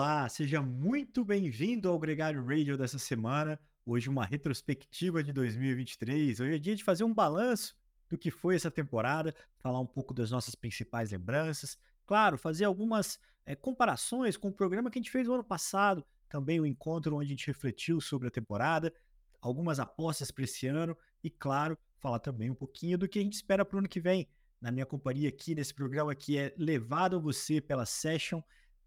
Olá, 0.00 0.28
seja 0.28 0.62
muito 0.62 1.24
bem-vindo 1.24 1.88
ao 1.88 1.98
Gregário 1.98 2.46
Radio 2.46 2.78
dessa 2.78 3.00
semana. 3.00 3.58
Hoje 3.84 4.08
uma 4.08 4.24
retrospectiva 4.24 5.24
de 5.24 5.32
2023. 5.32 6.38
Hoje 6.38 6.54
é 6.54 6.58
dia 6.60 6.76
de 6.76 6.84
fazer 6.84 7.02
um 7.02 7.12
balanço 7.12 7.74
do 8.08 8.16
que 8.16 8.30
foi 8.30 8.54
essa 8.54 8.70
temporada, 8.70 9.34
falar 9.58 9.80
um 9.80 9.86
pouco 9.86 10.14
das 10.14 10.30
nossas 10.30 10.54
principais 10.54 11.10
lembranças. 11.10 11.76
Claro, 12.06 12.38
fazer 12.38 12.64
algumas 12.64 13.18
é, 13.44 13.56
comparações 13.56 14.36
com 14.36 14.46
o 14.46 14.52
programa 14.52 14.88
que 14.88 15.00
a 15.00 15.02
gente 15.02 15.10
fez 15.10 15.26
no 15.26 15.34
ano 15.34 15.42
passado, 15.42 16.06
também 16.28 16.60
o 16.60 16.66
encontro 16.66 17.16
onde 17.16 17.26
a 17.26 17.30
gente 17.30 17.48
refletiu 17.48 18.00
sobre 18.00 18.28
a 18.28 18.30
temporada, 18.30 18.94
algumas 19.40 19.80
apostas 19.80 20.30
para 20.30 20.44
esse 20.44 20.68
ano 20.68 20.96
e, 21.24 21.28
claro, 21.28 21.76
falar 21.98 22.20
também 22.20 22.48
um 22.48 22.54
pouquinho 22.54 22.96
do 22.96 23.08
que 23.08 23.18
a 23.18 23.22
gente 23.22 23.34
espera 23.34 23.64
para 23.64 23.74
o 23.74 23.78
ano 23.80 23.88
que 23.88 23.98
vem. 23.98 24.28
Na 24.60 24.70
minha 24.70 24.86
companhia 24.86 25.28
aqui 25.28 25.56
nesse 25.56 25.74
programa 25.74 26.14
que 26.14 26.38
é 26.38 26.54
levado 26.56 27.16
a 27.16 27.18
você 27.18 27.60
pela 27.60 27.84
Session 27.84 28.40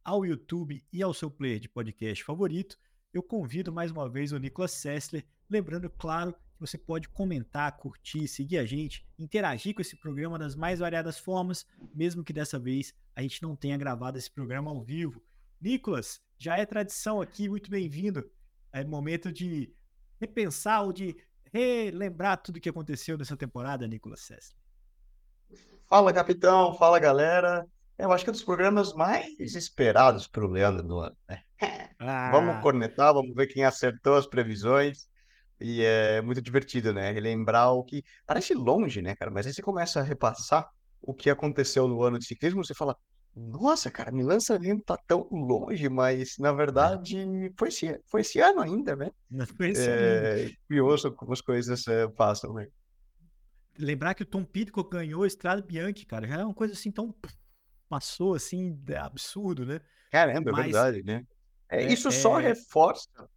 ao 0.03 0.25
YouTube 0.25 0.83
e 0.91 1.01
ao 1.01 1.13
seu 1.13 1.29
player 1.29 1.59
de 1.59 1.69
podcast 1.69 2.23
favorito, 2.23 2.77
eu 3.13 3.21
convido 3.21 3.71
mais 3.71 3.91
uma 3.91 4.09
vez 4.09 4.31
o 4.31 4.37
Nicolas 4.37 4.71
Sessler, 4.71 5.25
lembrando, 5.49 5.89
claro, 5.89 6.33
que 6.33 6.59
você 6.59 6.77
pode 6.77 7.09
comentar, 7.09 7.77
curtir, 7.77 8.27
seguir 8.27 8.57
a 8.57 8.65
gente, 8.65 9.05
interagir 9.19 9.75
com 9.75 9.81
esse 9.81 9.95
programa 9.95 10.39
das 10.39 10.55
mais 10.55 10.79
variadas 10.79 11.19
formas, 11.19 11.65
mesmo 11.93 12.23
que 12.23 12.33
dessa 12.33 12.57
vez 12.57 12.93
a 13.15 13.21
gente 13.21 13.41
não 13.41 13.55
tenha 13.55 13.77
gravado 13.77 14.17
esse 14.17 14.31
programa 14.31 14.71
ao 14.71 14.81
vivo. 14.81 15.21
Nicolas, 15.59 16.21
já 16.37 16.57
é 16.57 16.65
tradição 16.65 17.21
aqui, 17.21 17.47
muito 17.47 17.69
bem-vindo. 17.69 18.29
É 18.71 18.83
momento 18.83 19.31
de 19.31 19.71
repensar 20.19 20.83
ou 20.83 20.93
de 20.93 21.15
relembrar 21.53 22.41
tudo 22.41 22.57
o 22.57 22.61
que 22.61 22.69
aconteceu 22.69 23.17
nessa 23.17 23.35
temporada, 23.35 23.87
Nicolas 23.87 24.21
Sessler. 24.21 24.57
Fala, 25.87 26.13
capitão, 26.13 26.73
fala, 26.75 26.97
galera. 26.99 27.67
Eu 28.01 28.11
acho 28.11 28.23
que 28.23 28.29
é 28.29 28.31
um 28.31 28.33
dos 28.33 28.43
programas 28.43 28.93
mais 28.93 29.39
esperados 29.39 30.27
pelo 30.27 30.47
Leandro 30.47 30.83
do 30.83 30.99
ano, 30.99 31.15
né? 31.29 31.41
Ah. 31.99 32.31
Vamos 32.31 32.59
cornetar, 32.63 33.13
vamos 33.13 33.35
ver 33.35 33.45
quem 33.45 33.63
acertou 33.63 34.15
as 34.15 34.25
previsões. 34.25 35.07
E 35.59 35.83
é 35.83 36.19
muito 36.19 36.41
divertido, 36.41 36.91
né? 36.91 37.11
Relembrar 37.11 37.71
o 37.71 37.83
que. 37.83 38.03
Parece 38.25 38.55
longe, 38.55 39.03
né, 39.03 39.15
cara? 39.15 39.29
Mas 39.29 39.45
aí 39.45 39.53
você 39.53 39.61
começa 39.61 39.99
a 39.99 40.03
repassar 40.03 40.67
o 40.99 41.13
que 41.13 41.29
aconteceu 41.29 41.87
no 41.87 42.01
ano 42.03 42.17
de 42.17 42.25
ciclismo, 42.25 42.63
você 42.63 42.73
fala, 42.73 42.95
nossa, 43.35 43.89
cara, 43.89 44.11
Milan 44.11 44.39
Sanremo 44.39 44.81
tá 44.81 44.97
tão 45.07 45.27
longe, 45.31 45.87
mas 45.89 46.37
na 46.37 46.51
verdade 46.51 47.51
foi 47.57 47.69
esse, 47.69 47.99
foi 48.07 48.21
esse 48.21 48.39
ano 48.39 48.61
ainda, 48.61 48.95
né? 48.95 49.11
Foi 49.57 49.69
esse 49.69 49.89
é, 49.89 50.43
ano. 50.43 50.51
Curioso 50.67 51.11
como 51.11 51.33
as 51.33 51.41
coisas 51.41 51.87
é, 51.87 52.07
passam, 52.07 52.53
né? 52.53 52.67
Lembrar 53.79 54.13
que 54.13 54.23
o 54.23 54.25
Tom 54.25 54.43
Pitcock 54.43 54.91
ganhou 54.91 55.23
a 55.23 55.27
Estrada 55.27 55.61
Bianchi, 55.61 56.05
cara, 56.05 56.27
já 56.27 56.39
é 56.39 56.45
uma 56.45 56.53
coisa 56.53 56.73
assim 56.73 56.91
tão 56.91 57.15
passou 57.91 58.33
assim, 58.35 58.79
é 58.87 58.95
absurdo, 58.95 59.65
né? 59.65 59.81
Caramba, 60.09 60.49
é 60.49 60.53
Mas, 60.53 60.63
verdade, 60.63 61.03
né? 61.03 61.27
É, 61.69 61.83
é, 61.83 61.91
isso 61.91 62.07
é... 62.07 62.11
só 62.11 62.37
reforça 62.37 63.29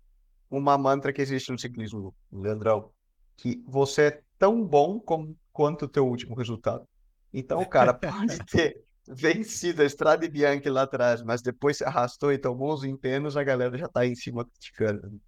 uma 0.48 0.78
mantra 0.78 1.12
que 1.12 1.20
existe 1.20 1.50
no 1.50 1.58
ciclismo, 1.58 2.14
Leandrão, 2.30 2.92
que 3.36 3.60
você 3.66 4.02
é 4.02 4.22
tão 4.38 4.64
bom 4.64 5.00
como, 5.00 5.36
quanto 5.52 5.86
o 5.86 5.88
teu 5.88 6.06
último 6.06 6.36
resultado. 6.36 6.86
Então 7.32 7.60
o 7.60 7.68
cara 7.68 7.92
pode 7.98 8.38
ter 8.46 8.80
vencido 9.08 9.82
a 9.82 9.84
Estrada 9.84 10.28
Bianchi 10.28 10.70
lá 10.70 10.82
atrás, 10.82 11.20
mas 11.20 11.42
depois 11.42 11.78
se 11.78 11.84
arrastou 11.84 12.32
e 12.32 12.38
tomou 12.38 12.72
os 12.72 12.84
empenos, 12.84 13.36
a 13.36 13.42
galera 13.42 13.76
já 13.76 13.88
tá 13.88 14.06
em 14.06 14.14
cima 14.14 14.44
criticando. 14.44 15.10
Né? 15.10 15.18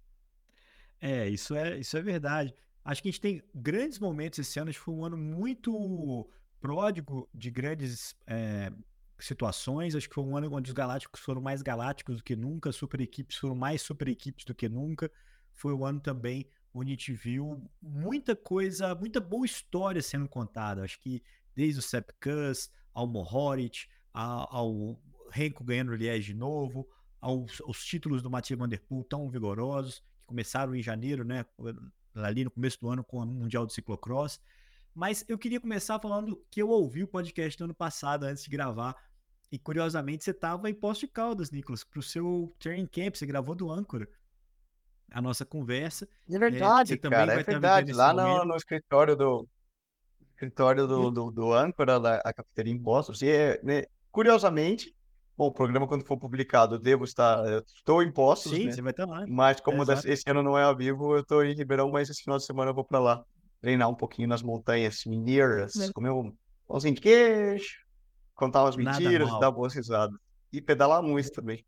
É, 1.01 1.27
isso 1.27 1.53
é, 1.53 1.77
isso 1.77 1.97
é 1.97 2.01
verdade. 2.01 2.55
Acho 2.85 3.03
que 3.03 3.09
a 3.09 3.11
gente 3.11 3.21
tem 3.21 3.43
grandes 3.53 3.99
momentos 3.99 4.39
esse 4.39 4.57
ano. 4.57 4.69
Acho 4.69 4.79
que 4.79 4.85
foi 4.85 4.93
um 4.93 5.03
ano 5.03 5.17
muito 5.17 6.25
pródigo 6.61 7.29
de 7.33 7.51
grandes 7.51 8.15
é, 8.25 8.71
situações. 9.19 9.95
Acho 9.95 10.07
que 10.07 10.15
foi 10.15 10.23
um 10.23 10.37
ano 10.37 10.53
onde 10.53 10.69
os 10.69 10.73
galácticos 10.73 11.21
foram 11.21 11.41
mais 11.41 11.61
galácticos 11.61 12.17
do 12.17 12.23
que 12.23 12.35
nunca, 12.35 12.71
super 12.71 13.01
equipes 13.01 13.37
foram 13.37 13.55
mais 13.55 13.81
super 13.81 14.07
equipes 14.07 14.45
do 14.45 14.53
que 14.53 14.69
nunca. 14.69 15.11
Foi 15.53 15.73
um 15.73 15.85
ano 15.85 15.99
também 15.99 16.47
onde 16.73 16.91
a 16.91 16.95
gente 16.95 17.13
viu 17.13 17.67
muita 17.81 18.35
coisa, 18.35 18.93
muita 18.93 19.19
boa 19.19 19.45
história 19.45 20.01
sendo 20.01 20.27
contada. 20.27 20.83
Acho 20.83 20.99
que 20.99 21.23
desde 21.55 21.79
o 21.79 21.81
Sepp 21.81 22.11
Kuss 22.21 22.69
ao 22.93 23.07
Mohoric, 23.07 23.87
ao, 24.13 24.99
Renko 25.29 25.63
ganhando 25.63 25.91
o 25.91 25.95
Liège 25.95 26.33
de 26.33 26.39
novo, 26.39 26.87
aos, 27.19 27.61
aos 27.61 27.83
títulos 27.83 28.21
do 28.21 28.29
Mathieu 28.29 28.57
Van 28.57 28.69
Der 28.69 28.81
Poel 28.81 29.03
tão 29.03 29.29
vigorosos, 29.29 29.99
que 30.19 30.25
começaram 30.25 30.75
em 30.75 30.81
janeiro, 30.81 31.23
né, 31.23 31.45
ali 32.15 32.43
no 32.43 32.51
começo 32.51 32.79
do 32.79 32.89
ano 32.89 33.03
com 33.03 33.17
o 33.17 33.25
Mundial 33.25 33.65
de 33.65 33.73
Ciclocross. 33.73 34.39
Mas 34.97 35.23
eu 35.27 35.37
queria 35.37 35.61
começar 35.61 35.99
falando 35.99 36.43
que 36.49 36.59
eu 36.59 36.69
ouvi 36.69 37.03
o 37.03 37.07
podcast 37.07 37.55
do 37.55 37.65
ano 37.65 37.75
passado 37.75 38.23
antes 38.23 38.43
de 38.43 38.49
gravar. 38.49 38.95
E 39.51 39.59
curiosamente 39.59 40.23
você 40.23 40.31
estava 40.31 40.67
em 40.71 40.73
Posto 40.73 41.01
de 41.01 41.07
Caldas, 41.09 41.51
Nicolas, 41.51 41.83
para 41.83 41.99
o 41.99 42.03
seu 42.03 42.51
training 42.57 42.87
camp, 42.87 43.15
você 43.15 43.25
gravou 43.27 43.53
do 43.53 43.71
Âncora 43.71 44.09
a 45.11 45.21
nossa 45.21 45.45
conversa. 45.45 46.09
É 46.27 46.39
verdade, 46.39 46.93
é, 46.93 46.97
cara, 46.97 47.33
é 47.33 47.43
verdade. 47.43 47.93
Lá 47.93 48.11
no, 48.11 48.43
no, 48.43 48.55
escritório 48.55 49.15
do 49.15 49.47
escritório 50.31 50.87
do, 50.87 51.11
do, 51.11 51.31
do 51.31 51.53
âncora, 51.53 51.99
da 51.99 52.15
a 52.25 52.33
cafeteria 52.33 52.73
em 52.73 52.81
Postos, 52.81 53.21
e 53.21 53.29
é, 53.29 53.61
né, 53.63 53.83
curiosamente, 54.11 54.95
bom, 55.37 55.47
o 55.47 55.51
programa 55.51 55.87
quando 55.87 56.05
for 56.05 56.17
publicado, 56.17 56.75
eu 56.75 56.79
devo 56.79 57.03
estar, 57.03 57.47
eu 57.47 57.59
estou 57.59 58.03
em 58.03 58.11
Postos, 58.11 58.51
Sim, 58.51 58.65
né? 58.65 58.71
você 58.71 58.81
vai 58.81 58.91
estar 58.91 59.05
lá. 59.05 59.25
Mas 59.27 59.61
como 59.61 59.83
é, 59.83 59.95
esse 60.05 60.23
ano 60.27 60.43
não 60.43 60.57
é 60.57 60.63
ao 60.63 60.75
vivo, 60.75 61.15
eu 61.15 61.21
estou 61.21 61.45
em 61.45 61.55
Ribeirão, 61.55 61.89
mas 61.91 62.09
esse 62.09 62.23
final 62.23 62.37
de 62.37 62.45
semana 62.45 62.71
eu 62.71 62.75
vou 62.75 62.83
para 62.83 62.99
lá 62.99 63.23
treinar 63.61 63.89
um 63.89 63.95
pouquinho 63.95 64.27
nas 64.27 64.41
montanhas 64.41 65.03
mineiras, 65.05 65.73
comer 65.93 66.11
um 66.11 66.33
pãozinho 66.67 66.95
de 66.95 67.01
queijo, 67.01 67.79
contar 68.35 68.63
umas 68.63 68.75
mentiras, 68.75 69.29
dar 69.39 69.51
boas 69.51 69.73
risadas. 69.73 70.17
E 70.51 70.61
pedalar 70.61 71.03
muito 71.03 71.31
também. 71.31 71.65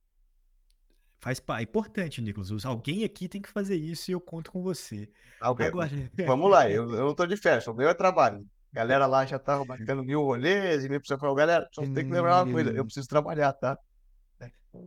Faz 1.20 1.42
é 1.58 1.62
importante, 1.62 2.22
Nicolas. 2.22 2.66
Alguém 2.66 3.04
aqui 3.04 3.28
tem 3.28 3.42
que 3.42 3.50
fazer 3.50 3.76
isso 3.76 4.10
e 4.10 4.14
eu 4.14 4.22
conto 4.22 4.52
com 4.52 4.62
você. 4.62 5.10
Alguém. 5.42 5.68
Agora... 5.68 5.90
Vamos 6.26 6.50
lá, 6.50 6.70
eu, 6.70 6.90
eu 6.92 7.06
não 7.08 7.14
tô 7.14 7.26
de 7.26 7.36
festa, 7.36 7.72
o 7.72 7.74
meu 7.74 7.90
é 7.90 7.94
trabalho. 7.94 8.46
A 8.72 8.76
galera 8.76 9.06
lá 9.06 9.26
já 9.26 9.38
tá 9.38 9.64
marcando 9.66 10.04
mil 10.04 10.22
rolês 10.24 10.86
e 10.86 10.90
me 10.90 11.00
precisa 11.00 11.20
falar, 11.20 11.36
galera, 11.36 11.68
só 11.74 11.82
tem 11.82 12.06
que 12.06 12.12
lembrar 12.12 12.44
uma 12.44 12.54
coisa, 12.54 12.72
eu 12.72 12.86
preciso 12.86 13.08
trabalhar, 13.08 13.52
tá? 13.52 13.78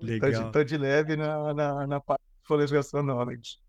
Legal. 0.00 0.30
Tô 0.30 0.44
de, 0.44 0.52
tô 0.52 0.64
de 0.64 0.78
leve 0.78 1.16
na, 1.16 1.52
na, 1.52 1.86
na 1.86 2.00
parte 2.00 2.22
dos 2.38 2.48
rolês 2.48 2.70
gastronômicos. 2.70 3.60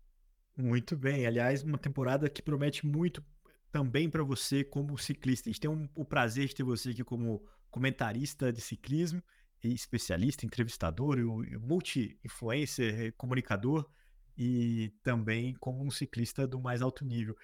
Muito 0.56 0.96
bem. 0.96 1.26
Aliás, 1.26 1.62
uma 1.62 1.78
temporada 1.78 2.28
que 2.28 2.42
promete 2.42 2.86
muito 2.86 3.24
também 3.72 4.08
para 4.08 4.22
você 4.22 4.62
como 4.62 4.96
ciclista. 4.96 5.48
A 5.48 5.52
gente 5.52 5.60
tem 5.60 5.70
um, 5.70 5.88
o 5.94 6.04
prazer 6.04 6.46
de 6.46 6.54
ter 6.54 6.62
você 6.62 6.90
aqui 6.90 7.02
como 7.02 7.44
comentarista 7.70 8.52
de 8.52 8.60
ciclismo, 8.60 9.22
especialista, 9.62 10.46
entrevistador, 10.46 11.16
multi-influencer, 11.60 13.12
comunicador 13.16 13.88
e 14.36 14.92
também 15.02 15.54
como 15.54 15.84
um 15.84 15.90
ciclista 15.90 16.46
do 16.46 16.60
mais 16.60 16.82
alto 16.82 17.04
nível. 17.04 17.36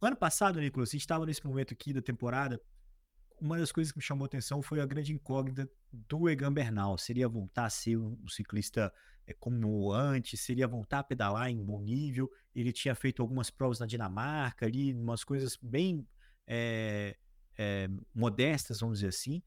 Ano 0.00 0.16
passado, 0.16 0.58
Nicolas, 0.58 0.88
a 0.88 0.92
gente 0.92 1.02
estava 1.02 1.26
nesse 1.26 1.46
momento 1.46 1.72
aqui 1.72 1.92
da 1.92 2.02
temporada 2.02 2.60
uma 3.40 3.58
das 3.58 3.70
coisas 3.70 3.92
que 3.92 3.98
me 3.98 4.04
chamou 4.04 4.26
atenção 4.26 4.62
foi 4.62 4.80
a 4.80 4.86
grande 4.86 5.12
incógnita 5.12 5.68
do 5.92 6.28
Egan 6.28 6.52
Bernal. 6.52 6.98
Seria 6.98 7.28
voltar 7.28 7.66
a 7.66 7.70
ser 7.70 7.96
um 7.96 8.28
ciclista 8.28 8.92
como 9.34 9.92
antes? 9.92 10.40
Seria 10.40 10.66
voltar 10.66 11.00
a 11.00 11.04
pedalar 11.04 11.50
em 11.50 11.62
bom 11.62 11.80
nível? 11.80 12.30
Ele 12.54 12.72
tinha 12.72 12.94
feito 12.94 13.22
algumas 13.22 13.50
provas 13.50 13.78
na 13.78 13.86
Dinamarca 13.86 14.66
ali, 14.66 14.94
umas 14.94 15.24
coisas 15.24 15.56
bem 15.60 16.06
é, 16.46 17.16
é, 17.56 17.88
modestas, 18.14 18.80
vamos 18.80 18.98
dizer 18.98 19.08
assim. 19.08 19.42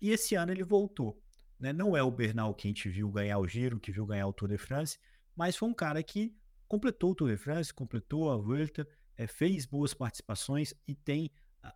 E 0.00 0.10
esse 0.10 0.34
ano 0.34 0.52
ele 0.52 0.64
voltou. 0.64 1.20
Né? 1.58 1.72
Não 1.72 1.96
é 1.96 2.02
o 2.02 2.10
Bernal 2.10 2.54
que 2.54 2.68
a 2.68 2.70
gente 2.70 2.88
viu 2.88 3.10
ganhar 3.10 3.38
o 3.38 3.48
Giro, 3.48 3.80
que 3.80 3.92
viu 3.92 4.06
ganhar 4.06 4.26
o 4.26 4.32
Tour 4.32 4.48
de 4.48 4.58
France, 4.58 4.98
mas 5.34 5.56
foi 5.56 5.68
um 5.68 5.74
cara 5.74 6.02
que 6.02 6.34
completou 6.66 7.12
o 7.12 7.14
Tour 7.14 7.30
de 7.30 7.36
France, 7.36 7.72
completou 7.72 8.30
a 8.30 8.36
Volta, 8.36 8.86
fez 9.26 9.66
boas 9.66 9.92
participações 9.92 10.72
e 10.86 10.94
tem 10.94 11.30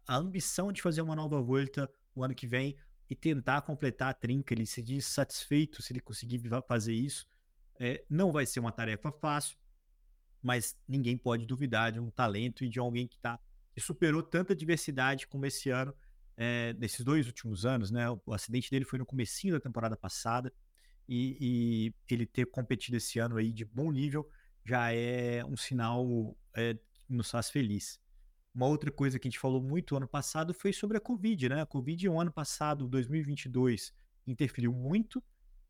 a 0.06 0.16
ambição 0.16 0.72
de 0.72 0.80
fazer 0.80 1.02
uma 1.02 1.16
nova 1.16 1.40
volta 1.40 1.90
o 2.14 2.22
ano 2.22 2.34
que 2.34 2.46
vem 2.46 2.76
e 3.10 3.16
tentar 3.16 3.62
completar 3.62 4.10
a 4.10 4.14
trinca. 4.14 4.54
Ele 4.54 4.66
se 4.66 4.82
diz 4.82 5.06
satisfeito 5.06 5.82
se 5.82 5.92
ele 5.92 6.00
conseguir 6.00 6.40
fazer 6.66 6.94
isso. 6.94 7.26
É, 7.78 8.04
não 8.08 8.32
vai 8.32 8.46
ser 8.46 8.60
uma 8.60 8.72
tarefa 8.72 9.10
fácil, 9.10 9.56
mas 10.42 10.76
ninguém 10.86 11.16
pode 11.16 11.46
duvidar 11.46 11.92
de 11.92 12.00
um 12.00 12.10
talento 12.10 12.64
e 12.64 12.68
de 12.68 12.78
alguém 12.78 13.06
que 13.06 13.18
tá, 13.18 13.38
que 13.72 13.80
superou 13.80 14.22
tanta 14.22 14.54
diversidade 14.54 15.26
como 15.26 15.46
esse 15.46 15.70
ano, 15.70 15.94
é, 16.36 16.72
nesses 16.74 17.04
dois 17.04 17.26
últimos 17.26 17.64
anos. 17.64 17.90
Né? 17.90 18.06
O 18.26 18.32
acidente 18.32 18.70
dele 18.70 18.84
foi 18.84 18.98
no 18.98 19.06
comecinho 19.06 19.54
da 19.54 19.60
temporada 19.60 19.96
passada 19.96 20.52
e, 21.08 21.36
e 22.08 22.14
ele 22.14 22.26
ter 22.26 22.46
competido 22.46 22.96
esse 22.96 23.18
ano 23.18 23.36
aí 23.36 23.52
de 23.52 23.64
bom 23.64 23.90
nível 23.90 24.28
já 24.64 24.92
é 24.92 25.44
um 25.44 25.56
sinal 25.56 26.36
é, 26.54 26.74
que 26.74 27.12
nos 27.12 27.30
faz 27.30 27.50
feliz. 27.50 28.00
Uma 28.54 28.66
outra 28.66 28.90
coisa 28.90 29.18
que 29.18 29.26
a 29.26 29.30
gente 29.30 29.38
falou 29.38 29.62
muito 29.62 29.96
ano 29.96 30.06
passado 30.06 30.52
foi 30.52 30.72
sobre 30.72 30.96
a 30.96 31.00
Covid, 31.00 31.48
né? 31.48 31.62
A 31.62 31.66
Covid, 31.66 32.08
o 32.08 32.20
ano 32.20 32.30
passado, 32.30 32.86
2022, 32.86 33.92
interferiu 34.26 34.72
muito 34.72 35.22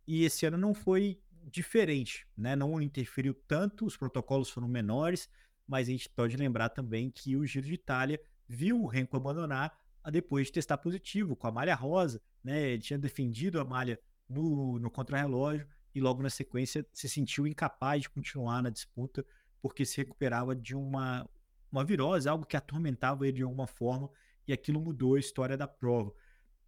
e 0.06 0.24
esse 0.24 0.44
ano 0.46 0.58
não 0.58 0.74
foi 0.74 1.20
diferente, 1.50 2.26
né? 2.36 2.54
Não 2.56 2.80
interferiu 2.80 3.34
tanto, 3.34 3.86
os 3.86 3.96
protocolos 3.96 4.50
foram 4.50 4.68
menores, 4.68 5.28
mas 5.66 5.88
a 5.88 5.92
gente 5.92 6.08
pode 6.08 6.36
lembrar 6.36 6.68
também 6.70 7.10
que 7.10 7.36
o 7.36 7.46
Giro 7.46 7.66
de 7.66 7.74
Itália 7.74 8.20
viu 8.48 8.82
o 8.82 8.86
Renko 8.86 9.16
abandonar 9.16 9.76
depois 10.10 10.48
de 10.48 10.54
testar 10.54 10.78
positivo 10.78 11.36
com 11.36 11.46
a 11.46 11.52
malha 11.52 11.74
rosa, 11.74 12.20
né? 12.42 12.70
Ele 12.70 12.82
tinha 12.82 12.98
defendido 12.98 13.60
a 13.60 13.64
malha 13.64 13.98
no, 14.28 14.78
no 14.78 14.90
contrarrelógio 14.90 15.66
e 15.94 16.00
logo 16.00 16.22
na 16.22 16.30
sequência 16.30 16.86
se 16.92 17.08
sentiu 17.08 17.46
incapaz 17.46 18.02
de 18.02 18.10
continuar 18.10 18.62
na 18.62 18.70
disputa 18.70 19.24
porque 19.60 19.84
se 19.84 19.96
recuperava 19.98 20.56
de 20.56 20.74
uma, 20.74 21.28
uma 21.70 21.84
virose, 21.84 22.28
algo 22.28 22.44
que 22.44 22.56
atormentava 22.56 23.26
ele 23.26 23.36
de 23.36 23.42
alguma 23.44 23.68
forma, 23.68 24.10
e 24.46 24.52
aquilo 24.52 24.80
mudou 24.80 25.14
a 25.14 25.20
história 25.20 25.56
da 25.56 25.68
prova. 25.68 26.12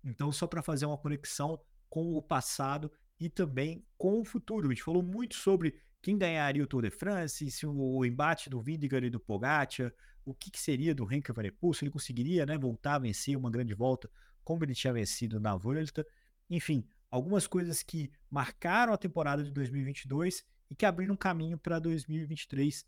Então, 0.04 0.30
só 0.30 0.46
para 0.46 0.62
fazer 0.62 0.86
uma 0.86 0.96
conexão 0.96 1.60
com 1.90 2.14
o 2.14 2.22
passado 2.22 2.90
e 3.18 3.28
também 3.28 3.84
com 3.96 4.20
o 4.20 4.24
futuro. 4.24 4.66
A 4.66 4.70
gente 4.70 4.82
falou 4.82 5.02
muito 5.02 5.36
sobre 5.36 5.74
quem 6.02 6.18
ganharia 6.18 6.62
o 6.62 6.66
Tour 6.66 6.82
de 6.82 6.90
France, 6.90 7.50
se 7.50 7.66
o 7.66 8.04
embate 8.04 8.50
do 8.50 8.60
Vingegaard 8.60 9.06
e 9.06 9.10
do 9.10 9.18
Pogacar, 9.18 9.92
o 10.24 10.34
que, 10.34 10.50
que 10.50 10.60
seria 10.60 10.94
do 10.94 11.10
Henk 11.10 11.32
Van 11.32 11.42
se 11.72 11.84
ele 11.84 11.90
conseguiria 11.90 12.46
né, 12.46 12.58
voltar 12.58 12.94
a 12.94 12.98
vencer 12.98 13.36
uma 13.36 13.50
grande 13.50 13.74
volta 13.74 14.10
como 14.42 14.64
ele 14.64 14.74
tinha 14.74 14.92
vencido 14.92 15.40
na 15.40 15.56
Vuelta. 15.56 16.06
Enfim, 16.50 16.86
algumas 17.10 17.46
coisas 17.46 17.82
que 17.82 18.10
marcaram 18.30 18.92
a 18.92 18.98
temporada 18.98 19.42
de 19.42 19.50
2022 19.50 20.44
e 20.70 20.74
que 20.74 20.84
abriram 20.84 21.16
caminho 21.16 21.58
para 21.58 21.78
2023, 21.78 22.86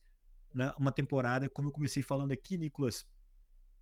né, 0.54 0.72
uma 0.78 0.92
temporada, 0.92 1.48
como 1.48 1.68
eu 1.68 1.72
comecei 1.72 2.02
falando 2.02 2.32
aqui, 2.32 2.58
Nicolas, 2.58 3.06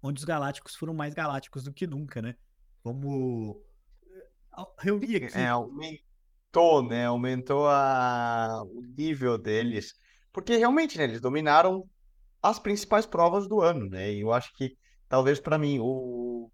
onde 0.03 0.19
os 0.21 0.25
galácticos 0.25 0.77
foram 0.77 0.95
mais 0.95 1.15
galácticos 1.15 1.65
do 1.65 1.73
que 1.73 1.87
nunca, 1.87 2.21
né? 2.21 2.37
Vamos 2.83 3.57
eh, 4.07 4.67
reunir 4.79 5.17
aqui. 5.17 5.37
É, 5.37 5.49
aumentou, 6.55 6.83
né? 6.83 7.07
Aumentou 7.07 7.69
a... 7.69 8.63
o 8.65 8.83
nível 8.97 9.37
deles. 9.37 9.95
Porque 10.33 10.57
realmente, 10.57 10.99
né, 10.99 11.05
eles 11.05 11.21
dominaram 11.21 11.89
as 12.43 12.59
principais 12.59 13.07
provas 13.07 13.49
do 13.49 13.61
ano, 13.61 13.89
né? 13.89 14.13
E 14.13 14.21
eu 14.21 14.33
acho 14.33 14.53
que 14.55 14.77
talvez 15.09 15.41
para 15.41 15.59
mim 15.59 15.79
o... 15.81 16.51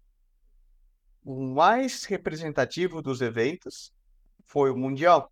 o 1.23 1.53
mais 1.53 2.05
representativo 2.05 3.01
dos 3.01 3.21
eventos 3.21 3.93
foi 4.45 4.71
o 4.71 4.77
Mundial. 4.77 5.31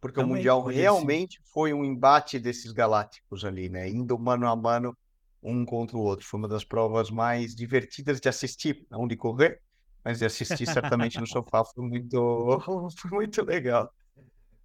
Porque 0.00 0.20
Também 0.20 0.32
o 0.32 0.36
Mundial 0.36 0.64
realmente 0.64 1.38
assim. 1.38 1.50
foi 1.52 1.72
um 1.72 1.84
embate 1.84 2.38
desses 2.38 2.72
galácticos 2.72 3.44
ali, 3.44 3.68
né? 3.68 3.88
Indo 3.88 4.18
mano 4.18 4.46
a 4.46 4.54
mano 4.54 4.96
um 5.42 5.64
contra 5.64 5.96
o 5.96 6.00
outro. 6.00 6.26
Foi 6.26 6.38
uma 6.38 6.48
das 6.48 6.64
provas 6.64 7.10
mais 7.10 7.54
divertidas 7.54 8.20
de 8.20 8.28
assistir, 8.28 8.86
não 8.90 9.08
de 9.08 9.16
correr, 9.16 9.60
mas 10.08 10.22
assistir 10.22 10.64
certamente 10.64 11.20
no 11.20 11.26
sofá 11.26 11.62
foi 11.62 11.86
muito, 11.86 12.58
foi 12.96 13.10
muito 13.10 13.44
legal. 13.44 13.92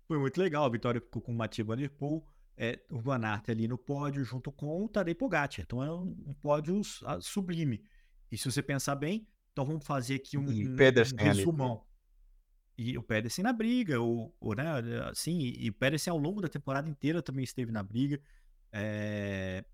Foi 0.07 0.17
muito 0.17 0.39
legal 0.39 0.63
a 0.63 0.69
vitória 0.69 1.01
com 1.01 1.19
o 1.19 1.35
Mathieu 1.35 1.65
Van 1.65 1.75
Der 1.75 1.89
Poel, 1.89 2.25
é, 2.55 2.79
o 2.89 3.01
Van 3.01 3.19
Aert 3.25 3.49
ali 3.49 3.67
no 3.67 3.77
pódio 3.77 4.23
junto 4.23 4.53
com 4.53 4.85
o 4.85 4.87
Tadej 4.87 5.15
Pogacar. 5.15 5.59
Então 5.59 5.83
é 5.83 5.91
um, 5.91 6.15
um 6.27 6.33
pódio 6.33 6.81
sublime. 7.19 7.83
E 8.31 8.37
se 8.37 8.49
você 8.49 8.63
pensar 8.63 8.95
bem, 8.95 9.27
então 9.51 9.65
vamos 9.65 9.85
fazer 9.85 10.15
aqui 10.15 10.37
um, 10.37 10.45
um, 10.45 10.73
um 10.73 11.17
resumão. 11.17 11.83
E 12.77 12.97
o 12.97 13.03
Pedersen 13.03 13.43
na 13.43 13.51
briga, 13.51 14.01
o, 14.01 14.33
o, 14.39 14.53
né, 14.53 14.65
assim, 15.11 15.39
e 15.57 15.69
o 15.69 15.73
Pedersen 15.73 16.11
ao 16.11 16.17
longo 16.17 16.39
da 16.39 16.47
temporada 16.47 16.89
inteira 16.89 17.21
também 17.21 17.43
esteve 17.43 17.71
na 17.71 17.83
briga. 17.83 18.17
É, 18.71 19.65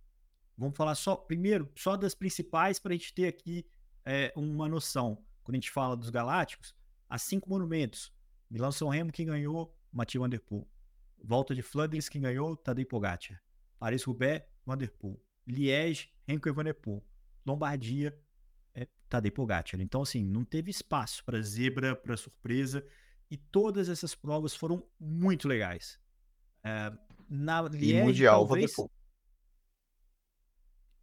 Vamos 0.58 0.76
falar 0.76 0.96
só, 0.96 1.16
primeiro, 1.16 1.72
só 1.76 1.96
das 1.96 2.16
principais 2.16 2.80
para 2.80 2.92
a 2.92 2.98
gente 2.98 3.14
ter 3.14 3.28
aqui 3.28 3.66
é, 4.04 4.34
uma 4.36 4.68
noção. 4.68 5.24
Quando 5.50 5.56
a 5.56 5.62
gente 5.62 5.72
fala 5.72 5.98
dos 5.98 6.12
Galácticos, 6.12 6.76
há 7.10 7.18
cinco 7.18 7.50
monumentos. 7.50 8.14
Milão 8.52 8.72
São 8.72 8.88
Remo, 8.88 9.12
quem 9.12 9.26
ganhou, 9.26 9.76
Mathieu 9.92 10.22
Van 10.22 10.30
Der 10.30 10.40
Poel. 10.40 10.70
Volta 11.18 11.56
de 11.56 11.64
Flandres, 11.64 12.08
quem 12.08 12.22
ganhou, 12.22 12.56
Tadej 12.56 12.86
Pogacar. 12.86 13.42
Paris-Roubaix, 13.80 14.44
Van 14.64 14.78
Der 14.78 14.92
Poel. 14.92 15.20
Liège, 15.48 16.14
Renko 16.28 16.54
Der 16.64 16.76
Poel. 16.76 17.04
Lombardia, 17.44 18.16
é, 18.76 18.88
Tadej 19.10 19.32
Pogacar. 19.32 19.82
Então, 19.82 20.04
assim, 20.04 20.24
não 20.24 20.46
teve 20.46 20.70
espaço 20.70 21.26
para 21.26 21.42
zebra, 21.42 21.96
para 21.96 22.16
surpresa. 22.16 22.86
E 23.32 23.36
todas 23.36 23.90
essas 23.90 24.14
provas 24.14 24.54
foram 24.54 24.88
muito 25.00 25.48
legais. 25.48 26.00
É, 26.64 26.94
na 27.28 27.64
Liège, 27.64 27.96
e 27.96 28.04
Mundial, 28.04 28.46
talvez... 28.46 28.62
Van 28.62 28.68
Der 28.68 28.76
Poel 28.76 28.92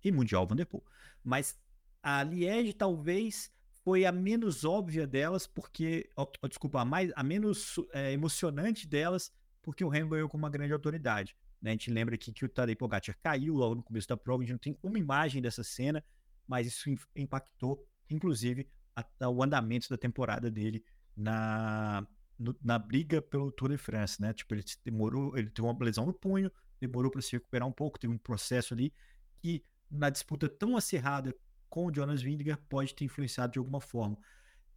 e 0.05 0.13
Mundial 0.13 0.47
Vanderpool. 0.47 0.85
Mas 1.25 1.59
a 2.01 2.23
Liege 2.23 2.73
talvez 2.73 3.51
foi 3.87 4.05
a 4.05 4.11
menos 4.11 4.65
óbvia 4.65 5.07
delas, 5.07 5.47
porque. 5.47 6.11
Oh, 6.17 6.27
desculpa, 6.49 6.81
a, 6.81 6.85
mais, 6.85 7.13
a 7.15 7.23
menos 7.23 7.77
é, 7.93 8.13
emocionante 8.13 8.85
delas, 8.85 9.33
porque 9.63 9.85
o 9.85 9.89
Hamilton 9.89 10.09
ganhou 10.09 10.29
com 10.29 10.37
uma 10.37 10.51
grande 10.51 10.73
autoridade. 10.73 11.37
Né? 11.63 11.71
A 11.71 11.75
gente 11.75 11.93
lembra 11.93 12.17
aqui 12.17 12.33
que 12.33 12.45
o 12.45 12.49
Tadej 12.49 12.75
Pogacar 12.75 13.17
caiu 13.23 13.55
logo 13.55 13.77
no 13.77 13.85
começo 13.85 14.09
da 14.09 14.17
prova, 14.17 14.43
a 14.43 14.45
gente 14.45 14.55
não 14.55 14.59
tem 14.59 14.77
uma 14.83 14.99
imagem 14.99 15.41
dessa 15.41 15.63
cena, 15.63 16.03
mas 16.49 16.67
isso 16.67 16.93
impactou, 17.15 17.87
inclusive, 18.11 18.69
a, 18.97 19.07
a, 19.21 19.31
o 19.31 19.41
andamento 19.41 19.89
da 19.89 19.97
temporada 19.97 20.51
dele 20.51 20.85
na, 21.17 22.05
no, 22.37 22.57
na 22.61 22.81
briga 22.81 23.23
pelo 23.23 23.53
Tour 23.53 23.69
de 23.69 23.79
France, 23.79 24.21
né? 24.21 24.33
Tipo, 24.33 24.57
ele 24.57 24.65
demorou, 24.85 25.39
ele 25.39 25.49
teve 25.49 25.65
uma 25.65 25.85
lesão 25.85 26.07
no 26.07 26.13
punho, 26.13 26.51
demorou 26.81 27.09
para 27.09 27.23
se 27.23 27.37
recuperar 27.37 27.69
um 27.69 27.73
pouco, 27.73 28.01
teve 28.01 28.13
um 28.13 28.19
processo 28.19 28.75
ali 28.75 28.93
que 29.39 29.65
na 29.89 30.11
disputa 30.11 30.49
tão 30.49 30.77
acirrada 30.77 31.33
com 31.69 31.87
o 31.87 31.95
Jonas 31.95 32.23
Vingegaard 32.23 32.63
pode 32.69 32.95
ter 32.95 33.05
influenciado 33.05 33.53
de 33.53 33.59
alguma 33.59 33.81
forma. 33.81 34.19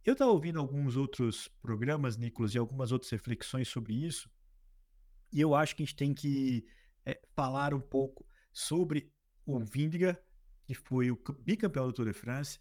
Eu 0.04 0.14
estava 0.14 0.30
ouvindo 0.30 0.58
alguns 0.58 0.96
outros 0.96 1.48
programas, 1.60 2.16
Nicolas, 2.16 2.54
e 2.54 2.58
algumas 2.58 2.90
outras 2.92 3.10
reflexões 3.10 3.68
sobre 3.68 3.94
isso, 3.94 4.30
e 5.32 5.40
eu 5.40 5.54
acho 5.54 5.76
que 5.76 5.82
a 5.82 5.86
gente 5.86 5.96
tem 5.96 6.14
que 6.14 6.66
é, 7.04 7.20
falar 7.34 7.72
um 7.74 7.80
pouco 7.80 8.26
sobre 8.52 9.12
o 9.46 9.60
Vingegaard, 9.60 10.18
que 10.66 10.74
foi 10.74 11.10
o 11.10 11.18
bicampeão 11.40 11.86
do 11.86 11.92
Tour 11.92 12.06
de 12.06 12.12
France, 12.12 12.58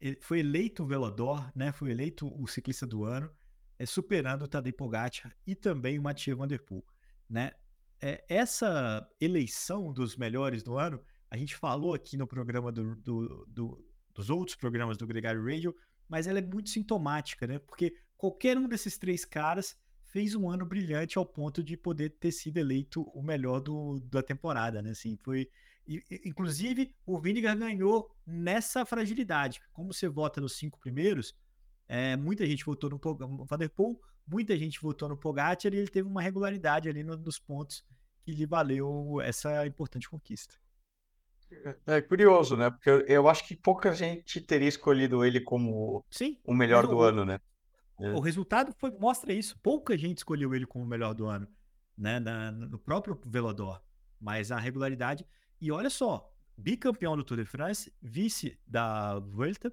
ele 0.00 0.18
foi 0.20 0.40
eleito 0.40 0.84
o 0.84 0.86
Velador, 0.86 1.50
né? 1.54 1.72
Foi 1.72 1.90
eleito 1.90 2.32
o 2.40 2.46
ciclista 2.46 2.86
do 2.86 3.04
ano, 3.04 3.30
é, 3.78 3.84
superando 3.84 4.42
o 4.42 4.48
Tadej 4.48 4.72
Pogacar 4.72 5.36
e 5.46 5.54
também 5.54 5.98
o 5.98 6.02
Mathieu 6.02 6.36
Van 6.36 6.46
Der 6.46 6.62
Poel, 6.62 6.84
né? 7.28 7.52
É, 8.00 8.24
essa 8.28 9.08
eleição 9.20 9.92
dos 9.92 10.16
melhores 10.16 10.62
do 10.62 10.78
ano 10.78 11.02
a 11.30 11.36
gente 11.36 11.56
falou 11.56 11.94
aqui 11.94 12.16
no 12.16 12.26
programa 12.26 12.72
do, 12.72 12.94
do, 12.96 13.46
do, 13.46 13.84
dos 14.14 14.30
outros 14.30 14.56
programas 14.56 14.96
do 14.96 15.06
Gregário 15.06 15.44
Radio, 15.44 15.74
mas 16.08 16.26
ela 16.26 16.38
é 16.38 16.42
muito 16.42 16.70
sintomática, 16.70 17.46
né? 17.46 17.58
Porque 17.58 17.94
qualquer 18.16 18.56
um 18.56 18.66
desses 18.66 18.96
três 18.96 19.24
caras 19.24 19.76
fez 20.04 20.34
um 20.34 20.48
ano 20.48 20.64
brilhante 20.64 21.18
ao 21.18 21.26
ponto 21.26 21.62
de 21.62 21.76
poder 21.76 22.10
ter 22.10 22.32
sido 22.32 22.56
eleito 22.56 23.02
o 23.14 23.22
melhor 23.22 23.60
do, 23.60 24.00
da 24.00 24.22
temporada, 24.22 24.80
né? 24.82 24.90
Assim, 24.90 25.16
foi. 25.22 25.50
Inclusive, 26.24 26.94
o 27.06 27.18
Vinegar 27.18 27.56
ganhou 27.56 28.14
nessa 28.26 28.84
fragilidade. 28.84 29.60
Como 29.72 29.92
você 29.92 30.06
vota 30.06 30.38
nos 30.38 30.56
cinco 30.56 30.78
primeiros, 30.78 31.34
é, 31.86 32.14
muita 32.14 32.44
gente 32.46 32.64
votou 32.64 32.90
no 32.90 33.00
Vanderpool, 33.46 33.98
muita 34.26 34.54
gente 34.56 34.80
votou 34.80 35.08
no 35.08 35.16
Pogacar 35.16 35.72
e 35.72 35.78
ele 35.78 35.88
teve 35.88 36.06
uma 36.06 36.20
regularidade 36.20 36.90
ali 36.90 37.02
no, 37.02 37.16
nos 37.16 37.38
pontos 37.38 37.82
que 38.22 38.32
lhe 38.32 38.44
valeu 38.44 39.18
essa 39.22 39.66
importante 39.66 40.08
conquista. 40.08 40.54
É 41.86 42.00
curioso, 42.00 42.56
né? 42.56 42.70
Porque 42.70 42.90
eu, 42.90 43.00
eu 43.06 43.28
acho 43.28 43.46
que 43.46 43.56
pouca 43.56 43.94
gente 43.94 44.40
teria 44.40 44.68
escolhido 44.68 45.24
ele 45.24 45.40
como 45.40 46.04
Sim, 46.10 46.38
o 46.44 46.54
melhor 46.54 46.86
do 46.86 46.96
o, 46.96 47.02
ano, 47.02 47.24
né? 47.24 47.40
É. 48.00 48.12
O 48.12 48.20
resultado 48.20 48.72
foi, 48.78 48.90
mostra 48.90 49.32
isso. 49.32 49.58
Pouca 49.60 49.96
gente 49.96 50.18
escolheu 50.18 50.54
ele 50.54 50.66
como 50.66 50.84
o 50.84 50.88
melhor 50.88 51.14
do 51.14 51.26
ano, 51.26 51.48
né? 51.96 52.20
Na, 52.20 52.50
no 52.52 52.78
próprio 52.78 53.18
Velodor. 53.26 53.80
Mas 54.20 54.52
a 54.52 54.58
regularidade. 54.58 55.26
E 55.60 55.72
olha 55.72 55.90
só, 55.90 56.32
bicampeão 56.56 57.16
do 57.16 57.24
Tour 57.24 57.38
de 57.38 57.44
France, 57.44 57.92
vice 58.00 58.58
da 58.66 59.18
Vuelta, 59.18 59.72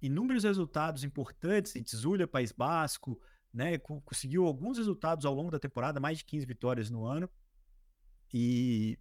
inúmeros 0.00 0.44
resultados 0.44 1.04
importantes 1.04 1.76
em 1.76 1.82
Tzulia, 1.82 2.26
País 2.26 2.50
Basco, 2.50 3.20
né? 3.52 3.78
Conseguiu 3.78 4.46
alguns 4.46 4.78
resultados 4.78 5.24
ao 5.24 5.34
longo 5.34 5.50
da 5.50 5.58
temporada, 5.58 6.00
mais 6.00 6.18
de 6.18 6.24
15 6.24 6.46
vitórias 6.46 6.90
no 6.90 7.04
ano. 7.04 7.28
E, 8.32 8.98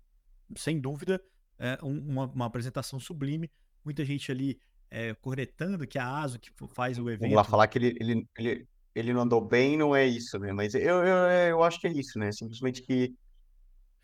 sem 0.56 0.79
dúvida, 0.79 1.22
é, 1.59 1.77
uma, 1.81 2.25
uma, 2.25 2.45
apresentação 2.45 2.99
sublime. 2.99 3.49
Muita 3.83 4.03
gente 4.05 4.31
ali 4.31 4.59
é, 4.89 5.13
cornetando 5.15 5.85
que 5.87 5.97
a 5.97 6.07
ASO 6.07 6.39
que 6.39 6.51
faz 6.69 6.97
o 6.97 7.09
evento. 7.09 7.21
Vamos 7.21 7.35
lá 7.35 7.43
falar 7.43 7.67
que 7.67 7.77
ele, 7.77 7.97
ele, 7.99 8.27
ele, 8.37 8.67
ele 8.93 9.13
não 9.13 9.21
andou 9.21 9.41
bem, 9.41 9.77
não 9.77 9.95
é 9.95 10.05
isso, 10.05 10.37
né? 10.39 10.51
Mas 10.51 10.73
eu, 10.73 11.03
eu, 11.03 11.15
eu 11.49 11.63
acho 11.63 11.79
que 11.79 11.87
é 11.87 11.91
isso, 11.91 12.17
né? 12.19 12.31
Simplesmente 12.31 12.81
que. 12.81 13.15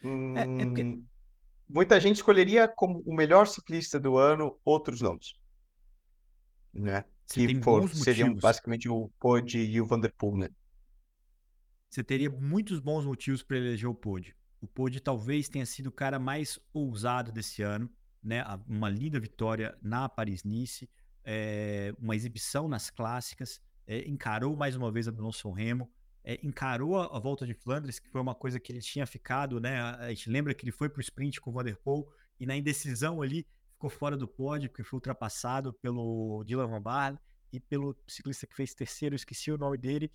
Hum, 0.03 0.37
é, 0.37 0.41
é 0.41 0.65
porque... 0.65 0.83
Hum, 0.83 1.05
muita 1.67 1.99
gente 1.99 2.17
escolheria 2.17 2.67
como 2.67 3.01
o 3.05 3.15
melhor 3.15 3.47
ciclista 3.47 3.99
do 3.99 4.17
ano 4.17 4.57
outros 4.63 5.01
nomes. 5.01 5.33
Né? 6.73 7.03
Você 7.25 7.47
que 7.47 7.61
for, 7.61 7.87
seriam 7.89 8.33
basicamente 8.35 8.89
o 8.89 9.09
Pod 9.19 9.57
e 9.57 9.81
o 9.81 9.85
Vanderpool, 9.85 10.37
né? 10.37 10.49
Você 11.89 12.03
teria 12.03 12.29
muitos 12.29 12.79
bons 12.79 13.05
motivos 13.05 13.43
para 13.43 13.57
eleger 13.57 13.87
o 13.87 13.93
Pod. 13.93 14.35
O 14.63 14.67
Pod 14.67 14.97
talvez 15.01 15.49
tenha 15.49 15.65
sido 15.65 15.87
o 15.87 15.91
cara 15.91 16.17
mais 16.17 16.57
ousado 16.71 17.33
desse 17.33 17.61
ano, 17.61 17.89
né? 18.23 18.41
Uma 18.65 18.87
linda 18.87 19.19
vitória 19.19 19.77
na 19.81 20.07
Paris-Nice, 20.07 20.89
é, 21.25 21.93
uma 21.99 22.15
exibição 22.15 22.69
nas 22.69 22.89
clássicas, 22.89 23.61
é, 23.85 24.07
encarou 24.07 24.55
mais 24.55 24.77
uma 24.77 24.89
vez 24.89 25.05
a 25.05 25.11
Milão 25.11 25.31
Remo, 25.53 25.91
é, 26.23 26.39
encarou 26.41 26.97
a, 26.97 27.07
a, 27.07 27.19
volta 27.19 27.45
de 27.45 27.53
Flandres, 27.53 27.99
que 27.99 28.07
foi 28.07 28.21
uma 28.21 28.33
coisa 28.33 28.57
que 28.57 28.71
ele 28.71 28.79
tinha 28.79 29.05
ficado, 29.05 29.59
né? 29.59 29.81
A, 29.81 30.07
gente 30.11 30.29
lembra 30.29 30.53
que 30.53 30.63
ele 30.63 30.71
foi 30.71 30.87
para 30.87 30.99
o 30.99 31.01
sprint 31.01 31.41
com 31.41 31.49
o 31.49 31.53
Vanderpool 31.53 32.09
e 32.39 32.45
na 32.45 32.55
indecisão 32.55 33.21
ali 33.21 33.45
ficou 33.73 33.89
fora 33.89 34.15
do 34.15 34.29
pódio, 34.29 34.69
porque 34.69 34.83
foi 34.85 34.95
ultrapassado 34.95 35.73
pelo 35.73 36.41
Dylan 36.45 36.67
Van 36.67 36.81
Baarle 36.81 37.19
e 37.51 37.59
pelo 37.59 37.97
ciclista 38.07 38.47
que 38.47 38.55
fez 38.55 38.73
terceiro, 38.73 39.13
esqueci 39.13 39.51
o 39.51 39.57
nome 39.57 39.77
dele, 39.77 40.09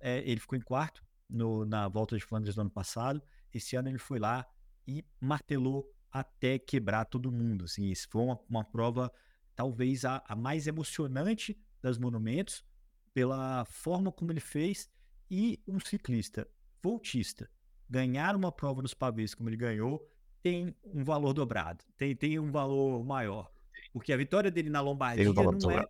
ele 0.00 0.40
ficou 0.40 0.56
em 0.56 0.62
quarto, 0.62 1.04
no, 1.28 1.66
na 1.66 1.86
volta 1.86 2.16
de 2.16 2.24
Flandres 2.24 2.54
do 2.54 2.62
ano 2.62 2.70
passado. 2.70 3.22
Esse 3.52 3.76
ano 3.76 3.88
ele 3.88 3.98
foi 3.98 4.18
lá 4.18 4.46
e 4.86 5.04
martelou 5.20 5.90
até 6.10 6.58
quebrar 6.58 7.04
todo 7.04 7.30
mundo. 7.30 7.64
Assim, 7.64 7.90
isso 7.90 8.08
foi 8.10 8.22
uma, 8.22 8.40
uma 8.48 8.64
prova 8.64 9.12
talvez 9.54 10.04
a, 10.04 10.22
a, 10.26 10.34
mais 10.34 10.66
emocionante 10.66 11.58
das 11.82 11.98
monumentos 11.98 12.64
pela 13.12 13.64
forma 13.64 14.10
como 14.10 14.32
ele 14.32 14.40
fez 14.40 14.90
e 15.30 15.62
um 15.66 15.78
ciclista 15.80 16.48
voltista 16.82 17.50
ganhar 17.88 18.36
uma 18.36 18.52
prova 18.52 18.80
nos 18.80 18.94
pavês 18.94 19.34
como 19.34 19.48
ele 19.48 19.56
ganhou 19.56 20.08
tem 20.42 20.74
um 20.84 21.04
valor 21.04 21.34
dobrado, 21.34 21.84
tem, 21.96 22.16
tem 22.16 22.38
um 22.38 22.50
valor 22.50 23.04
maior. 23.04 23.50
Porque 23.92 24.12
a 24.12 24.16
vitória 24.16 24.50
dele 24.50 24.70
na 24.70 24.80
Lombardia 24.80 25.30
um 25.30 25.34
não 25.34 25.70
é, 25.70 25.86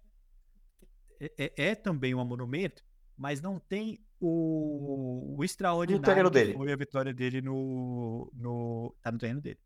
é, 1.21 1.33
é, 1.39 1.53
é, 1.69 1.75
também 1.75 2.15
um 2.15 2.25
monumento, 2.25 2.83
mas 3.17 3.41
não 3.41 3.59
tem 3.61 4.01
o, 4.21 5.37
o 5.39 5.45
extraordinário 5.45 6.01
no 6.01 6.07
terreno 6.07 6.31
dele. 6.31 6.53
foi 6.53 6.73
a 6.73 6.77
vitória 6.77 7.13
dele 7.13 7.41
no, 7.41 8.31
no 8.35 8.95
tá 9.03 9.11
no 9.11 9.19
terreno 9.19 9.41
dele. 9.41 9.59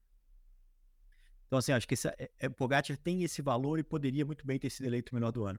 Então 1.46 1.58
assim, 1.58 1.72
acho 1.72 1.86
que 1.86 1.94
esse, 1.94 2.08
é, 2.08 2.30
é, 2.38 2.48
Pogacar 2.48 2.96
tem 2.96 3.24
esse 3.24 3.42
valor 3.42 3.78
e 3.78 3.82
poderia 3.82 4.24
muito 4.24 4.46
bem 4.46 4.58
ter 4.58 4.70
sido 4.70 4.86
eleito 4.86 5.12
o 5.12 5.14
melhor 5.14 5.32
do 5.32 5.44
ano. 5.44 5.58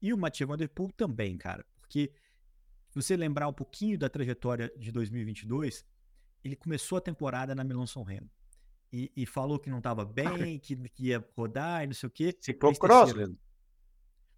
E 0.00 0.12
o 0.12 0.18
Mathieu 0.18 0.46
Van 0.46 0.56
Der 0.56 0.68
Poel 0.68 0.92
também, 0.92 1.36
cara, 1.36 1.66
porque 1.80 2.12
se 2.88 2.94
você 2.94 3.16
lembrar 3.16 3.48
um 3.48 3.52
pouquinho 3.52 3.98
da 3.98 4.08
trajetória 4.08 4.72
de 4.78 4.92
2022, 4.92 5.84
ele 6.44 6.54
começou 6.54 6.98
a 6.98 7.00
temporada 7.00 7.54
na 7.54 7.64
Milão 7.64 7.86
São 7.86 8.04
Remo 8.04 8.30
e, 8.92 9.10
e 9.16 9.26
falou 9.26 9.58
que 9.58 9.68
não 9.68 9.78
estava 9.78 10.04
bem, 10.04 10.58
que, 10.60 10.76
que, 10.76 11.06
ia 11.08 11.24
rodar 11.36 11.82
e 11.82 11.88
não 11.88 11.94
sei 11.94 12.06
o 12.06 12.10
quê. 12.10 12.36
Ciclocross, 12.40 13.12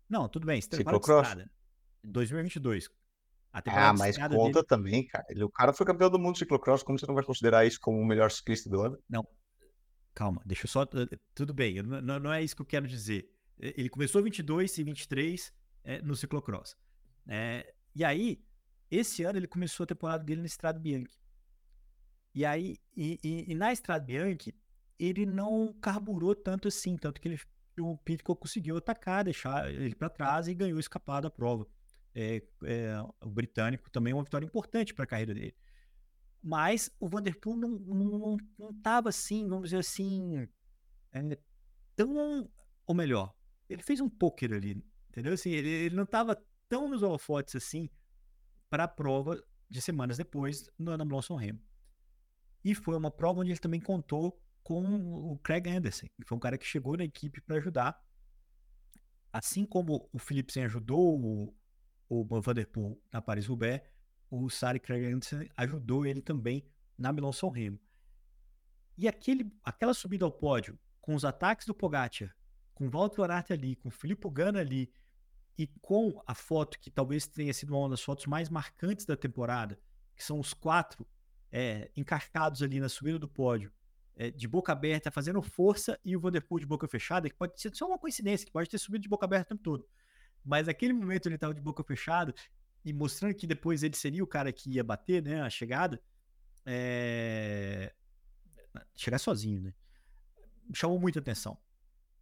Não, 0.08 0.28
tudo 0.28 0.46
bem. 0.46 0.60
Ciclocross. 0.60 1.36
2022. 2.02 2.88
Ah, 3.52 3.92
mas 3.92 4.16
conta 4.16 4.60
dele... 4.60 4.66
também, 4.66 5.06
cara. 5.06 5.24
Ele, 5.28 5.42
o 5.44 5.50
cara 5.50 5.72
foi 5.72 5.84
campeão 5.84 6.10
do 6.10 6.18
mundo 6.18 6.34
de 6.34 6.40
ciclocross. 6.40 6.82
Como 6.82 6.98
você 6.98 7.06
não 7.06 7.14
vai 7.14 7.24
considerar 7.24 7.66
isso 7.66 7.80
como 7.80 7.98
o 7.98 8.04
melhor 8.04 8.30
ciclista 8.30 8.70
do 8.70 8.80
ano? 8.80 8.98
Não. 9.08 9.26
Calma, 10.14 10.42
deixa 10.44 10.64
eu 10.64 10.68
só. 10.68 10.82
Eh, 10.82 11.18
tudo 11.34 11.52
bem, 11.52 11.82
não, 11.82 12.18
não 12.18 12.32
é 12.32 12.42
isso 12.42 12.54
que 12.54 12.62
eu 12.62 12.66
quero 12.66 12.86
dizer. 12.86 13.28
Ele 13.58 13.88
começou 13.88 14.22
22 14.22 14.78
e 14.78 14.84
23 14.84 15.52
é, 15.84 16.02
no 16.02 16.16
ciclocross. 16.16 16.76
É, 17.26 17.74
e 17.94 18.04
aí, 18.04 18.42
esse 18.90 19.22
ano 19.22 19.38
ele 19.38 19.46
começou 19.46 19.84
a 19.84 19.86
temporada 19.86 20.24
dele 20.24 20.40
na 20.40 20.46
Estrada 20.46 20.78
Bianchi. 20.78 21.18
E 22.34 22.44
aí, 22.44 22.76
e, 22.96 23.18
e, 23.22 23.52
e 23.52 23.54
na 23.54 23.72
Estrada 23.72 24.04
Bianchi, 24.04 24.54
ele 24.98 25.26
não 25.26 25.72
carburou 25.80 26.34
tanto 26.34 26.68
assim, 26.68 26.96
tanto 26.96 27.20
que 27.20 27.28
ele, 27.28 27.40
o 27.78 27.96
Pitcock 27.98 28.40
conseguiu 28.40 28.76
atacar, 28.76 29.24
deixar 29.24 29.70
ele 29.70 29.94
para 29.94 30.08
trás 30.08 30.48
e 30.48 30.54
ganhou 30.54 30.78
escapar 30.78 31.20
da 31.20 31.30
prova. 31.30 31.66
É, 32.14 32.42
é, 32.64 33.00
o 33.20 33.30
britânico 33.30 33.90
também 33.90 34.12
é 34.12 34.14
uma 34.14 34.24
vitória 34.24 34.44
importante 34.44 34.92
para 34.92 35.04
a 35.04 35.08
carreira 35.08 35.34
dele. 35.34 35.54
Mas 36.42 36.90
o 36.98 37.08
Vanderpool 37.08 37.56
não, 37.56 37.68
não, 37.68 38.36
não 38.58 38.74
tava 38.80 39.10
assim, 39.10 39.46
vamos 39.46 39.64
dizer 39.70 39.78
assim, 39.78 40.48
é, 41.12 41.38
tão. 41.94 42.50
Ou 42.86 42.94
melhor, 42.94 43.34
ele 43.68 43.82
fez 43.82 44.00
um 44.00 44.08
poker 44.08 44.52
ali, 44.52 44.82
entendeu? 45.08 45.34
Assim, 45.34 45.50
ele, 45.50 45.68
ele 45.68 45.94
não 45.94 46.06
tava 46.06 46.42
tão 46.68 46.88
nos 46.88 47.02
holofotes 47.02 47.54
assim 47.56 47.88
para 48.68 48.84
a 48.84 48.88
prova 48.88 49.42
de 49.68 49.80
semanas 49.80 50.16
depois 50.16 50.68
no 50.78 50.90
Ana 50.90 51.04
Blossom 51.04 51.36
Remo. 51.36 51.60
E 52.64 52.74
foi 52.74 52.96
uma 52.96 53.10
prova 53.10 53.40
onde 53.40 53.50
ele 53.50 53.58
também 53.58 53.80
contou 53.80 54.40
com 54.62 55.32
o 55.32 55.38
Craig 55.38 55.68
Anderson, 55.68 56.06
que 56.06 56.26
foi 56.26 56.36
um 56.36 56.40
cara 56.40 56.58
que 56.58 56.66
chegou 56.66 56.96
na 56.96 57.04
equipe 57.04 57.40
para 57.40 57.56
ajudar. 57.56 58.00
Assim 59.32 59.64
como 59.64 60.08
o 60.12 60.18
Philipsen 60.18 60.64
ajudou 60.64 61.20
o, 61.20 61.54
o 62.10 62.24
Van 62.24 62.52
Der 62.52 62.66
Poel 62.66 63.00
na 63.12 63.22
Paris-Roubaix, 63.22 63.82
o 64.28 64.50
Sari 64.50 64.80
Craig 64.80 65.06
Anderson 65.06 65.44
ajudou 65.56 66.04
ele 66.04 66.20
também 66.20 66.66
na 66.98 67.12
Milão-São 67.12 67.48
Remo. 67.48 67.78
E 68.98 69.06
aquele, 69.06 69.50
aquela 69.64 69.94
subida 69.94 70.24
ao 70.24 70.32
pódio, 70.32 70.78
com 71.00 71.14
os 71.14 71.24
ataques 71.24 71.66
do 71.66 71.74
Pogacar, 71.74 72.34
com 72.74 72.86
o 72.86 72.90
Walter 72.90 73.20
Orarte 73.22 73.52
ali, 73.52 73.76
com 73.76 73.88
o 73.88 73.92
Filippo 73.92 74.28
Ganna 74.28 74.58
ali, 74.58 74.92
e 75.56 75.66
com 75.80 76.20
a 76.26 76.34
foto 76.34 76.78
que 76.78 76.90
talvez 76.90 77.26
tenha 77.26 77.52
sido 77.54 77.76
uma 77.76 77.88
das 77.90 78.02
fotos 78.02 78.26
mais 78.26 78.48
marcantes 78.48 79.06
da 79.06 79.16
temporada, 79.16 79.78
que 80.16 80.24
são 80.24 80.40
os 80.40 80.52
quatro 80.52 81.06
é, 81.52 81.90
encaixados 81.96 82.62
ali 82.62 82.80
na 82.80 82.88
subida 82.88 83.18
do 83.18 83.28
pódio, 83.28 83.72
é, 84.16 84.30
de 84.30 84.48
boca 84.48 84.72
aberta, 84.72 85.10
fazendo 85.10 85.40
força, 85.42 85.98
e 86.04 86.16
o 86.16 86.20
Vanderpool 86.20 86.58
de 86.58 86.66
boca 86.66 86.88
fechada, 86.88 87.28
que 87.28 87.36
pode 87.36 87.60
ser 87.60 87.74
só 87.74 87.86
uma 87.86 87.98
coincidência, 87.98 88.44
que 88.44 88.52
pode 88.52 88.68
ter 88.68 88.78
subido 88.78 89.02
de 89.02 89.08
boca 89.08 89.24
aberta 89.24 89.54
o 89.54 89.56
tempo 89.56 89.62
todo. 89.62 89.86
Mas 90.44 90.66
naquele 90.66 90.92
momento 90.92 91.26
ele 91.26 91.34
estava 91.34 91.54
de 91.54 91.60
boca 91.60 91.82
fechada, 91.82 92.34
e 92.84 92.92
mostrando 92.92 93.34
que 93.34 93.46
depois 93.46 93.82
ele 93.82 93.96
seria 93.96 94.24
o 94.24 94.26
cara 94.26 94.52
que 94.52 94.70
ia 94.70 94.82
bater, 94.82 95.22
né, 95.22 95.42
a 95.42 95.50
chegada, 95.50 96.00
é... 96.64 97.92
chegar 98.94 99.18
sozinho, 99.18 99.60
né? 99.60 99.74
Chamou 100.72 100.98
muita 100.98 101.18
atenção. 101.18 101.58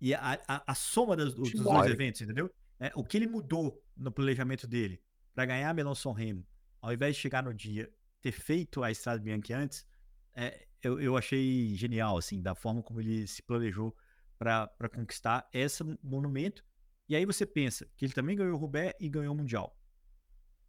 E 0.01 0.15
a, 0.15 0.41
a, 0.47 0.73
a 0.73 0.75
soma 0.75 1.17
das, 1.17 1.35
dos, 1.35 1.53
dois 1.53 1.91
eventos, 1.91 2.21
entendeu? 2.21 2.53
É, 2.79 2.93
o 2.95 3.05
que 3.05 3.17
ele 3.17 3.27
mudou 3.27 3.83
no 3.97 4.13
planejamento 4.13 4.67
dele 4.67 5.03
para 5.35 5.47
ganhar 5.47 5.71
a 5.71 5.75
Melão 5.75 5.95
São 5.95 6.13
Remo, 6.13 6.47
ao 6.81 6.93
invés 6.93 7.17
de 7.17 7.23
chegar 7.23 7.43
no 7.43 7.53
dia 7.53 7.93
ter 8.21 8.33
feito 8.33 8.83
a 8.83 8.91
Estrada 8.91 9.21
Bianchi 9.21 9.53
antes, 9.53 9.87
é, 10.35 10.67
eu, 10.83 11.01
eu 11.01 11.17
achei 11.17 11.75
genial, 11.75 12.17
assim, 12.17 12.41
da 12.41 12.55
forma 12.55 12.83
como 12.83 13.01
ele 13.01 13.27
se 13.27 13.43
planejou 13.43 13.97
para 14.39 14.89
conquistar 14.95 15.49
esse 15.53 15.83
monumento. 16.03 16.65
E 17.09 17.17
aí 17.17 17.25
você 17.25 17.47
pensa 17.47 17.89
que 17.97 18.05
ele 18.05 18.13
também 18.13 18.37
ganhou 18.37 18.55
o 18.55 18.59
Roubaix 18.59 18.95
e 19.01 19.09
ganhou 19.09 19.35
o 19.35 19.37
Mundial. 19.37 19.77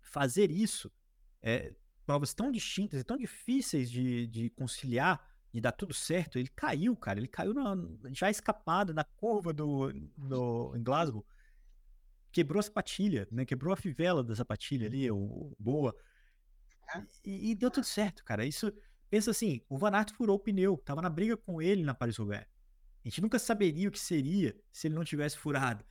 Fazer 0.01 0.49
isso, 0.49 0.91
é, 1.41 1.73
provas 2.05 2.33
tão 2.33 2.51
distintas 2.51 3.01
e 3.01 3.03
tão 3.03 3.17
difíceis 3.17 3.91
de, 3.91 4.25
de 4.27 4.49
conciliar, 4.51 5.23
de 5.53 5.59
dar 5.59 5.71
tudo 5.71 5.93
certo, 5.93 6.39
ele 6.39 6.49
caiu, 6.55 6.95
cara. 6.95 7.19
Ele 7.19 7.27
caiu 7.27 7.53
na, 7.53 7.75
já 8.11 8.29
escapado 8.29 8.93
na 8.93 9.03
curva 9.03 9.51
do, 9.51 9.91
do, 10.17 10.73
em 10.75 10.83
Glasgow. 10.83 11.25
Quebrou 12.31 12.59
a 12.59 12.63
sapatilha, 12.63 13.27
né? 13.31 13.45
Quebrou 13.45 13.73
a 13.73 13.77
fivela 13.77 14.23
da 14.23 14.35
sapatilha 14.35 14.87
ali, 14.87 15.09
o, 15.11 15.55
boa. 15.59 15.95
E, 17.23 17.51
e, 17.51 17.55
deu 17.55 17.69
tudo 17.69 17.85
certo, 17.85 18.23
cara. 18.23 18.45
Isso, 18.45 18.71
pensa 19.09 19.31
assim, 19.31 19.61
o 19.67 19.77
Van 19.77 19.91
Aert 19.91 20.11
furou 20.13 20.35
o 20.35 20.39
pneu, 20.39 20.77
tava 20.77 21.01
na 21.01 21.09
briga 21.09 21.35
com 21.35 21.61
ele 21.61 21.83
na 21.83 21.93
Paris-Roubaix. 21.93 22.47
A 23.03 23.07
gente 23.07 23.21
nunca 23.21 23.39
saberia 23.39 23.89
o 23.89 23.91
que 23.91 23.99
seria 23.99 24.55
se 24.71 24.87
ele 24.87 24.95
não 24.95 25.03
tivesse 25.03 25.37
furado. 25.37 25.83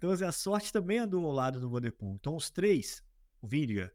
Então, 0.00 0.10
assim, 0.10 0.24
a 0.24 0.32
sorte 0.32 0.72
também 0.72 0.98
andou 0.98 1.26
ao 1.26 1.30
lado 1.30 1.60
do 1.60 1.68
Vanderpool. 1.68 2.14
Então, 2.18 2.34
os 2.34 2.50
três, 2.50 3.04
o 3.38 3.46
Vingegaard, 3.46 3.92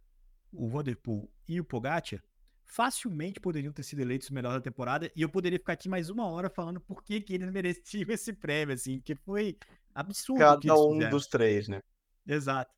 o 0.53 0.69
Vanderpool 0.69 1.27
e 1.47 1.59
o 1.59 1.65
Pogacar, 1.65 2.23
facilmente 2.63 3.39
poderiam 3.39 3.73
ter 3.73 3.81
sido 3.81 4.01
eleitos 4.01 4.29
o 4.29 4.33
melhor 4.35 4.53
da 4.53 4.61
temporada. 4.61 5.11
E 5.15 5.23
eu 5.23 5.29
poderia 5.29 5.57
ficar 5.57 5.73
aqui 5.73 5.89
mais 5.89 6.11
uma 6.11 6.27
hora 6.27 6.47
falando 6.47 6.79
por 6.79 7.03
que, 7.03 7.21
que 7.21 7.33
eles 7.33 7.49
mereciam 7.51 8.07
esse 8.11 8.31
prêmio, 8.31 8.75
assim, 8.75 8.99
porque 8.99 9.15
foi 9.15 9.57
absurdo. 9.95 10.37
Cada 10.37 10.79
um 10.79 10.93
fizeram. 10.93 11.09
dos 11.09 11.25
três, 11.25 11.67
né? 11.67 11.81
Exato. 12.27 12.71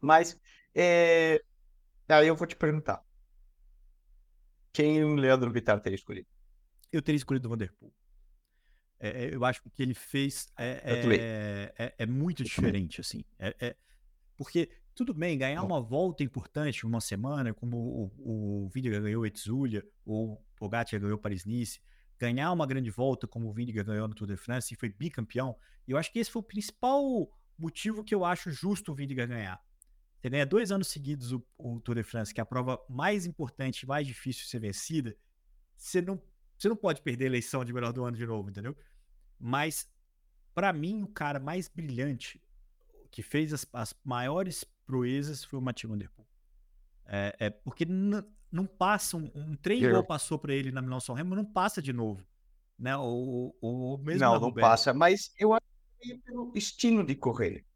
Mas, 0.00 0.40
é, 0.74 1.42
Aí 2.08 2.28
eu 2.28 2.34
vou 2.34 2.46
te 2.46 2.56
perguntar. 2.56 3.04
Quem 4.72 5.04
o 5.04 5.14
Leandro 5.14 5.50
Bittar 5.50 5.80
teria 5.80 5.96
escolhido? 5.96 6.28
Eu 6.90 7.02
teria 7.02 7.18
escolhido 7.18 7.46
o 7.46 7.50
Vanderpool. 7.50 7.92
É, 9.04 9.26
é 9.26 9.34
eu 9.34 9.44
acho 9.44 9.60
que 9.60 9.68
o 9.68 9.70
que 9.70 9.82
ele 9.82 9.94
fez 9.94 10.48
é, 10.56 10.80
é, 10.84 11.74
é, 11.78 11.94
é 11.98 12.06
muito 12.06 12.42
diferente, 12.42 13.00
assim. 13.00 13.24
É, 13.38 13.54
é, 13.60 13.76
porque, 14.36 14.70
tudo 14.94 15.12
bem, 15.12 15.36
ganhar 15.36 15.62
uma 15.62 15.80
volta 15.80 16.22
importante, 16.22 16.86
uma 16.86 17.00
semana, 17.00 17.52
como 17.52 17.76
o, 17.76 18.64
o 18.64 18.68
Vindiga 18.70 19.00
ganhou 19.00 19.26
Etzulia, 19.26 19.84
ou 20.04 20.32
o 20.32 20.36
Pogacar 20.56 20.98
ganhou 20.98 21.18
Paris-Nice, 21.18 21.80
ganhar 22.18 22.50
uma 22.52 22.66
grande 22.66 22.90
volta, 22.90 23.26
como 23.26 23.48
o 23.48 23.52
Vindiga 23.52 23.82
ganhou 23.82 24.08
no 24.08 24.14
Tour 24.14 24.26
de 24.26 24.36
France 24.36 24.72
e 24.72 24.76
foi 24.76 24.88
bicampeão, 24.88 25.56
eu 25.86 25.98
acho 25.98 26.12
que 26.12 26.18
esse 26.18 26.30
foi 26.30 26.40
o 26.40 26.44
principal 26.44 27.28
motivo 27.58 28.02
que 28.02 28.14
eu 28.14 28.24
acho 28.24 28.50
justo 28.50 28.92
o 28.92 28.94
Vindiga 28.94 29.26
ganhar. 29.26 29.62
Você 30.20 30.30
ganha 30.30 30.46
dois 30.46 30.72
anos 30.72 30.88
seguidos 30.88 31.32
o, 31.32 31.44
o, 31.58 31.80
Tour 31.80 31.96
de 31.96 32.02
France, 32.02 32.32
que 32.32 32.40
é 32.40 32.42
a 32.42 32.46
prova 32.46 32.82
mais 32.88 33.26
importante 33.26 33.82
e 33.82 33.86
mais 33.86 34.06
difícil 34.06 34.44
de 34.44 34.48
ser 34.48 34.58
vencida, 34.58 35.14
você 35.76 36.00
não, 36.00 36.20
você 36.56 36.68
não 36.68 36.76
pode 36.76 37.02
perder 37.02 37.24
a 37.24 37.28
eleição 37.28 37.64
de 37.64 37.72
melhor 37.72 37.92
do 37.92 38.04
ano 38.04 38.16
de 38.16 38.24
novo, 38.24 38.48
entendeu? 38.48 38.74
Mas, 39.46 39.86
para 40.54 40.72
mim, 40.72 41.02
o 41.02 41.06
cara 41.06 41.38
mais 41.38 41.68
brilhante 41.68 42.40
que 43.10 43.20
fez 43.22 43.52
as, 43.52 43.66
as 43.74 43.94
maiores 44.02 44.64
proezas 44.86 45.44
foi 45.44 45.58
o 45.58 45.96
Der 45.96 46.10
Poel. 46.10 46.26
É, 47.04 47.36
é 47.38 47.50
porque 47.50 47.84
não 47.84 48.66
passa 48.66 49.18
um, 49.18 49.30
um 49.34 49.54
trem 49.54 49.84
igual 49.84 50.02
passou 50.02 50.38
para 50.38 50.54
ele 50.54 50.72
na 50.72 50.80
Milão 50.80 50.98
São 50.98 51.14
Remo, 51.14 51.36
não 51.36 51.44
passa 51.44 51.82
de 51.82 51.92
novo, 51.92 52.26
né? 52.78 52.96
O 52.96 53.98
mesmo 54.02 54.20
não, 54.20 54.40
não 54.40 54.52
passa, 54.54 54.94
mas 54.94 55.30
eu 55.38 55.52
acho 55.52 55.66
que 56.00 56.12
é 56.14 56.16
pelo 56.24 56.50
estilo 56.54 57.04
de 57.04 57.14
correr. 57.14 57.66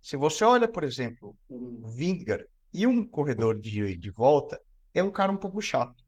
Se 0.00 0.16
você 0.16 0.44
olha, 0.44 0.68
por 0.68 0.84
exemplo, 0.84 1.36
um 1.50 1.88
Vingar 1.88 2.44
e 2.72 2.86
um 2.86 3.04
corredor 3.04 3.60
de, 3.60 3.96
de 3.96 4.10
volta, 4.10 4.62
é 4.94 5.02
um 5.02 5.10
cara 5.10 5.32
um 5.32 5.36
pouco 5.36 5.60
chato. 5.60 6.05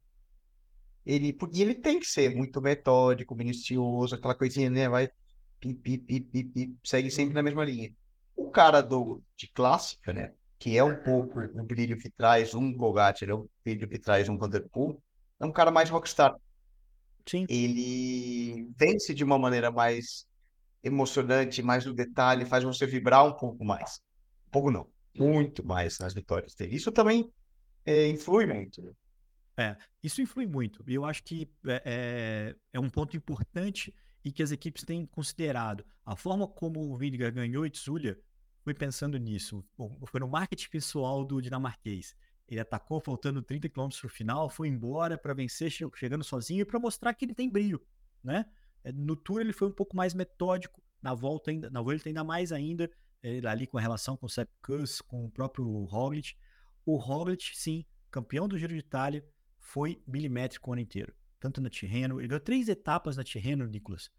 Ele, 1.05 1.33
porque 1.33 1.61
ele 1.61 1.75
tem 1.75 1.99
que 1.99 2.05
ser 2.05 2.35
muito 2.35 2.61
metódico, 2.61 3.35
minucioso, 3.35 4.15
aquela 4.15 4.35
coisinha, 4.35 4.69
né? 4.69 4.87
Vai 4.87 5.09
pi, 5.59 5.73
pi, 5.73 5.97
pi, 5.97 6.19
pi, 6.21 6.43
pi, 6.43 6.77
segue 6.83 7.09
sempre 7.09 7.33
na 7.33 7.43
mesma 7.43 7.65
linha. 7.65 7.91
O 8.35 8.49
cara 8.49 8.81
do, 8.81 9.21
de 9.35 9.47
clássica, 9.47 10.13
né? 10.13 10.33
que 10.59 10.77
é 10.77 10.83
um 10.83 10.95
pouco 11.01 11.39
o 11.39 11.63
brilho 11.63 11.97
que 11.97 12.09
traz 12.09 12.53
um 12.53 12.75
Pogacar, 12.75 13.29
é 13.29 13.33
o 13.33 13.49
brilho 13.63 13.87
que 13.87 13.97
traz 13.97 14.27
um 14.27 14.37
Vanderpool, 14.37 15.01
é 15.39 15.45
um 15.45 15.51
cara 15.53 15.71
mais 15.71 15.89
rockstar. 15.89 16.35
Sim. 17.25 17.45
Ele 17.47 18.69
vence 18.77 19.13
de 19.13 19.23
uma 19.23 19.39
maneira 19.39 19.71
mais 19.71 20.27
emocionante, 20.83 21.61
mais 21.61 21.85
no 21.85 21.93
detalhe, 21.93 22.45
faz 22.45 22.63
você 22.63 22.85
vibrar 22.85 23.25
um 23.25 23.33
pouco 23.33 23.63
mais. 23.63 24.01
Um 24.47 24.51
pouco 24.51 24.69
não, 24.69 24.87
muito 25.17 25.65
mais 25.65 25.97
nas 25.97 26.13
vitórias 26.13 26.53
dele. 26.55 26.75
Isso 26.75 26.91
também 26.91 27.31
é, 27.85 28.07
influi 28.09 28.45
muito. 28.45 28.93
É, 29.59 29.75
isso 30.01 30.21
influi 30.21 30.47
muito. 30.47 30.81
E 30.87 30.93
eu 30.93 31.03
acho 31.03 31.21
que 31.21 31.51
é, 31.67 31.81
é, 31.85 32.55
é, 32.71 32.79
um 32.79 32.89
ponto 32.89 33.17
importante 33.17 33.93
e 34.23 34.31
que 34.31 34.41
as 34.41 34.51
equipes 34.51 34.85
têm 34.85 35.05
considerado. 35.05 35.85
A 36.05 36.15
forma 36.15 36.47
como 36.47 36.79
o 36.79 36.95
Vingegaard 36.95 37.35
ganhou 37.35 37.65
Itzulia 37.65 38.17
foi 38.61 38.73
pensando 38.73 39.17
nisso. 39.17 39.61
Foi 40.05 40.21
no 40.21 40.29
marketing 40.29 40.69
pessoal 40.69 41.25
do 41.25 41.41
dinamarquês. 41.41 42.15
Ele 42.47 42.61
atacou 42.61 43.01
faltando 43.01 43.41
30 43.41 43.67
km 43.67 43.89
para 43.89 44.07
o 44.07 44.09
final, 44.09 44.49
foi 44.49 44.69
embora 44.69 45.17
para 45.17 45.33
vencer, 45.33 45.69
chegando 45.69 46.23
sozinho 46.23 46.61
e 46.61 46.65
para 46.65 46.79
mostrar 46.79 47.13
que 47.13 47.25
ele 47.25 47.35
tem 47.35 47.49
brilho, 47.49 47.85
né? 48.23 48.45
É, 48.81 48.93
no 48.93 49.13
Tour 49.13 49.41
ele 49.41 49.51
foi 49.51 49.67
um 49.67 49.73
pouco 49.73 49.93
mais 49.93 50.13
metódico, 50.13 50.81
na 51.01 51.13
volta 51.13 51.51
ainda, 51.51 51.69
na 51.69 51.81
volta 51.81 52.07
ainda 52.07 52.23
mais 52.23 52.53
ainda, 52.53 52.89
ele 53.21 53.45
ali 53.45 53.67
com 53.67 53.77
a 53.77 53.81
relação 53.81 54.15
com 54.15 54.25
o 54.25 54.29
Sepp 54.29 54.49
Kuss, 54.63 55.01
com 55.01 55.25
o 55.25 55.29
próprio 55.29 55.65
Roglic. 55.83 56.35
O 56.85 56.95
Roglic, 56.95 57.51
sim, 57.55 57.85
campeão 58.09 58.47
do 58.47 58.57
Giro 58.57 58.73
de 58.73 58.79
Itália, 58.79 59.23
foi 59.71 60.01
milimétrico 60.07 60.69
o 60.69 60.73
ano 60.73 60.81
inteiro, 60.81 61.13
tanto 61.39 61.61
na 61.61 61.69
Tirreno, 61.69 62.19
ele 62.19 62.27
deu 62.27 62.39
três 62.39 62.67
etapas 62.67 63.15
na 63.17 63.23
Tirreno, 63.23 63.67
Nicolas, 63.67 64.09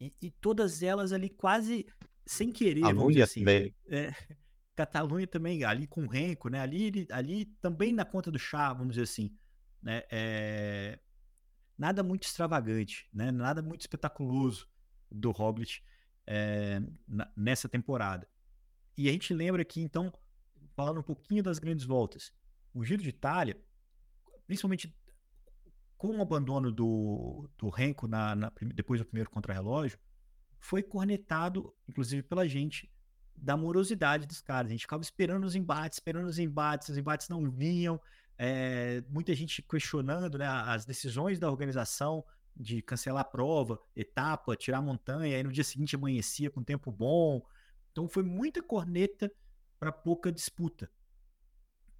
e, 0.00 0.14
e 0.22 0.30
todas 0.30 0.82
elas 0.82 1.12
ali 1.12 1.28
quase 1.28 1.86
sem 2.24 2.52
querer, 2.52 2.82
vamos 2.82 3.08
dizer 3.08 3.22
assim. 3.24 3.44
É, 3.88 4.14
Catalunha 4.76 5.26
também, 5.26 5.64
ali 5.64 5.86
com 5.86 6.04
o 6.04 6.08
Renko, 6.08 6.48
né? 6.48 6.60
Ali, 6.60 7.06
ali 7.10 7.44
também 7.60 7.92
na 7.92 8.04
conta 8.04 8.30
do 8.30 8.38
chá, 8.38 8.72
vamos 8.72 8.94
dizer 8.94 9.02
assim. 9.02 9.36
Né? 9.82 10.04
É... 10.10 10.98
Nada 11.76 12.02
muito 12.02 12.22
extravagante, 12.22 13.08
né? 13.12 13.30
Nada 13.30 13.60
muito 13.62 13.80
espetaculoso 13.80 14.68
do 15.10 15.32
Roglic 15.32 15.82
é... 16.26 16.80
nessa 17.36 17.68
temporada. 17.68 18.28
E 18.96 19.08
a 19.08 19.12
gente 19.12 19.34
lembra 19.34 19.60
aqui, 19.60 19.82
então, 19.82 20.12
falando 20.74 21.00
um 21.00 21.02
pouquinho 21.02 21.42
das 21.42 21.58
grandes 21.58 21.84
voltas. 21.84 22.32
O 22.72 22.84
Giro 22.84 23.02
de 23.02 23.08
Itália, 23.08 23.60
principalmente 24.46 24.96
com 26.00 26.16
o 26.16 26.22
abandono 26.22 26.72
do, 26.72 27.46
do 27.58 27.68
Renko 27.68 28.08
na, 28.08 28.34
na, 28.34 28.50
depois 28.74 28.98
do 28.98 29.04
primeiro 29.04 29.28
contrarrelógio, 29.28 29.98
foi 30.58 30.82
cornetado, 30.82 31.74
inclusive 31.86 32.22
pela 32.22 32.48
gente, 32.48 32.90
da 33.36 33.54
morosidade 33.54 34.26
dos 34.26 34.40
caras. 34.40 34.70
A 34.70 34.72
gente 34.72 34.80
ficava 34.80 35.02
esperando 35.02 35.44
os 35.44 35.54
embates, 35.54 35.98
esperando 35.98 36.26
os 36.26 36.38
embates, 36.38 36.88
os 36.88 36.96
embates 36.96 37.28
não 37.28 37.50
vinham. 37.50 38.00
É, 38.38 39.04
muita 39.10 39.34
gente 39.34 39.60
questionando 39.60 40.38
né, 40.38 40.46
as 40.46 40.86
decisões 40.86 41.38
da 41.38 41.50
organização 41.50 42.24
de 42.56 42.80
cancelar 42.80 43.20
a 43.20 43.24
prova, 43.24 43.78
etapa, 43.94 44.56
tirar 44.56 44.78
a 44.78 44.82
montanha, 44.82 45.36
aí 45.36 45.42
no 45.42 45.52
dia 45.52 45.64
seguinte 45.64 45.96
amanhecia 45.96 46.50
com 46.50 46.64
tempo 46.64 46.90
bom. 46.90 47.42
Então 47.92 48.08
foi 48.08 48.22
muita 48.22 48.62
corneta 48.62 49.30
para 49.78 49.92
pouca 49.92 50.32
disputa. 50.32 50.90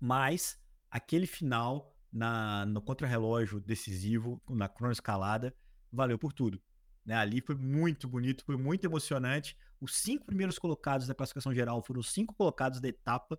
Mas 0.01 0.59
aquele 0.91 1.27
final 1.27 1.90
na, 2.13 2.67
no 2.67 2.81
contrarrelógio 2.83 3.61
decisivo, 3.61 4.43
na 4.49 4.69
cronoescalada, 4.69 5.55
valeu 5.93 6.19
por 6.19 6.33
tudo. 6.33 6.61
Né? 7.05 7.15
Ali 7.15 7.41
foi 7.41 7.55
muito 7.55 8.09
bonito, 8.09 8.45
foi 8.45 8.57
muito 8.57 8.85
emocionante. 8.85 9.57
Os 9.81 9.97
cinco 9.97 10.27
primeiros 10.27 10.59
colocados 10.59 11.07
da 11.07 11.15
classificação 11.15 11.55
geral 11.55 11.83
foram 11.83 12.01
os 12.01 12.13
cinco 12.13 12.35
colocados 12.35 12.81
da 12.81 12.89
etapa, 12.89 13.39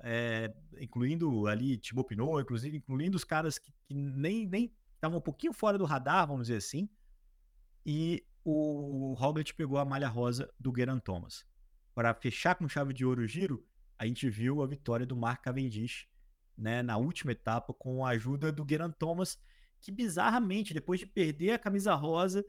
é, 0.00 0.52
incluindo 0.80 1.46
ali 1.46 1.76
Thibaut 1.76 2.08
Pinot, 2.08 2.42
inclusive 2.42 2.76
incluindo 2.76 3.16
os 3.16 3.24
caras 3.24 3.58
que, 3.58 3.72
que 3.86 3.94
nem 3.94 4.46
nem 4.46 4.72
estavam 4.94 5.18
um 5.18 5.22
pouquinho 5.22 5.52
fora 5.52 5.78
do 5.78 5.84
radar, 5.84 6.26
vamos 6.26 6.48
dizer 6.48 6.58
assim. 6.58 6.88
E 7.86 8.24
o 8.44 9.14
Roglic 9.14 9.54
pegou 9.54 9.78
a 9.78 9.84
malha 9.84 10.08
rosa 10.08 10.52
do 10.58 10.72
Geraint 10.74 11.02
Thomas. 11.02 11.44
Para 11.94 12.14
fechar 12.14 12.54
com 12.54 12.68
chave 12.68 12.92
de 12.92 13.04
ouro 13.04 13.22
o 13.22 13.26
giro, 13.26 13.64
a 13.98 14.06
gente 14.06 14.28
viu 14.30 14.62
a 14.62 14.66
vitória 14.66 15.04
do 15.04 15.16
Mark 15.16 15.42
Cavendish 15.42 16.08
né, 16.58 16.82
na 16.82 16.96
última 16.96 17.32
etapa 17.32 17.72
com 17.72 18.04
a 18.04 18.10
ajuda 18.10 18.50
do 18.50 18.66
Geraint 18.68 18.94
Thomas, 18.98 19.38
que 19.80 19.92
bizarramente, 19.92 20.74
depois 20.74 20.98
de 20.98 21.06
perder 21.06 21.52
a 21.52 21.58
camisa 21.58 21.94
rosa, 21.94 22.44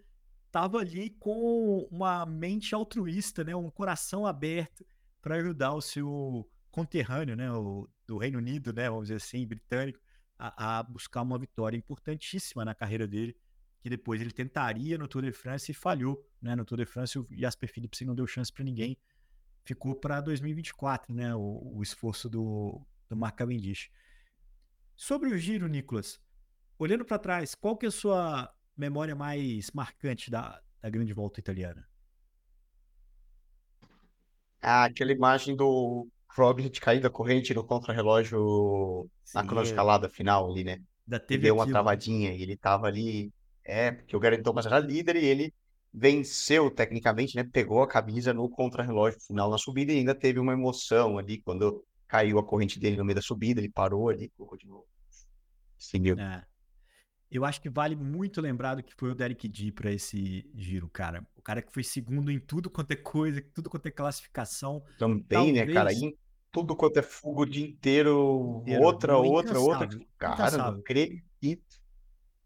estava 0.48 0.80
ali 0.80 1.12
com 1.12 1.88
uma 1.92 2.26
mente 2.26 2.74
altruísta, 2.74 3.44
né, 3.44 3.56
um 3.56 3.70
coração 3.70 4.26
aberto 4.26 4.86
para 5.22 5.36
ajudar 5.36 5.74
o 5.74 5.82
seu 5.82 6.50
conterrâneo, 6.72 7.36
né, 7.36 7.52
o, 7.52 7.88
do 8.08 8.18
Reino 8.18 8.40
Unido, 8.40 8.74
né, 8.74 8.90
vamos 8.90 9.06
dizer 9.06 9.18
assim, 9.18 9.46
britânico, 9.46 10.00
a, 10.38 10.80
a, 10.80 10.84
buscar 10.84 11.22
uma 11.22 11.38
vitória 11.38 11.78
importantíssima 11.78 12.66
na 12.66 12.74
carreira 12.74 13.08
dele, 13.08 13.36
que 13.80 13.90
depois 13.90 14.20
ele 14.20 14.32
tentaria 14.32 14.98
no 14.98 15.08
Tour 15.08 15.22
de 15.22 15.32
France 15.32 15.72
e 15.72 15.76
falhou, 15.76 16.26
né, 16.42 16.56
no 16.56 16.66
Tour 16.66 16.80
de 16.80 16.86
France 16.86 17.20
o 17.20 17.28
Jasper 17.32 17.72
Philipsen 17.72 18.08
não 18.08 18.16
deu 18.16 18.26
chance 18.26 18.52
para 18.52 18.64
ninguém, 18.64 18.98
ficou 19.64 19.94
para 19.96 20.20
2024, 20.20 21.14
né, 21.14 21.36
o, 21.36 21.76
o, 21.76 21.84
esforço 21.84 22.28
do, 22.28 22.82
do 23.10 23.18
Mark 23.18 23.36
Cavendish. 23.36 23.90
Sobre 24.96 25.30
o 25.30 25.38
giro, 25.38 25.68
Nicolas, 25.68 26.20
olhando 26.78 27.04
para 27.04 27.18
trás, 27.18 27.56
qual 27.56 27.76
que 27.76 27.86
é 27.86 27.90
a 27.90 27.92
sua 27.92 28.54
memória 28.78 29.16
mais 29.16 29.72
marcante 29.72 30.30
da, 30.30 30.62
da 30.82 30.90
grande 30.90 31.14
volta 31.14 31.40
italiana? 31.40 31.88
Ah, 34.62 34.86
aquela 34.86 35.12
imagem 35.12 35.56
do 35.56 36.08
Roglic 36.30 36.80
caindo 36.80 37.04
da 37.04 37.10
corrente 37.10 37.54
no 37.54 37.64
contrarrelógio 37.64 39.10
na 39.34 39.44
cronoescalada 39.44 40.10
final 40.10 40.52
ali, 40.52 40.64
né? 40.64 40.80
Da 41.08 41.20
TV 41.20 41.44
deu 41.44 41.56
uma 41.56 41.66
travadinha 41.66 42.34
e 42.34 42.42
ele 42.42 42.56
tava 42.56 42.88
ali, 42.88 43.32
é, 43.64 43.92
porque 43.92 44.16
o 44.16 44.22
Geraint 44.22 44.44
Thomas 44.44 44.66
era 44.66 44.80
líder 44.80 45.16
e 45.16 45.26
ele 45.26 45.54
venceu 45.94 46.70
tecnicamente, 46.70 47.36
né? 47.36 47.44
Pegou 47.44 47.82
a 47.82 47.88
camisa 47.88 48.34
no 48.34 48.50
contrarrelógio 48.50 49.20
final 49.22 49.50
na 49.50 49.58
subida 49.58 49.92
e 49.92 49.98
ainda 49.98 50.14
teve 50.14 50.40
uma 50.40 50.54
emoção 50.54 51.18
ali 51.18 51.42
quando 51.42 51.84
caiu 52.10 52.40
a 52.40 52.44
corrente 52.44 52.80
dele 52.80 52.98
no 52.98 53.06
meio 53.06 53.16
da 53.16 53.22
subida, 53.22 53.62
ele 53.62 53.70
parou 53.70 54.10
ali, 54.10 54.30
correu 54.30 54.58
de 54.58 54.68
novo. 54.68 54.88
Seguiu. 55.78 56.20
É. 56.20 56.44
Eu 57.32 57.46
acho 57.46 57.62
que 57.62 57.70
vale 57.70 57.96
muito 57.96 58.42
lembrar 58.42 58.74
do 58.74 58.84
que 58.84 58.94
foi 58.98 59.12
o 59.12 59.16
Derek 59.16 59.48
D 59.48 59.72
para 59.72 59.92
esse 59.92 60.50
giro, 60.56 60.90
cara. 60.90 61.26
O 61.38 61.42
cara 61.44 61.62
que 61.62 61.72
foi 61.72 61.84
segundo 61.84 62.32
em 62.32 62.40
tudo 62.40 62.72
quanto 62.72 62.92
é 62.92 62.96
coisa, 62.96 63.40
tudo 63.54 63.70
quanto 63.70 63.86
é 63.86 63.92
classificação. 63.92 64.84
Também, 64.98 65.24
Talvez... 65.30 65.68
né, 65.68 65.72
cara? 65.72 65.94
Em 65.94 66.18
tudo 66.52 66.76
quanto 66.76 66.98
é 66.98 67.04
fogo 67.04 67.44
o 67.44 67.46
dia 67.46 67.68
inteiro, 67.68 68.64
inteiro 68.64 68.84
outra, 68.84 69.18
outra, 69.20 69.60
outra. 69.60 69.88
Cara, 70.18 70.58
não 70.58 70.80
acredito. 70.80 71.80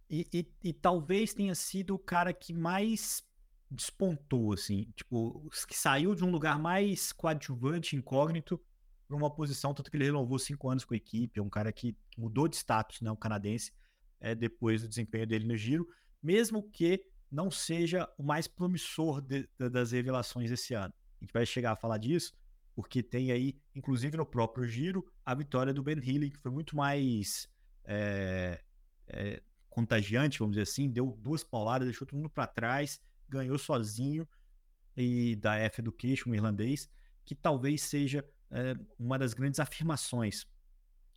E, 0.10 0.28
e, 0.34 0.47
e, 0.62 0.73
talvez 0.73 1.34
tenha 1.34 1.56
sido 1.56 1.95
o 1.95 1.99
cara 1.99 2.34
que 2.34 2.54
mais 2.54 3.23
despontou, 3.71 4.52
assim. 4.52 4.91
Tipo, 4.93 5.49
que 5.65 5.76
saiu 5.76 6.13
de 6.13 6.26
um 6.26 6.30
lugar 6.30 6.60
mais 6.60 7.13
coadjuvante, 7.13 7.95
incógnito, 7.95 8.62
para 9.07 9.17
uma 9.17 9.29
posição, 9.29 9.73
tanto 9.73 9.89
que 9.91 9.97
ele 9.97 10.05
renovou 10.05 10.39
cinco 10.39 10.69
anos 10.69 10.85
com 10.85 10.93
a 10.93 10.97
equipe. 10.97 11.39
É 11.39 11.43
um 11.43 11.49
cara 11.49 11.71
que 11.71 11.95
mudou 12.17 12.47
de 12.47 12.55
status, 12.55 13.01
né? 13.01 13.11
Um 13.11 13.15
canadense 13.15 13.71
é, 14.19 14.33
depois 14.33 14.81
do 14.81 14.87
desempenho 14.87 15.27
dele 15.27 15.45
no 15.45 15.57
giro, 15.57 15.87
mesmo 16.21 16.63
que 16.71 17.05
não 17.29 17.51
seja 17.51 18.07
o 18.17 18.23
mais 18.23 18.47
promissor 18.47 19.21
de, 19.21 19.49
de, 19.59 19.69
das 19.69 19.91
revelações 19.91 20.51
esse 20.51 20.73
ano. 20.73 20.93
A 21.19 21.23
gente 21.23 21.33
vai 21.33 21.45
chegar 21.45 21.71
a 21.73 21.75
falar 21.75 21.97
disso, 21.97 22.33
porque 22.75 23.03
tem 23.03 23.31
aí, 23.31 23.59
inclusive 23.75 24.15
no 24.15 24.25
próprio 24.25 24.65
giro, 24.67 25.05
a 25.25 25.33
vitória 25.33 25.73
do 25.73 25.83
Ben 25.83 25.97
Healy, 25.97 26.29
que 26.29 26.37
foi 26.37 26.51
muito 26.51 26.75
mais 26.75 27.49
é, 27.85 28.61
é, 29.07 29.41
contagiante, 29.69 30.39
vamos 30.39 30.55
dizer 30.55 30.63
assim, 30.63 30.89
deu 30.89 31.17
duas 31.19 31.43
pauladas, 31.43 31.87
deixou 31.87 32.07
todo 32.07 32.17
mundo 32.17 32.29
para 32.29 32.47
trás, 32.47 33.01
ganhou 33.27 33.57
sozinho, 33.57 34.27
e 34.95 35.35
da 35.35 35.55
F 35.55 35.81
Education, 35.81 36.29
um 36.29 36.35
irlandês, 36.35 36.89
que 37.25 37.33
talvez 37.33 37.81
seja 37.81 38.23
é, 38.51 38.75
uma 38.99 39.17
das 39.17 39.34
grandes 39.34 39.60
afirmações. 39.60 40.47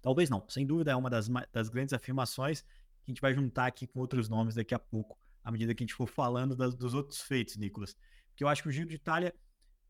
Talvez 0.02 0.30
não, 0.30 0.44
sem 0.48 0.66
dúvida 0.66 0.92
é 0.92 0.96
uma 0.96 1.10
das, 1.10 1.28
das 1.52 1.68
grandes 1.68 1.92
afirmações 1.92 2.62
que 2.62 3.10
a 3.10 3.10
gente 3.10 3.20
vai 3.20 3.34
juntar 3.34 3.66
aqui 3.66 3.86
com 3.86 4.00
outros 4.00 4.28
nomes 4.28 4.54
daqui 4.54 4.74
a 4.74 4.78
pouco, 4.78 5.18
à 5.42 5.50
medida 5.50 5.74
que 5.74 5.82
a 5.82 5.86
gente 5.86 5.94
for 5.94 6.08
falando 6.08 6.56
das, 6.56 6.74
dos 6.74 6.94
outros 6.94 7.20
feitos, 7.20 7.56
Nicolas. 7.56 7.96
Porque 8.28 8.44
eu 8.44 8.48
acho 8.48 8.62
que 8.62 8.68
o 8.68 8.72
Giro 8.72 8.88
de 8.88 8.96
Itália 8.96 9.34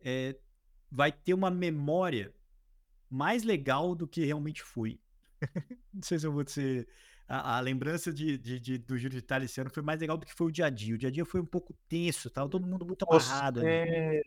é, 0.00 0.36
vai 0.90 1.10
ter 1.10 1.34
uma 1.34 1.50
memória 1.50 2.32
mais 3.10 3.42
legal 3.42 3.94
do 3.94 4.06
que 4.06 4.24
realmente 4.24 4.62
foi. 4.62 5.00
Não 5.92 6.02
sei 6.02 6.18
se 6.18 6.26
eu 6.26 6.32
vou 6.32 6.44
dizer. 6.44 6.88
A, 7.28 7.56
a 7.56 7.60
lembrança 7.60 8.12
de, 8.12 8.38
de, 8.38 8.60
de, 8.60 8.78
do 8.78 8.96
Giro 8.96 9.12
de 9.12 9.18
Itália 9.18 9.46
esse 9.46 9.60
ano 9.60 9.68
foi 9.68 9.82
mais 9.82 10.00
legal 10.00 10.16
do 10.16 10.24
que 10.24 10.32
foi 10.32 10.46
o 10.46 10.50
dia 10.50 10.66
a 10.66 10.70
dia. 10.70 10.94
O 10.94 10.98
dia 10.98 11.08
a 11.08 11.12
dia 11.12 11.24
foi 11.24 11.40
um 11.40 11.46
pouco 11.46 11.74
tenso, 11.88 12.30
tava 12.30 12.48
todo 12.48 12.66
mundo 12.66 12.86
muito 12.86 13.04
amarrado. 13.04 13.62
Né? 13.62 14.20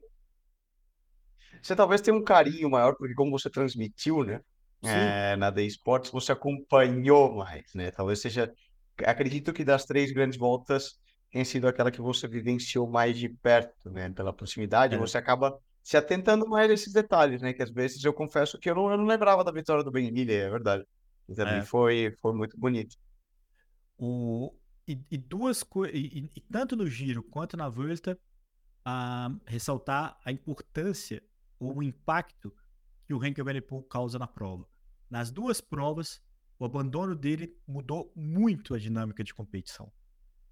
Você 1.61 1.75
talvez 1.75 2.01
tenha 2.01 2.15
um 2.15 2.23
carinho 2.23 2.69
maior, 2.69 2.95
porque 2.95 3.13
como 3.13 3.31
você 3.31 3.49
transmitiu, 3.49 4.23
né? 4.23 4.41
É, 4.81 5.35
na 5.35 5.51
The 5.51 5.63
Sports, 5.63 6.09
você 6.09 6.31
acompanhou 6.31 7.35
mais, 7.35 7.73
né? 7.73 7.91
Talvez 7.91 8.21
seja 8.21 8.51
acredito 9.05 9.53
que 9.53 9.63
das 9.63 9.85
três 9.85 10.11
grandes 10.11 10.37
voltas 10.37 10.99
tenha 11.31 11.45
sido 11.45 11.67
aquela 11.67 11.91
que 11.91 12.01
você 12.01 12.27
vivenciou 12.27 12.89
mais 12.89 13.17
de 13.17 13.29
perto, 13.29 13.89
né? 13.89 14.09
Pela 14.09 14.33
proximidade, 14.33 14.95
é. 14.95 14.97
você 14.97 15.17
acaba 15.17 15.57
se 15.83 15.97
atentando 15.97 16.47
mais 16.47 16.69
a 16.69 16.73
esses 16.73 16.93
detalhes, 16.93 17.41
né? 17.41 17.53
Que 17.53 17.63
às 17.63 17.71
vezes 17.71 18.03
eu 18.03 18.13
confesso 18.13 18.57
que 18.57 18.69
eu 18.69 18.75
não, 18.75 18.91
eu 18.91 18.97
não 18.97 19.05
lembrava 19.05 19.43
da 19.43 19.51
vitória 19.51 19.83
do 19.83 19.91
Ben 19.91 20.11
Miller, 20.11 20.47
é 20.47 20.49
verdade. 20.49 20.85
E 21.27 21.35
também 21.35 21.59
é. 21.59 21.65
foi, 21.65 22.15
foi 22.21 22.33
muito 22.33 22.57
bonito. 22.57 22.95
O, 23.97 24.53
e, 24.87 24.99
e 25.11 25.17
duas 25.17 25.61
coisas, 25.61 25.95
e, 25.95 26.29
e, 26.35 26.41
tanto 26.41 26.75
no 26.75 26.87
giro 26.87 27.21
quanto 27.21 27.55
na 27.55 27.69
volta, 27.69 28.17
a 28.83 29.29
ressaltar 29.45 30.17
a 30.25 30.31
importância 30.31 31.21
ou 31.59 31.77
o 31.77 31.83
impacto 31.83 32.53
que 33.05 33.13
o 33.13 33.23
Henk 33.23 33.39
Evenepoel 33.39 33.83
causa 33.83 34.17
na 34.17 34.27
prova. 34.27 34.67
Nas 35.09 35.31
duas 35.31 35.59
provas, 35.59 36.21
o 36.57 36.65
abandono 36.65 37.15
dele 37.15 37.57
mudou 37.67 38.11
muito 38.15 38.73
a 38.73 38.79
dinâmica 38.79 39.23
de 39.23 39.33
competição. 39.33 39.91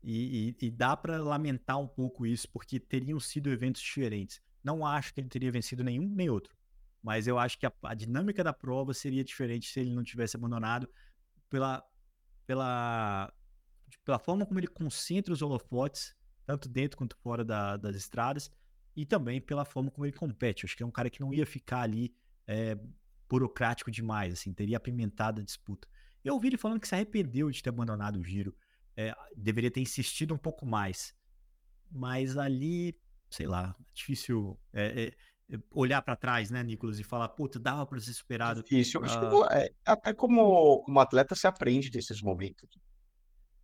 E, 0.04 0.56
e, 0.62 0.66
e 0.68 0.72
dá 0.72 0.96
para 0.96 1.22
lamentar 1.22 1.80
um 1.80 1.88
pouco 1.88 2.26
isso, 2.26 2.50
porque 2.52 2.80
teriam 2.80 3.20
sido 3.20 3.50
eventos 3.50 3.82
diferentes. 3.82 4.42
Não 4.64 4.86
acho 4.86 5.14
que 5.14 5.22
ele 5.22 5.30
teria 5.30 5.52
vencido 5.52 5.84
nenhum 5.84 6.08
nem 6.10 6.30
outro, 6.30 6.56
mas 7.02 7.28
eu 7.28 7.38
acho 7.38 7.58
que 7.58 7.66
a, 7.66 7.74
a 7.84 7.94
dinâmica 7.94 8.44
da 8.44 8.54
prova 8.54 8.94
seria 8.94 9.24
diferente 9.24 9.70
se 9.70 9.80
ele 9.80 9.94
não 9.94 10.04
tivesse 10.04 10.36
abandonado 10.36 10.90
pela, 11.50 11.84
pela 12.46 13.32
pela 14.04 14.20
forma 14.20 14.46
como 14.46 14.60
ele 14.60 14.68
concentra 14.68 15.34
os 15.34 15.42
holofotes, 15.42 16.16
tanto 16.46 16.70
dentro 16.70 16.98
quanto 16.98 17.18
fora 17.18 17.44
da, 17.44 17.78
das 17.78 17.96
estradas, 17.96 18.52
e 18.98 19.06
também 19.06 19.40
pela 19.40 19.64
forma 19.64 19.92
como 19.92 20.08
ele 20.08 20.18
compete. 20.18 20.64
Eu 20.64 20.68
acho 20.68 20.76
que 20.76 20.82
é 20.82 20.86
um 20.86 20.92
cara 20.92 21.08
que 21.08 21.22
não 21.22 21.32
ia 21.32 21.46
ficar 21.46 21.82
ali 21.82 22.12
é, 22.48 22.76
burocrático 23.30 23.92
demais, 23.92 24.34
assim, 24.34 24.52
teria 24.52 24.78
apimentado 24.78 25.40
a 25.40 25.44
disputa. 25.44 25.88
Eu 26.26 26.34
ouvi 26.34 26.48
ele 26.48 26.58
falando 26.58 26.80
que 26.80 26.88
se 26.88 26.96
arrependeu 26.96 27.52
de 27.52 27.62
ter 27.62 27.70
abandonado 27.70 28.18
o 28.18 28.24
giro, 28.24 28.56
é, 28.98 29.16
deveria 29.36 29.70
ter 29.70 29.82
insistido 29.82 30.34
um 30.34 30.38
pouco 30.38 30.66
mais. 30.66 31.14
Mas 31.92 32.38
ali, 32.38 33.00
sei 33.30 33.46
lá, 33.46 33.76
difícil 33.94 34.60
é, 34.74 35.14
é, 35.50 35.58
olhar 35.72 36.02
para 36.02 36.16
trás, 36.16 36.50
né, 36.50 36.64
Nicolas, 36.64 37.00
e 37.00 37.04
falar, 37.04 37.30
puta, 37.30 37.60
dava 37.60 37.86
para 37.86 38.00
ser 38.00 38.14
superado. 38.14 38.62
Uh... 38.62 39.44
Acho 39.44 39.70
que, 39.70 39.74
até 39.86 40.12
como, 40.12 40.82
como 40.82 41.00
atleta 41.00 41.36
se 41.36 41.46
aprende 41.46 41.92
desses 41.92 42.20
momentos 42.20 42.68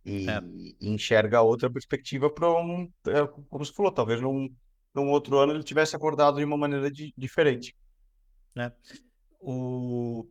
e, 0.04 0.28
é. 0.28 0.40
enxerga 0.80 1.42
outra 1.42 1.68
perspectiva 1.68 2.30
para 2.30 2.48
um, 2.50 2.90
é, 3.06 3.26
como 3.26 3.64
você 3.64 3.72
falou, 3.72 3.90
talvez 3.90 4.20
num, 4.20 4.54
num 4.94 5.10
outro 5.10 5.38
ano 5.38 5.52
ele 5.52 5.62
tivesse 5.62 5.96
acordado 5.96 6.36
de 6.38 6.44
uma 6.44 6.56
maneira 6.56 6.90
de, 6.90 7.12
diferente. 7.16 7.76
É. 8.56 8.72
O... 9.40 10.30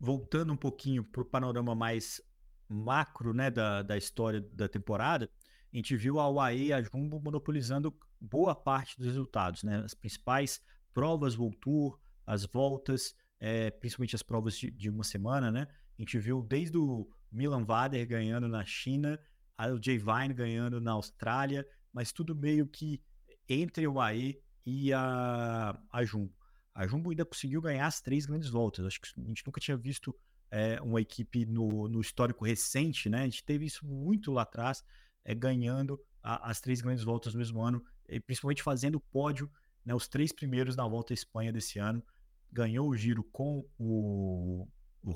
Voltando 0.00 0.52
um 0.52 0.56
pouquinho 0.56 1.04
para 1.04 1.22
o 1.22 1.24
panorama 1.24 1.74
mais 1.74 2.20
macro 2.68 3.34
né, 3.34 3.50
da, 3.50 3.82
da 3.82 3.96
história 3.96 4.40
da 4.52 4.68
temporada, 4.68 5.28
a 5.72 5.76
gente 5.76 5.96
viu 5.96 6.18
a 6.18 6.30
UAE 6.30 6.66
e 6.66 6.72
a 6.72 6.82
Jumbo 6.82 7.20
monopolizando 7.20 7.94
boa 8.20 8.54
parte 8.54 8.96
dos 8.96 9.06
resultados. 9.06 9.62
Né? 9.62 9.82
As 9.84 9.94
principais 9.94 10.60
provas, 10.94 11.34
Voltour, 11.34 11.98
as 12.26 12.44
voltas, 12.44 13.14
é, 13.40 13.70
principalmente 13.70 14.14
as 14.14 14.22
provas 14.22 14.56
de, 14.56 14.70
de, 14.70 14.88
uma 14.88 15.04
semana, 15.04 15.50
né? 15.50 15.66
A 15.98 16.02
gente 16.02 16.18
viu 16.18 16.42
desde 16.42 16.76
o 16.76 17.08
Milan 17.30 17.64
Vader 17.64 18.06
ganhando 18.06 18.48
na 18.48 18.64
China, 18.64 19.18
o 19.58 19.82
Jay 19.82 19.98
Vine 19.98 20.34
ganhando 20.34 20.80
na 20.80 20.92
Austrália, 20.92 21.66
mas 21.92 22.12
tudo 22.12 22.34
meio 22.34 22.66
que 22.66 23.02
entre 23.48 23.86
o 23.86 24.00
AE 24.00 24.40
e 24.64 24.92
a, 24.92 25.78
a 25.90 26.04
Jumbo. 26.04 26.34
A 26.74 26.86
Jumbo 26.86 27.10
ainda 27.10 27.24
conseguiu 27.24 27.60
ganhar 27.60 27.86
as 27.86 28.00
três 28.00 28.26
grandes 28.26 28.48
voltas. 28.48 28.86
Acho 28.86 29.00
que 29.00 29.08
a 29.20 29.28
gente 29.28 29.44
nunca 29.46 29.60
tinha 29.60 29.76
visto 29.76 30.14
é, 30.50 30.80
uma 30.80 31.00
equipe 31.00 31.44
no, 31.44 31.88
no, 31.88 32.00
histórico 32.00 32.44
recente, 32.44 33.08
né? 33.08 33.22
A 33.22 33.24
gente 33.24 33.44
teve 33.44 33.66
isso 33.66 33.86
muito 33.86 34.30
lá 34.30 34.42
atrás, 34.42 34.84
é, 35.24 35.34
ganhando 35.34 36.00
a, 36.22 36.50
as 36.50 36.60
três 36.60 36.80
grandes 36.80 37.04
voltas 37.04 37.34
no 37.34 37.38
mesmo 37.38 37.60
ano, 37.62 37.84
e 38.08 38.20
principalmente 38.20 38.62
fazendo 38.62 39.00
pódio, 39.00 39.50
né, 39.84 39.94
os 39.94 40.06
três 40.06 40.32
primeiros 40.32 40.76
na 40.76 40.86
volta 40.86 41.12
à 41.12 41.14
Espanha 41.14 41.52
desse 41.52 41.78
ano. 41.78 42.02
Ganhou 42.50 42.88
o 42.88 42.96
giro 42.96 43.22
com 43.24 43.66
o, 43.78 44.66
o 45.02 45.12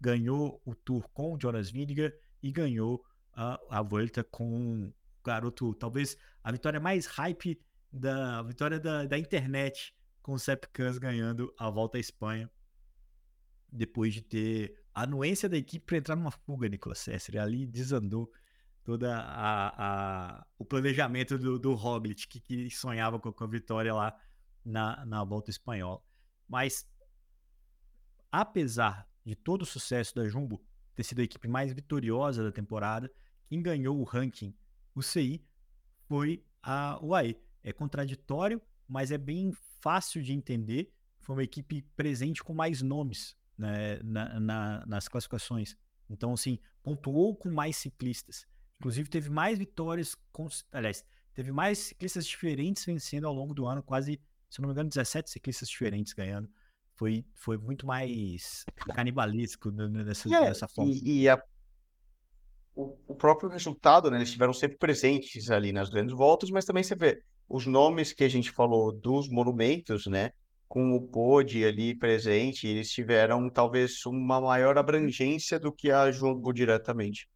ganhou 0.00 0.60
o 0.64 0.74
Tour 0.74 1.08
com 1.14 1.34
o 1.34 1.40
Jonas 1.40 1.70
Vingegaard 1.70 2.14
e 2.42 2.52
ganhou 2.52 3.02
a, 3.32 3.58
a 3.70 3.82
Volta 3.82 4.22
com 4.22 4.84
o 4.86 4.92
garoto, 5.24 5.74
talvez 5.74 6.16
a 6.42 6.52
vitória 6.52 6.78
mais 6.78 7.06
hype 7.06 7.60
da 7.92 8.42
vitória 8.42 8.78
da, 8.78 9.06
da 9.06 9.18
internet, 9.18 9.94
com 10.20 10.32
o 10.32 10.38
Sepp 10.38 10.66
Kuss 10.74 10.98
ganhando 10.98 11.54
a 11.58 11.70
Volta 11.70 11.96
à 11.96 12.00
Espanha, 12.00 12.50
depois 13.70 14.14
de 14.14 14.22
ter 14.22 14.84
a 14.94 15.02
anuência 15.02 15.48
da 15.48 15.56
equipe 15.56 15.84
para 15.84 15.98
entrar 15.98 16.16
numa 16.16 16.30
fuga, 16.30 16.68
Nicolas 16.68 16.98
Sesser. 16.98 17.40
Ali 17.40 17.66
desandou 17.66 18.30
toda 18.84 19.16
a, 19.16 20.38
a, 20.38 20.46
o 20.58 20.64
planejamento 20.64 21.38
do, 21.38 21.58
do 21.58 21.74
Roglic, 21.74 22.28
que, 22.28 22.40
que 22.40 22.70
sonhava 22.70 23.18
com, 23.18 23.32
com, 23.32 23.44
a 23.44 23.46
vitória 23.46 23.92
lá 23.94 24.16
na, 24.64 25.04
na 25.06 25.24
volta 25.24 25.50
espanhola. 25.50 26.00
Mas, 26.48 26.86
apesar 28.30 29.08
de 29.24 29.34
todo 29.34 29.62
o 29.62 29.66
sucesso 29.66 30.14
da 30.14 30.28
Jumbo 30.28 30.62
ter 30.94 31.02
sido 31.02 31.20
a 31.20 31.24
equipe 31.24 31.48
mais 31.48 31.72
vitoriosa 31.72 32.44
da 32.44 32.52
temporada, 32.52 33.10
quem 33.46 33.62
ganhou 33.62 33.98
o 33.98 34.04
ranking, 34.04 34.54
o 34.94 35.02
CI, 35.02 35.44
foi 36.08 36.44
a 36.62 36.98
UAE. 37.02 37.36
É 37.62 37.72
contraditório, 37.72 38.60
mas 38.86 39.10
é 39.10 39.18
bem 39.18 39.52
fácil 39.80 40.22
de 40.22 40.32
entender. 40.32 40.92
Foi 41.20 41.36
uma 41.36 41.42
equipe 41.42 41.82
presente 41.96 42.42
com 42.42 42.52
mais 42.52 42.82
nomes 42.82 43.36
né, 43.56 43.98
na, 44.02 44.38
na, 44.40 44.86
nas 44.86 45.08
classificações. 45.08 45.76
Então, 46.08 46.32
assim, 46.32 46.58
pontuou 46.82 47.34
com 47.34 47.50
mais 47.50 47.76
ciclistas. 47.76 48.46
Inclusive, 48.78 49.08
teve 49.08 49.30
mais 49.30 49.58
vitórias, 49.58 50.14
com, 50.32 50.46
aliás, 50.70 51.04
teve 51.32 51.50
mais 51.50 51.78
ciclistas 51.78 52.26
diferentes 52.26 52.84
vencendo 52.84 53.26
ao 53.26 53.32
longo 53.32 53.54
do 53.54 53.66
ano, 53.66 53.82
quase, 53.82 54.20
se 54.50 54.60
não 54.60 54.68
me 54.68 54.72
engano, 54.72 54.90
17 54.90 55.30
ciclistas 55.30 55.68
diferentes 55.68 56.12
ganhando 56.12 56.50
foi, 56.94 57.24
foi 57.34 57.58
muito 57.58 57.86
mais 57.86 58.64
canibalesco 58.94 59.70
nessa, 59.70 60.34
é, 60.34 60.46
dessa 60.46 60.68
forma. 60.68 60.92
E, 60.92 61.22
e 61.22 61.28
a, 61.28 61.42
o, 62.74 62.96
o, 63.06 63.14
próprio 63.14 63.48
resultado, 63.48 64.10
né? 64.10 64.18
Eles 64.18 64.28
estiveram 64.28 64.52
sempre 64.52 64.76
presentes 64.76 65.50
ali 65.50 65.72
nas 65.72 65.88
grandes 65.88 66.14
voltas, 66.14 66.50
mas 66.50 66.64
também 66.64 66.82
você 66.82 66.94
vê 66.94 67.22
os 67.48 67.66
nomes 67.66 68.12
que 68.12 68.24
a 68.24 68.28
gente 68.28 68.50
falou 68.50 68.92
dos 68.92 69.28
monumentos, 69.28 70.06
né? 70.06 70.32
Com 70.66 70.92
o 70.94 71.00
Pode 71.00 71.64
ali 71.64 71.96
presente, 71.96 72.66
eles 72.66 72.90
tiveram 72.90 73.48
talvez 73.48 74.04
uma 74.06 74.40
maior 74.40 74.76
abrangência 74.76 75.58
do 75.58 75.72
que 75.72 75.90
a 75.90 76.10
Jumbo 76.10 76.52
diretamente. 76.52 77.28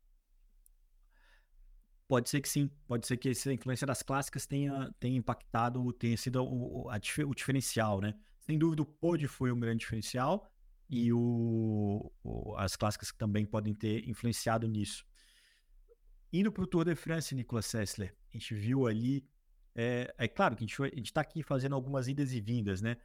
Pode 2.08 2.30
ser 2.30 2.40
que 2.40 2.48
sim, 2.48 2.70
pode 2.86 3.06
ser 3.06 3.18
que 3.18 3.28
essa 3.28 3.52
influência 3.52 3.86
das 3.86 4.02
clássicas 4.02 4.46
tenha, 4.46 4.90
tenha 4.98 5.18
impactado, 5.18 5.92
tenha 5.92 6.16
sido 6.16 6.42
o, 6.42 6.88
a, 6.90 6.98
o 7.26 7.34
diferencial, 7.34 8.00
né? 8.00 8.14
Sem 8.40 8.58
dúvida, 8.58 8.82
o 8.82 8.86
Pod 8.86 9.28
foi 9.28 9.52
um 9.52 9.60
grande 9.60 9.80
diferencial 9.80 10.50
e 10.88 11.12
o, 11.12 12.10
o, 12.24 12.56
as 12.56 12.76
clássicas 12.76 13.12
também 13.12 13.44
podem 13.44 13.74
ter 13.74 14.08
influenciado 14.08 14.66
nisso. 14.66 15.07
Indo 16.32 16.52
para 16.52 16.64
o 16.64 16.66
Tour 16.66 16.84
de 16.84 16.94
France, 16.94 17.34
Nicolas 17.34 17.66
Sessler, 17.66 18.14
a 18.28 18.36
gente 18.36 18.54
viu 18.54 18.86
ali. 18.86 19.26
É, 19.74 20.12
é 20.18 20.28
claro 20.28 20.56
que 20.56 20.64
a 20.64 20.66
gente 20.66 21.02
está 21.04 21.20
aqui 21.20 21.42
fazendo 21.42 21.74
algumas 21.74 22.08
idas 22.08 22.32
e 22.32 22.40
vindas, 22.40 22.82
né? 22.82 22.96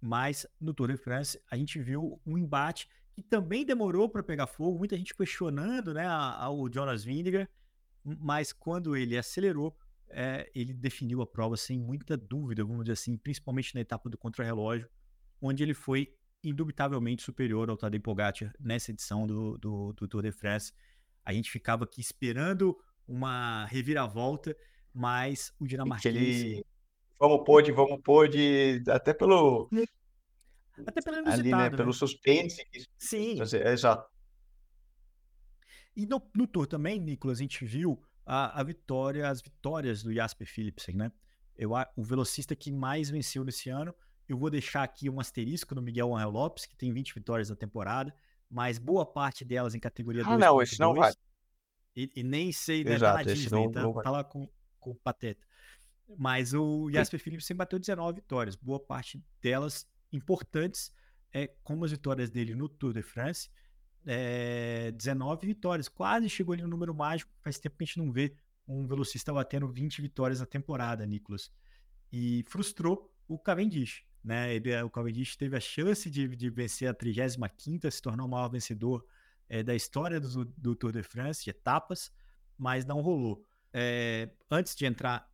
Mas 0.00 0.46
no 0.60 0.74
Tour 0.74 0.88
de 0.88 0.96
France 0.96 1.40
a 1.50 1.56
gente 1.56 1.80
viu 1.80 2.20
um 2.26 2.36
embate 2.36 2.88
que 3.12 3.22
também 3.22 3.64
demorou 3.64 4.08
para 4.08 4.22
pegar 4.22 4.46
fogo, 4.46 4.78
muita 4.78 4.96
gente 4.96 5.14
questionando 5.14 5.92
né, 5.92 6.06
o 6.48 6.68
Jonas 6.72 7.04
Vingegaard, 7.04 7.48
mas 8.04 8.52
quando 8.52 8.96
ele 8.96 9.16
acelerou, 9.16 9.76
é, 10.08 10.50
ele 10.54 10.72
definiu 10.72 11.20
a 11.22 11.26
prova 11.26 11.56
sem 11.56 11.78
muita 11.78 12.16
dúvida, 12.16 12.64
vamos 12.64 12.84
dizer 12.84 12.94
assim, 12.94 13.16
principalmente 13.16 13.74
na 13.74 13.80
etapa 13.80 14.08
do 14.08 14.16
contrarrelógio, 14.16 14.88
onde 15.40 15.62
ele 15.62 15.74
foi 15.74 16.14
indubitavelmente 16.42 17.22
superior 17.22 17.68
ao 17.68 17.76
Tadej 17.76 18.00
Pogacar 18.00 18.52
nessa 18.58 18.90
edição 18.90 19.26
do, 19.26 19.58
do, 19.58 19.92
do, 19.92 20.08
Tour 20.08 20.22
de 20.22 20.32
France. 20.32 20.72
A 21.24 21.32
gente 21.32 21.50
ficava 21.50 21.84
aqui 21.84 22.00
esperando 22.00 22.76
uma 23.06 23.64
reviravolta, 23.66 24.56
mas 24.92 25.52
o 25.58 25.66
dinamarquês... 25.66 26.16
Ele... 26.16 26.64
Vamos 27.18 27.44
pôde, 27.44 27.72
vamos 27.72 28.00
pôde, 28.02 28.82
até 28.88 29.12
pelo... 29.12 29.68
Até 30.86 31.02
pelo 31.02 31.28
Ali, 31.28 31.50
né? 31.50 31.68
né? 31.68 31.76
Pelo 31.76 31.92
suspense. 31.92 32.64
Sim. 32.96 33.36
É, 33.40 33.72
exato. 33.72 34.08
E 35.94 36.06
no, 36.06 36.22
no 36.34 36.46
Tour 36.46 36.66
também, 36.66 36.98
Nicolas, 36.98 37.38
a 37.38 37.42
gente 37.42 37.64
viu 37.64 38.02
a, 38.24 38.60
a 38.60 38.62
vitória, 38.62 39.28
as 39.28 39.42
vitórias 39.42 40.02
do 40.02 40.12
Jasper 40.12 40.46
Philipsen, 40.46 40.96
né? 40.96 41.12
Eu, 41.56 41.72
o 41.96 42.02
velocista 42.02 42.56
que 42.56 42.72
mais 42.72 43.10
venceu 43.10 43.44
nesse 43.44 43.68
ano. 43.68 43.94
Eu 44.26 44.38
vou 44.38 44.48
deixar 44.48 44.84
aqui 44.84 45.10
um 45.10 45.18
asterisco 45.18 45.74
no 45.74 45.82
Miguel 45.82 46.14
Angel 46.16 46.30
Lopes, 46.30 46.64
que 46.64 46.76
tem 46.76 46.92
20 46.92 47.14
vitórias 47.14 47.50
na 47.50 47.56
temporada, 47.56 48.14
mas 48.50 48.78
boa 48.78 49.06
parte 49.06 49.44
delas 49.44 49.74
em 49.74 49.80
categoria 49.80 50.24
2. 50.24 50.34
Ah, 50.34 50.38
não, 50.38 50.60
esse 50.60 50.78
não 50.80 50.94
vai. 50.94 51.12
E, 51.94 52.10
e 52.16 52.22
nem 52.22 52.52
sei, 52.52 52.84
né? 52.84 52.94
Exato, 52.94 53.18
tá 53.18 53.24
na 53.24 53.32
Disney, 53.32 53.50
não, 53.50 53.70
tá, 53.70 53.82
não 53.82 53.92
tá 53.94 54.10
lá 54.10 54.24
com, 54.24 54.48
com 54.78 54.90
o 54.90 54.94
Pateta. 54.94 55.46
Mas 56.18 56.52
o 56.52 56.90
Jasper 56.90 57.20
Philipsen 57.20 57.56
bateu 57.56 57.78
19 57.78 58.16
vitórias, 58.16 58.56
boa 58.56 58.80
parte 58.80 59.22
delas 59.40 59.88
importantes, 60.12 60.92
é, 61.32 61.46
como 61.62 61.84
as 61.84 61.92
vitórias 61.92 62.30
dele 62.30 62.54
no 62.54 62.68
Tour 62.68 62.92
de 62.92 63.02
France 63.02 63.48
é, 64.06 64.90
19 64.92 65.46
vitórias, 65.46 65.88
quase 65.88 66.28
chegou 66.28 66.52
ali 66.52 66.62
no 66.62 66.68
número 66.68 66.94
mágico. 66.94 67.30
Faz 67.42 67.58
tempo 67.58 67.76
que 67.76 67.84
a 67.84 67.86
gente 67.86 67.98
não 67.98 68.12
vê 68.12 68.34
um 68.66 68.86
velocista 68.86 69.32
batendo 69.32 69.68
20 69.68 70.00
vitórias 70.00 70.40
na 70.40 70.46
temporada, 70.46 71.04
Nicolas. 71.06 71.50
E 72.12 72.44
frustrou 72.48 73.12
o 73.28 73.38
Cavendish. 73.38 74.04
Né? 74.22 74.54
Ele, 74.54 74.82
o 74.82 74.90
Cavendish 74.90 75.36
teve 75.36 75.56
a 75.56 75.60
chance 75.60 76.10
de, 76.10 76.28
de 76.28 76.50
vencer 76.50 76.88
a 76.88 76.94
35ª, 76.94 77.90
se 77.90 78.02
tornar 78.02 78.24
o 78.24 78.28
maior 78.28 78.48
vencedor 78.48 79.04
é, 79.48 79.62
da 79.62 79.74
história 79.74 80.20
do, 80.20 80.44
do, 80.44 80.74
Tour 80.74 80.92
de 80.92 81.02
France, 81.02 81.42
de 81.42 81.50
etapas, 81.50 82.12
mas 82.56 82.84
não 82.84 83.00
rolou. 83.00 83.44
É, 83.72 84.30
antes 84.50 84.74
de 84.74 84.86
entrar 84.86 85.28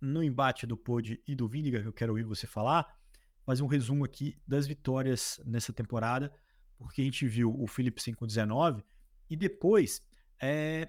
no 0.00 0.22
embate 0.22 0.66
do 0.66 0.76
Pod 0.76 1.22
e 1.26 1.34
do 1.34 1.46
Vindiga, 1.46 1.80
que 1.80 1.88
eu 1.88 1.92
quero 1.92 2.12
ouvir 2.12 2.24
você 2.24 2.46
falar, 2.46 2.98
fazer 3.44 3.62
um 3.62 3.66
resumo 3.66 4.04
aqui 4.04 4.36
das 4.46 4.66
vitórias 4.66 5.40
nessa 5.44 5.72
temporada, 5.72 6.32
porque 6.78 7.02
a 7.02 7.04
gente 7.04 7.26
viu 7.26 7.54
o 7.60 7.66
Felipe 7.66 8.02
519 8.02 8.82
e 9.28 9.36
depois 9.36 10.02
é, 10.40 10.88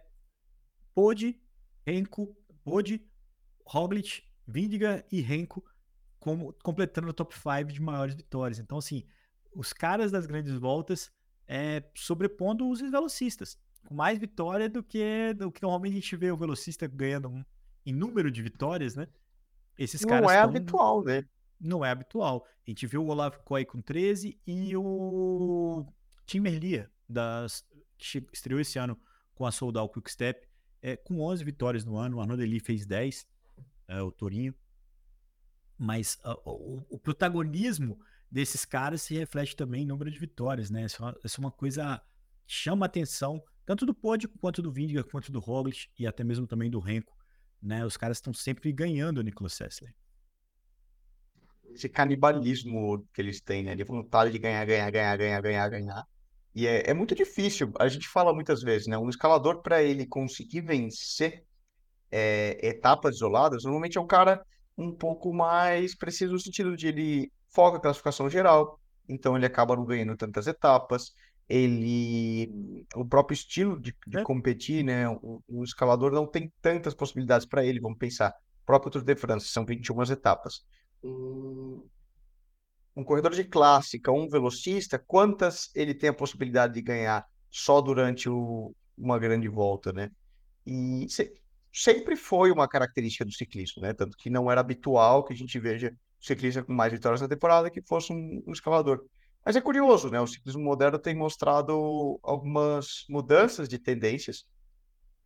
Pod, 0.94 1.40
Renko, 1.86 2.36
Pod, 2.64 3.06
Roglic, 3.66 4.24
Vindiga 4.48 5.06
e 5.12 5.22
Renko 5.22 5.64
como, 6.22 6.54
completando 6.64 7.10
o 7.10 7.14
top 7.14 7.36
5 7.36 7.74
de 7.74 7.82
maiores 7.82 8.16
vitórias. 8.16 8.60
Então, 8.60 8.78
assim, 8.78 9.04
os 9.54 9.74
caras 9.74 10.12
das 10.12 10.26
grandes 10.26 10.54
voltas 10.54 11.12
é, 11.48 11.84
sobrepondo 11.96 12.70
os 12.70 12.80
velocistas, 12.80 13.58
com 13.86 13.96
mais 13.96 14.18
vitória 14.20 14.70
do 14.70 14.82
que, 14.84 15.34
do 15.34 15.52
que 15.52 15.62
normalmente 15.62 15.94
a 15.94 15.96
gente 15.96 16.16
vê 16.16 16.32
o 16.32 16.38
velocista 16.38 16.88
ganhando 16.88 17.44
em 17.86 17.92
número 17.92 18.32
de 18.32 18.42
vitórias, 18.42 18.96
né? 18.96 19.08
Esses 19.78 20.06
caras. 20.06 20.22
Não 20.22 20.32
é 20.32 20.40
tão... 20.40 20.50
habitual, 20.50 21.04
né? 21.04 21.26
Não 21.60 21.84
é 21.84 21.90
habitual. 21.90 22.46
A 22.66 22.70
gente 22.70 22.86
viu 22.86 23.04
o 23.04 23.08
Olaf 23.08 23.38
Koy 23.40 23.66
com 23.66 23.82
13 23.82 24.40
e 24.46 24.78
o 24.78 25.86
Tim 26.26 26.40
Merlia, 26.40 26.90
das... 27.10 27.66
que 27.98 28.24
estreou 28.32 28.62
esse 28.62 28.78
ano 28.78 28.98
com 29.34 29.44
a 29.44 29.52
Soldal 29.52 29.90
Quickstep, 29.90 30.48
é, 30.84 30.96
com 30.96 31.20
11 31.20 31.44
vitórias 31.44 31.84
no 31.84 31.98
ano. 31.98 32.18
O 32.18 32.22
Arnaud 32.22 32.40
Deli 32.40 32.60
fez 32.60 32.86
10, 32.86 33.28
é, 33.88 34.02
o 34.04 34.12
Torinho. 34.12 34.54
Mas 35.82 36.20
uh, 36.24 36.38
o, 36.46 36.86
o, 36.92 37.00
protagonismo 37.00 38.00
desses 38.30 38.64
caras 38.66 39.02
se 39.02 39.16
reflete 39.16 39.56
também 39.56 39.82
em 39.82 39.88
número 39.88 40.12
de 40.12 40.20
vitórias, 40.20 40.70
né? 40.70 40.86
Isso 40.86 41.02
é 41.02 41.06
uma, 41.08 41.18
isso 41.26 41.42
é 41.42 41.44
uma 41.44 41.52
coisa 41.52 42.00
que 42.46 42.54
chama 42.54 42.86
atenção, 42.86 43.44
tanto 43.66 43.84
do 43.84 43.92
Pódio 43.92 44.30
quanto 44.40 44.62
do 44.62 44.72
Vindiga, 44.72 45.04
quanto 45.04 45.32
do 45.32 45.40
Roglic 45.40 45.88
e 45.98 46.06
até 46.06 46.24
mesmo 46.24 46.46
também 46.46 46.70
do 46.70 46.80
Renko. 46.80 47.18
Né? 47.60 47.84
Os 47.84 47.98
caras 47.98 48.18
estão 48.18 48.32
sempre 48.32 48.72
ganhando 48.72 49.24
Nicolas 49.24 49.54
Sessler. 49.54 49.92
Esse 51.72 51.90
canibalismo 51.90 53.04
que 53.12 53.20
eles 53.20 53.42
têm, 53.42 53.64
né? 53.64 53.76
De 53.76 53.84
vontade 53.84 54.32
de 54.32 54.38
ganhar, 54.38 54.64
ganhar, 54.64 54.92
ganhar, 54.92 55.18
ganhar, 55.18 55.42
ganhar, 55.42 55.68
ganhar. 55.68 56.08
E 56.54 56.68
é, 56.68 56.92
é 56.92 56.94
muito 56.94 57.16
difícil. 57.16 57.72
A 57.80 57.88
gente 57.88 58.08
fala 58.08 58.32
muitas 58.36 58.62
vezes, 58.62 58.86
né? 58.86 59.00
Um 59.00 59.10
escalador, 59.10 59.64
para 59.64 59.82
ele 59.82 60.06
conseguir 60.06 60.62
vencer 60.62 61.44
é, 62.12 62.60
etapas 62.68 63.16
isoladas, 63.16 63.64
normalmente 63.64 63.98
é 63.98 64.02
um 64.02 64.06
cara 64.06 64.46
um 64.82 64.92
pouco 64.94 65.34
mais 65.34 65.96
preciso 65.96 66.34
no 66.34 66.40
sentido 66.40 66.76
de 66.76 66.88
ele 66.88 67.32
foca 67.50 67.78
a 67.78 67.82
classificação 67.82 68.30
geral, 68.30 68.80
então 69.08 69.36
ele 69.36 69.46
acaba 69.46 69.76
não 69.76 69.86
ganhando 69.86 70.16
tantas 70.18 70.48
etapas. 70.48 71.14
Ele, 71.48 72.86
o 72.96 73.06
próprio 73.06 73.34
estilo 73.34 73.80
de, 73.80 73.94
de 74.08 74.20
é. 74.20 74.24
competir, 74.24 74.84
né? 74.86 75.08
O, 75.10 75.44
o, 75.48 75.64
escalador 75.64 76.12
não 76.12 76.26
tem 76.26 76.52
tantas 76.62 76.94
possibilidades 76.94 77.46
para 77.46 77.66
ele. 77.66 77.82
Vamos 77.82 77.98
pensar, 77.98 78.30
o 78.64 78.66
próprio 78.66 78.90
Tour 78.90 79.04
de 79.04 79.16
France 79.16 79.48
são 79.48 79.66
21 79.66 80.04
etapas. 80.04 80.64
Um, 81.04 81.86
um 82.96 83.04
corredor 83.04 83.32
de 83.32 83.44
clássica, 83.44 84.12
um 84.12 84.30
velocista, 84.30 84.98
quantas 84.98 85.70
ele 85.76 85.94
tem 85.94 86.10
a 86.10 86.14
possibilidade 86.14 86.74
de 86.74 86.82
ganhar 86.82 87.26
só 87.50 87.82
durante 87.82 88.30
o, 88.30 88.74
uma 88.98 89.20
grande 89.20 89.50
volta, 89.50 89.92
né? 89.92 90.10
E 90.66 91.06
sempre 91.72 92.16
foi 92.16 92.52
uma 92.52 92.68
característica 92.68 93.24
do 93.24 93.32
ciclismo, 93.32 93.82
né? 93.82 93.94
Tanto 93.94 94.18
que 94.18 94.30
não 94.30 94.52
era 94.52 94.62
habitual 94.62 95.24
que 95.24 95.34
a 95.34 95.36
gente 95.36 95.58
veja 95.60 95.96
o 96.22 96.26
ciclista 96.26 96.64
com 96.64 96.74
mais 96.74 96.92
vitórias 96.92 97.22
na 97.22 97.28
temporada 97.28 97.70
que 97.70 97.82
fosse 97.82 98.12
um, 98.12 98.44
um 98.46 98.52
escalador. 98.52 99.04
Mas 99.44 99.56
é 99.56 99.62
curioso, 99.62 100.10
né? 100.10 100.20
O 100.20 100.28
ciclismo 100.28 100.62
moderno 100.62 101.00
tem 101.00 101.16
mostrado 101.16 102.20
algumas 102.22 103.06
mudanças 103.10 103.68
de 103.68 103.80
tendências 103.80 104.46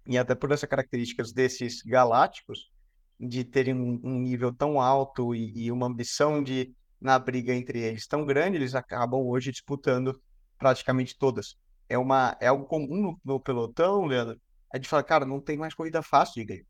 e 0.08 0.18
até 0.18 0.36
por 0.36 0.52
essas 0.52 0.70
características 0.70 1.34
desses 1.34 1.82
galácticos 1.82 2.72
de 3.20 3.44
terem 3.44 3.74
um, 3.74 4.00
um 4.04 4.20
nível 4.20 4.54
tão 4.54 4.80
alto 4.80 5.34
e, 5.34 5.66
e, 5.66 5.72
uma 5.72 5.88
ambição 5.88 6.44
de 6.44 6.74
na 7.00 7.18
briga 7.20 7.54
entre 7.54 7.80
eles 7.80 8.08
tão 8.08 8.26
grande, 8.26 8.58
eles 8.58 8.76
acabam 8.76 9.22
hoje 9.22 9.52
disputando 9.52 10.20
praticamente 10.58 11.18
todas. 11.18 11.58
É 11.90 11.98
uma 11.98 12.38
é 12.40 12.48
algo 12.48 12.66
comum 12.66 13.02
no, 13.02 13.20
no 13.24 13.40
pelotão, 13.40 14.06
Leandro, 14.06 14.40
a 14.76 14.78
gente 14.78 14.90
fala, 14.90 15.04
cara, 15.04 15.26
não 15.26 15.40
tem 15.40 15.58
mais 15.58 15.74
corrida 15.74 16.02
fácil 16.02 16.34
de 16.36 16.46
ganhar. 16.46 16.66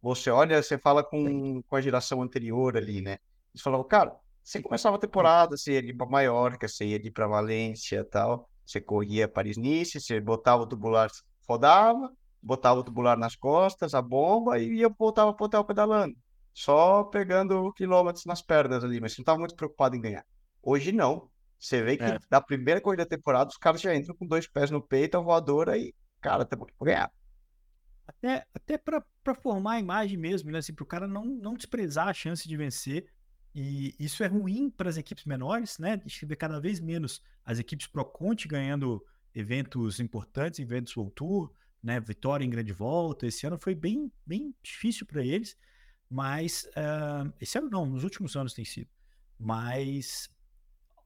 Você 0.00 0.30
olha, 0.30 0.62
você 0.62 0.78
fala 0.78 1.02
com, 1.02 1.60
com 1.62 1.76
a 1.76 1.80
geração 1.80 2.22
anterior 2.22 2.76
ali, 2.76 3.02
né? 3.02 3.18
Eles 3.52 3.60
falavam, 3.60 3.84
cara, 3.88 4.16
você 4.40 4.62
começava 4.62 4.94
a 4.94 5.00
temporada, 5.00 5.56
você 5.56 5.80
ia 5.80 5.96
para 5.96 6.06
Maiorca, 6.06 6.68
você 6.68 6.86
ia 6.86 7.12
para 7.12 7.26
Valência 7.26 8.04
tal, 8.04 8.48
você 8.64 8.80
corria 8.80 9.26
Paris-Nice, 9.26 10.00
você 10.00 10.20
botava 10.20 10.62
o 10.62 10.66
tubular, 10.66 11.10
rodava, 11.48 12.12
botava 12.40 12.78
o 12.78 12.84
tubular 12.84 13.18
nas 13.18 13.34
costas, 13.34 13.94
a 13.94 14.00
bomba, 14.00 14.60
e 14.60 14.72
ia, 14.74 14.88
voltava 14.88 15.34
para 15.34 15.42
o 15.42 15.46
hotel 15.46 15.64
pedalando. 15.64 16.14
Só 16.54 17.02
pegando 17.02 17.72
quilômetros 17.72 18.24
nas 18.26 18.40
pernas 18.40 18.84
ali, 18.84 19.00
mas 19.00 19.12
você 19.12 19.22
não 19.22 19.24
estava 19.24 19.40
muito 19.40 19.56
preocupado 19.56 19.96
em 19.96 20.00
ganhar. 20.00 20.24
Hoje 20.62 20.92
não. 20.92 21.28
Você 21.58 21.82
vê 21.82 21.96
que 21.96 22.04
é. 22.04 22.16
da 22.30 22.40
primeira 22.40 22.80
corrida 22.80 23.04
da 23.04 23.08
temporada, 23.08 23.50
os 23.50 23.56
caras 23.56 23.80
já 23.80 23.92
entram 23.92 24.14
com 24.14 24.24
dois 24.24 24.46
pés 24.46 24.70
no 24.70 24.80
peito, 24.80 25.16
a 25.16 25.20
voadora 25.20 25.76
e, 25.76 25.92
cara, 26.20 26.44
temos 26.44 26.68
que 26.68 26.84
ganhar 26.84 27.10
até, 28.10 28.46
até 28.52 28.76
para 28.76 29.34
formar 29.34 29.74
a 29.74 29.80
imagem 29.80 30.16
mesmo, 30.16 30.50
né? 30.50 30.58
Assim, 30.58 30.74
para 30.74 30.82
o 30.82 30.86
cara 30.86 31.06
não, 31.06 31.24
não 31.24 31.54
desprezar 31.54 32.08
a 32.08 32.14
chance 32.14 32.46
de 32.46 32.56
vencer. 32.56 33.06
E 33.54 33.94
isso 33.98 34.22
é 34.22 34.26
ruim 34.26 34.70
para 34.70 34.88
as 34.88 34.96
equipes 34.96 35.24
menores, 35.24 35.78
né? 35.78 35.94
A 35.94 36.08
gente 36.08 36.26
vê 36.26 36.36
cada 36.36 36.60
vez 36.60 36.80
menos 36.80 37.22
as 37.44 37.58
equipes 37.58 37.86
Pro 37.86 38.04
Conte 38.04 38.46
ganhando 38.46 39.04
eventos 39.34 39.98
importantes, 39.98 40.60
eventos 40.60 40.96
World 40.96 41.14
Tour, 41.14 41.52
né? 41.82 41.98
Vitória 42.00 42.44
em 42.44 42.50
grande 42.50 42.72
volta. 42.72 43.26
Esse 43.26 43.46
ano 43.46 43.58
foi 43.58 43.74
bem, 43.74 44.12
bem 44.26 44.54
difícil 44.62 45.06
para 45.06 45.24
eles, 45.24 45.56
mas 46.08 46.64
uh, 46.76 47.32
esse 47.40 47.58
ano 47.58 47.70
não, 47.70 47.86
nos 47.86 48.04
últimos 48.04 48.36
anos 48.36 48.52
tem 48.52 48.64
sido. 48.64 48.90
Mas 49.38 50.28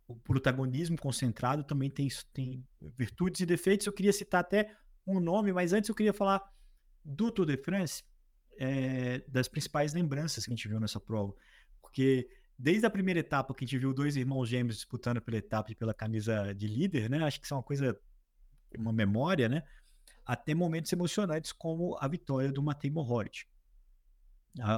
o 0.07 0.17
protagonismo 0.17 0.99
concentrado 0.99 1.65
também 1.65 1.91
tem, 1.91 2.09
tem 2.33 2.67
virtudes 2.97 3.41
e 3.41 3.47
defeitos. 3.47 3.87
Eu 3.87 3.93
queria 3.93 4.13
citar 4.13 4.41
até 4.41 4.75
um 5.07 5.21
nome, 5.21 5.53
mas 5.53 5.73
antes 5.73 5.89
eu 5.89 5.95
queria 5.95 6.13
falar 6.13 6.54
do 7.05 7.31
Tour 7.31 7.47
de 7.47 7.57
France, 7.57 8.03
é, 8.59 9.19
das 9.29 9.49
principais 9.49 9.93
lembranças 9.93 10.45
que 10.45 10.51
a 10.51 10.55
gente 10.55 10.69
viu 10.69 10.81
nessa 10.81 11.01
prova. 11.01 11.35
Porque 11.83 12.29
desde 12.59 12.87
a 12.87 12.91
primeira 12.91 13.21
etapa 13.21 13.55
que 13.55 13.65
a 13.65 13.67
gente 13.67 13.79
viu 13.79 13.93
dois 13.93 14.17
irmãos 14.17 14.49
gêmeos 14.49 14.77
disputando 14.77 15.21
pela 15.21 15.37
etapa 15.37 15.73
e 15.73 15.75
pela 15.75 15.93
camisa 15.93 16.55
de 16.55 16.67
líder, 16.67 17.11
né? 17.11 17.23
Acho 17.25 17.41
que 17.41 17.47
isso 17.47 17.55
é 17.55 17.57
uma 17.57 17.63
coisa, 17.63 17.99
uma 18.79 18.93
memória, 18.93 19.49
né? 19.49 19.63
Até 20.25 20.55
momentos 20.55 20.93
emocionantes 20.93 21.53
como 21.53 21.97
a 22.01 22.09
vitória 22.09 22.51
do 22.51 22.63
Matei 22.63 22.91
Mohoric. 22.91 23.45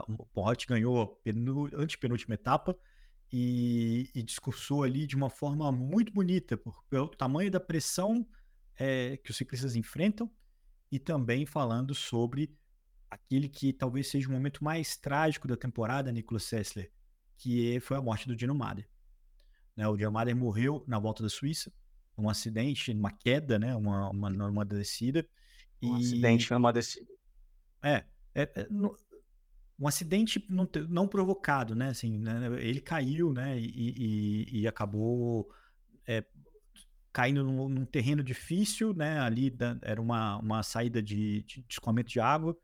O 0.08 0.28
Mohoric 0.34 0.66
ganhou 0.66 1.20
a 1.24 1.80
antepenúltima 1.80 2.34
etapa 2.34 2.76
e, 3.30 4.10
e, 4.14 4.22
discursou 4.22 4.82
ali 4.82 5.06
de 5.06 5.14
uma 5.14 5.28
forma 5.28 5.70
muito 5.70 6.12
bonita, 6.12 6.58
pelo 6.88 7.08
tamanho 7.08 7.50
da 7.50 7.60
pressão 7.60 8.26
é, 8.78 9.18
que 9.18 9.30
os 9.30 9.36
ciclistas 9.36 9.76
enfrentam 9.76 10.30
e 10.90 10.98
também 10.98 11.44
falando 11.44 11.94
sobre 11.94 12.54
aquele 13.10 13.48
que 13.48 13.72
talvez 13.72 14.08
seja 14.08 14.28
o 14.28 14.32
momento 14.32 14.62
mais 14.62 14.96
trágico 14.96 15.48
da 15.48 15.56
temporada, 15.56 16.12
Nicolas 16.12 16.44
Sessler, 16.44 16.90
que 17.36 17.78
foi 17.80 17.96
a 17.96 18.02
morte 18.02 18.26
do 18.26 18.36
Dino 18.36 18.54
Mader. 18.54 18.88
Né, 19.76 19.86
o 19.86 19.96
Dino 19.96 20.12
Mader 20.12 20.34
morreu 20.34 20.84
na 20.86 20.98
volta 20.98 21.22
da 21.22 21.28
Suíça, 21.28 21.72
um 22.16 22.28
acidente, 22.28 22.90
uma 22.92 23.10
queda, 23.10 23.58
né, 23.58 23.74
uma, 23.76 24.10
uma, 24.10 24.28
uma 24.28 24.64
descida. 24.64 25.26
Um 25.82 25.98
e... 25.98 26.04
acidente 26.04 26.50
numa 26.52 26.72
descida. 26.72 27.12
É, 27.82 28.04
é, 28.34 28.42
é 28.54 28.66
no, 28.70 28.96
um 29.78 29.86
acidente 29.86 30.44
não, 30.48 30.68
não, 30.88 31.06
provocado, 31.06 31.74
né? 31.74 31.88
Assim, 31.88 32.18
né? 32.18 32.48
Ele 32.60 32.80
caiu, 32.80 33.32
né? 33.32 33.58
E, 33.58 34.46
e, 34.50 34.60
e 34.60 34.66
acabou 34.66 35.52
é, 36.06 36.24
caindo 37.16 37.42
num, 37.42 37.66
num, 37.66 37.86
terreno 37.86 38.22
difícil, 38.22 38.92
né? 38.92 39.18
Ali 39.18 39.48
da, 39.48 39.74
era 39.80 39.98
uma, 39.98 40.36
uma 40.36 40.62
saída 40.62 41.02
de, 41.02 41.42
de, 41.44 41.64
escoamento 41.66 42.10
de 42.10 42.20
água, 42.20 42.54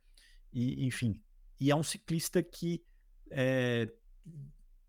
e 0.52 0.84
enfim. 0.84 1.18
E 1.58 1.70
é 1.70 1.74
um 1.74 1.82
ciclista 1.82 2.42
que 2.42 2.84
é, 3.30 3.90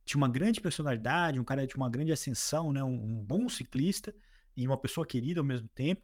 tinha 0.03 0.17
uma 0.17 0.27
grande 0.27 0.59
personalidade, 0.59 1.39
um 1.39 1.45
cara 1.45 1.65
de 1.65 1.77
uma 1.77 1.89
grande 1.89 2.11
ascensão, 2.11 2.73
né? 2.73 2.83
Um, 2.83 3.19
um, 3.19 3.23
bom 3.23 3.47
ciclista 3.47 4.13
e 4.53 4.67
uma 4.67 4.77
pessoa 4.77 5.07
querida 5.07 5.39
ao 5.39 5.45
mesmo 5.45 5.69
tempo. 5.69 6.03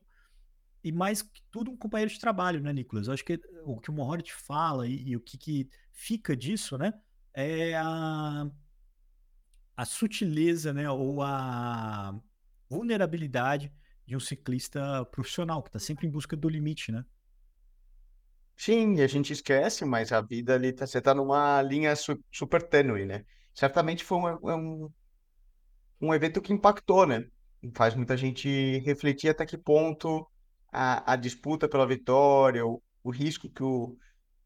E 0.81 0.89
mais 0.89 1.21
que 1.21 1.41
tudo, 1.51 1.69
um 1.69 1.75
companheiro 1.75 2.13
de 2.13 2.17
trabalho, 2.17 2.61
né, 2.61 2.71
Nicolas? 2.71 3.07
Eu 3.07 3.13
acho 3.13 3.25
que 3.25 3.41
o 3.65 3.77
que 3.77 3.89
o 3.89 3.93
Mohoric 3.93 4.31
fala 4.31 4.87
e, 4.87 5.09
e 5.09 5.17
o 5.17 5.19
que, 5.19 5.37
que 5.37 5.69
fica 5.91 6.33
disso, 6.33 6.77
né? 6.77 6.93
É 7.33 7.75
a, 7.75 8.49
a 9.75 9.83
sutileza, 9.83 10.71
né? 10.73 10.89
Ou 10.89 11.21
a 11.21 12.17
vulnerabilidade 12.69 13.71
de 14.05 14.15
um 14.15 14.19
ciclista 14.19 15.05
profissional, 15.05 15.61
que 15.61 15.69
está 15.69 15.79
sempre 15.79 16.07
em 16.07 16.11
busca 16.11 16.35
do 16.35 16.49
limite, 16.49 16.91
né? 16.91 17.03
Sim, 18.55 18.99
a 19.01 19.07
gente 19.07 19.31
esquece, 19.31 19.85
mas 19.85 20.11
a 20.11 20.21
vida 20.21 20.53
ali, 20.53 20.73
tá, 20.73 20.85
você 20.85 20.97
está 20.97 21.13
numa 21.13 21.61
linha 21.61 21.95
su 21.95 22.19
super 22.31 22.61
tênue, 22.61 23.05
né? 23.05 23.23
certamente 23.59 24.05
foi 24.05 24.17
um, 24.17 24.37
um, 24.43 24.89
um 25.99 26.13
evento 26.13 26.41
que 26.41 26.53
impactou, 26.53 27.05
né? 27.05 27.25
Faz 27.73 27.93
muita 27.93 28.15
gente 28.15 28.79
refletir 28.79 29.29
até 29.29 29.45
que 29.45 29.57
ponto 29.57 30.25
a, 30.71 31.13
a 31.13 31.15
disputa 31.17 31.67
pela 31.67 31.85
vitória, 31.85 32.65
o, 32.65 32.81
o 33.03 33.11
risco 33.11 33.49
que, 33.49 33.61
o, 33.61 33.97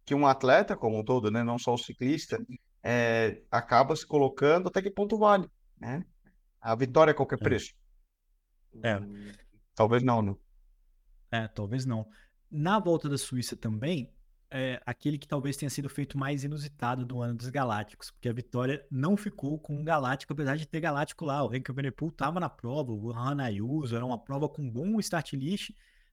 que 0.04 0.16
um 0.16 0.26
atleta 0.26 0.76
como 0.76 0.98
um 0.98 1.04
todo, 1.04 1.30
né? 1.30 1.44
Não 1.44 1.60
só 1.60 1.76
o 1.76 1.78
ciclista, 1.78 2.44
é, 2.82 3.42
acaba 3.52 3.96
se 3.96 4.06
colocando, 4.06 4.68
até 4.68 4.82
que 4.82 4.90
ponto 4.90 5.18
vale, 5.18 5.48
né? 5.80 6.04
A 6.60 6.74
vitória 6.76 7.12
a 7.12 7.16
qualquer 7.16 7.38
é. 7.40 7.44
preço. 7.44 7.74
É. 8.82 9.00
Talvez 9.76 10.04
não, 10.04 10.22
né? 10.22 10.36
É, 11.32 11.48
talvez 11.48 11.86
não. 11.86 12.08
Na 12.50 12.80
volta 12.80 13.10
da 13.10 13.18
Suíça 13.18 13.56
também, 13.56 14.14
é 14.56 14.80
aquele 14.86 15.18
que 15.18 15.28
talvez 15.28 15.58
tenha 15.58 15.70
sido 15.70 15.90
feito 15.90 16.16
mais 16.16 16.44
inusitado 16.44 17.04
do 17.04 17.20
ano 17.22 17.34
dos 17.34 17.50
Galácticos, 17.50 18.12
porque 18.12 18.30
a 18.30 18.34
vitória 18.34 18.86
não 18.92 19.18
ficou 19.18 19.58
com 19.58 19.76
um 19.76 19.84
Galáctico, 19.84 20.32
apesar 20.32 20.56
de 20.56 20.68
ter 20.68 20.80
Galáctico 20.80 21.26
lá. 21.26 21.44
O 21.44 21.48
Renko 21.48 21.74
Benepool 21.74 22.10
estava 22.10 22.40
na 22.40 22.48
prova, 22.48 22.92
o 22.92 23.12
Han 23.12 23.42
Ayuso, 23.42 23.96
era 23.96 24.06
uma 24.06 24.24
prova 24.24 24.48
com 24.48 24.70
bom 24.70 25.00
start 25.00 25.34
list, 25.34 25.72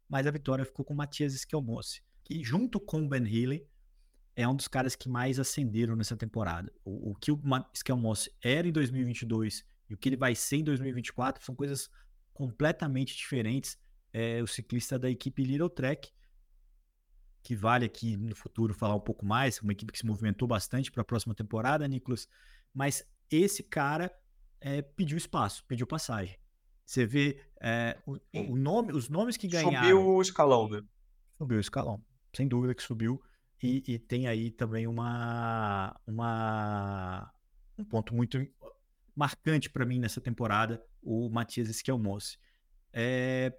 mas 0.08 0.26
a 0.26 0.30
vitória 0.30 0.64
ficou 0.64 0.86
com 0.86 0.94
o 0.94 0.96
Matias 0.96 1.34
Esquelmossi, 1.34 2.02
que 2.24 2.42
junto 2.42 2.80
com 2.80 3.04
o 3.04 3.08
Ben 3.08 3.26
Healy 3.26 3.68
é 4.34 4.48
um 4.48 4.56
dos 4.56 4.68
caras 4.68 4.96
que 4.96 5.10
mais 5.10 5.38
ascenderam 5.38 5.94
nessa 5.94 6.16
temporada. 6.16 6.72
O, 6.82 7.10
o 7.10 7.14
que 7.14 7.30
o 7.30 7.38
Esquelmossi 7.74 8.32
era 8.42 8.66
em 8.66 8.72
2022 8.72 9.66
e 9.90 9.92
o 9.92 9.98
que 9.98 10.08
ele 10.08 10.16
vai 10.16 10.34
ser 10.34 10.56
em 10.56 10.64
2024 10.64 11.44
são 11.44 11.54
coisas 11.54 11.90
completamente 12.32 13.16
diferentes. 13.16 13.78
É 14.12 14.42
o 14.42 14.46
ciclista 14.46 14.98
da 14.98 15.08
equipe 15.08 15.44
Little 15.44 15.70
Trek, 15.70 16.10
que 17.42 17.54
vale 17.54 17.86
aqui 17.86 18.16
no 18.16 18.34
futuro 18.34 18.74
falar 18.74 18.94
um 18.94 19.00
pouco 19.00 19.24
mais, 19.24 19.60
uma 19.60 19.72
equipe 19.72 19.92
que 19.92 19.98
se 19.98 20.06
movimentou 20.06 20.48
bastante 20.48 20.90
para 20.90 21.02
a 21.02 21.04
próxima 21.04 21.34
temporada, 21.34 21.86
Nicolas. 21.86 22.28
Mas 22.74 23.06
esse 23.30 23.62
cara 23.62 24.12
é, 24.60 24.82
pediu 24.82 25.16
espaço, 25.16 25.64
pediu 25.66 25.86
passagem. 25.86 26.36
Você 26.84 27.06
vê 27.06 27.40
é, 27.60 27.96
o, 28.04 28.18
o, 28.34 28.56
nome, 28.56 28.92
os 28.92 29.08
nomes 29.08 29.36
que 29.36 29.46
ganharam. 29.46 29.72
Subiu 29.72 30.06
o 30.06 30.22
escalão, 30.22 30.68
né? 30.68 30.82
Subiu 31.38 31.58
o 31.58 31.60
escalão, 31.60 32.04
sem 32.34 32.48
dúvida 32.48 32.74
que 32.74 32.82
subiu. 32.82 33.22
E, 33.62 33.82
e 33.86 33.98
tem 33.98 34.26
aí 34.26 34.50
também 34.50 34.86
uma, 34.86 35.94
uma, 36.06 37.32
um 37.78 37.84
ponto 37.84 38.14
muito 38.14 38.38
marcante 39.20 39.68
para 39.68 39.84
mim 39.84 39.98
nessa 39.98 40.20
temporada, 40.20 40.82
o 41.02 41.28
Matias 41.28 41.68
Esquelmossi. 41.68 42.38
É, 42.90 43.52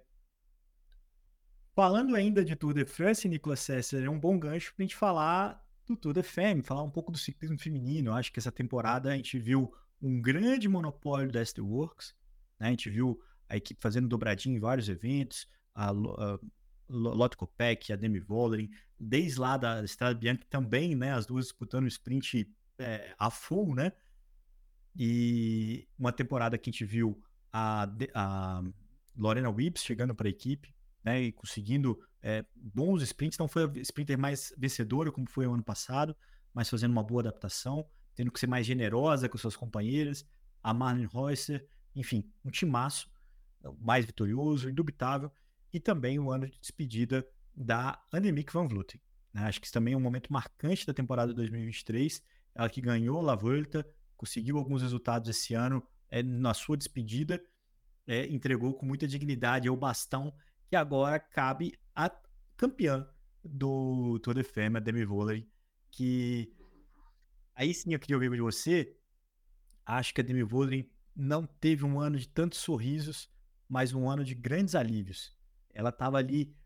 Falando 1.74 2.14
ainda 2.16 2.44
de 2.44 2.54
Tour 2.54 2.74
de 2.74 2.84
France, 2.84 3.26
Nicolas 3.26 3.60
Sesser, 3.60 4.04
é 4.04 4.10
um 4.10 4.18
bom 4.18 4.38
gancho 4.38 4.74
para 4.74 4.82
a 4.82 4.86
gente 4.86 4.96
falar 4.96 5.64
do 5.86 5.96
Tour 5.96 6.12
de 6.12 6.22
Femme, 6.22 6.62
falar 6.62 6.82
um 6.82 6.90
pouco 6.90 7.10
do 7.10 7.16
ciclismo 7.16 7.58
feminino. 7.58 8.10
Eu 8.10 8.14
acho 8.14 8.30
que 8.30 8.38
essa 8.38 8.52
temporada 8.52 9.10
a 9.10 9.16
gente 9.16 9.38
viu 9.38 9.72
um 10.00 10.20
grande 10.20 10.68
monopólio 10.68 11.32
da 11.32 11.40
SD 11.40 11.62
Works, 11.62 12.14
né? 12.58 12.66
a 12.66 12.70
gente 12.70 12.90
viu 12.90 13.18
a 13.48 13.56
equipe 13.56 13.80
fazendo 13.80 14.08
dobradinha 14.08 14.56
em 14.56 14.60
vários 14.60 14.88
eventos, 14.88 15.48
a, 15.74 15.90
a 15.90 16.38
Lotte 16.90 17.36
Kopeck, 17.36 17.90
a 17.90 17.96
Demi 17.96 18.20
Vollering, 18.20 18.68
desde 18.98 19.40
lá 19.40 19.56
da 19.56 19.82
Estrada 19.82 20.18
Bianca 20.18 20.44
também, 20.50 20.94
né? 20.94 21.12
As 21.12 21.24
duas 21.24 21.46
disputando 21.46 21.84
o 21.84 21.88
sprint 21.88 22.52
é, 22.78 23.14
a 23.18 23.30
full, 23.30 23.74
né? 23.74 23.92
E 24.94 25.88
uma 25.98 26.12
temporada 26.12 26.58
que 26.58 26.68
a 26.68 26.72
gente 26.72 26.84
viu 26.84 27.20
a, 27.52 27.88
a 28.14 28.62
Lorena 29.16 29.50
Wibbs 29.50 29.82
chegando 29.82 30.14
para 30.14 30.28
a 30.28 30.30
equipe, 30.30 30.74
né, 31.04 31.22
e 31.22 31.32
conseguindo 31.32 31.98
é, 32.22 32.44
bons 32.54 33.02
sprints. 33.02 33.38
Não 33.38 33.48
foi 33.48 33.64
a 33.64 33.80
sprinter 33.80 34.18
mais 34.18 34.52
vencedora 34.56 35.10
como 35.10 35.28
foi 35.28 35.46
o 35.46 35.54
ano 35.54 35.64
passado, 35.64 36.16
mas 36.54 36.68
fazendo 36.68 36.92
uma 36.92 37.02
boa 37.02 37.22
adaptação, 37.22 37.86
tendo 38.14 38.30
que 38.30 38.38
ser 38.38 38.46
mais 38.46 38.66
generosa 38.66 39.28
com 39.28 39.38
suas 39.38 39.56
companheiras. 39.56 40.24
A 40.62 40.72
Marlene 40.72 41.08
Reusser, 41.12 41.66
enfim, 41.94 42.30
um 42.44 42.50
timaço 42.50 43.10
mais 43.80 44.04
vitorioso, 44.04 44.70
indubitável. 44.70 45.30
E 45.72 45.80
também 45.80 46.18
o 46.18 46.30
ano 46.30 46.46
de 46.46 46.58
despedida 46.60 47.26
da 47.54 48.00
Annemiek 48.12 48.52
van 48.52 48.68
Vleuten. 48.68 49.00
Né? 49.32 49.42
Acho 49.42 49.60
que 49.60 49.66
isso 49.66 49.72
também 49.72 49.94
é 49.94 49.96
um 49.96 50.00
momento 50.00 50.32
marcante 50.32 50.86
da 50.86 50.94
temporada 50.94 51.32
2023. 51.32 52.22
Ela 52.54 52.68
que 52.68 52.80
ganhou 52.80 53.28
a 53.28 53.34
Volta, 53.34 53.86
conseguiu 54.22 54.56
alguns 54.56 54.82
resultados 54.82 55.28
esse 55.28 55.52
ano 55.52 55.82
é, 56.08 56.22
na 56.22 56.54
sua 56.54 56.76
despedida, 56.76 57.44
é, 58.06 58.24
entregou 58.28 58.72
com 58.72 58.86
muita 58.86 59.08
dignidade 59.08 59.68
o 59.68 59.76
bastão 59.76 60.32
que 60.68 60.76
agora 60.76 61.18
cabe 61.18 61.76
a 61.92 62.08
campeã 62.56 63.04
do 63.44 64.20
Tour 64.20 64.34
de 64.34 64.44
Femme, 64.44 64.76
a 64.76 64.80
Demi 64.80 65.04
Volley, 65.04 65.50
que 65.90 66.54
aí 67.52 67.74
sim 67.74 67.94
eu 67.94 67.98
queria 67.98 68.14
ouvir 68.14 68.30
de 68.30 68.40
você. 68.40 68.96
Acho 69.84 70.14
que 70.14 70.20
a 70.20 70.24
Demi 70.24 70.44
Volley 70.44 70.88
não 71.16 71.44
teve 71.44 71.84
um 71.84 71.98
ano 71.98 72.16
de 72.16 72.28
tantos 72.28 72.60
sorrisos, 72.60 73.28
mas 73.68 73.92
um 73.92 74.08
ano 74.08 74.22
de 74.22 74.36
grandes 74.36 74.76
alívios. 74.76 75.36
Ela 75.74 75.90
estava 75.90 76.18
ali 76.18 76.56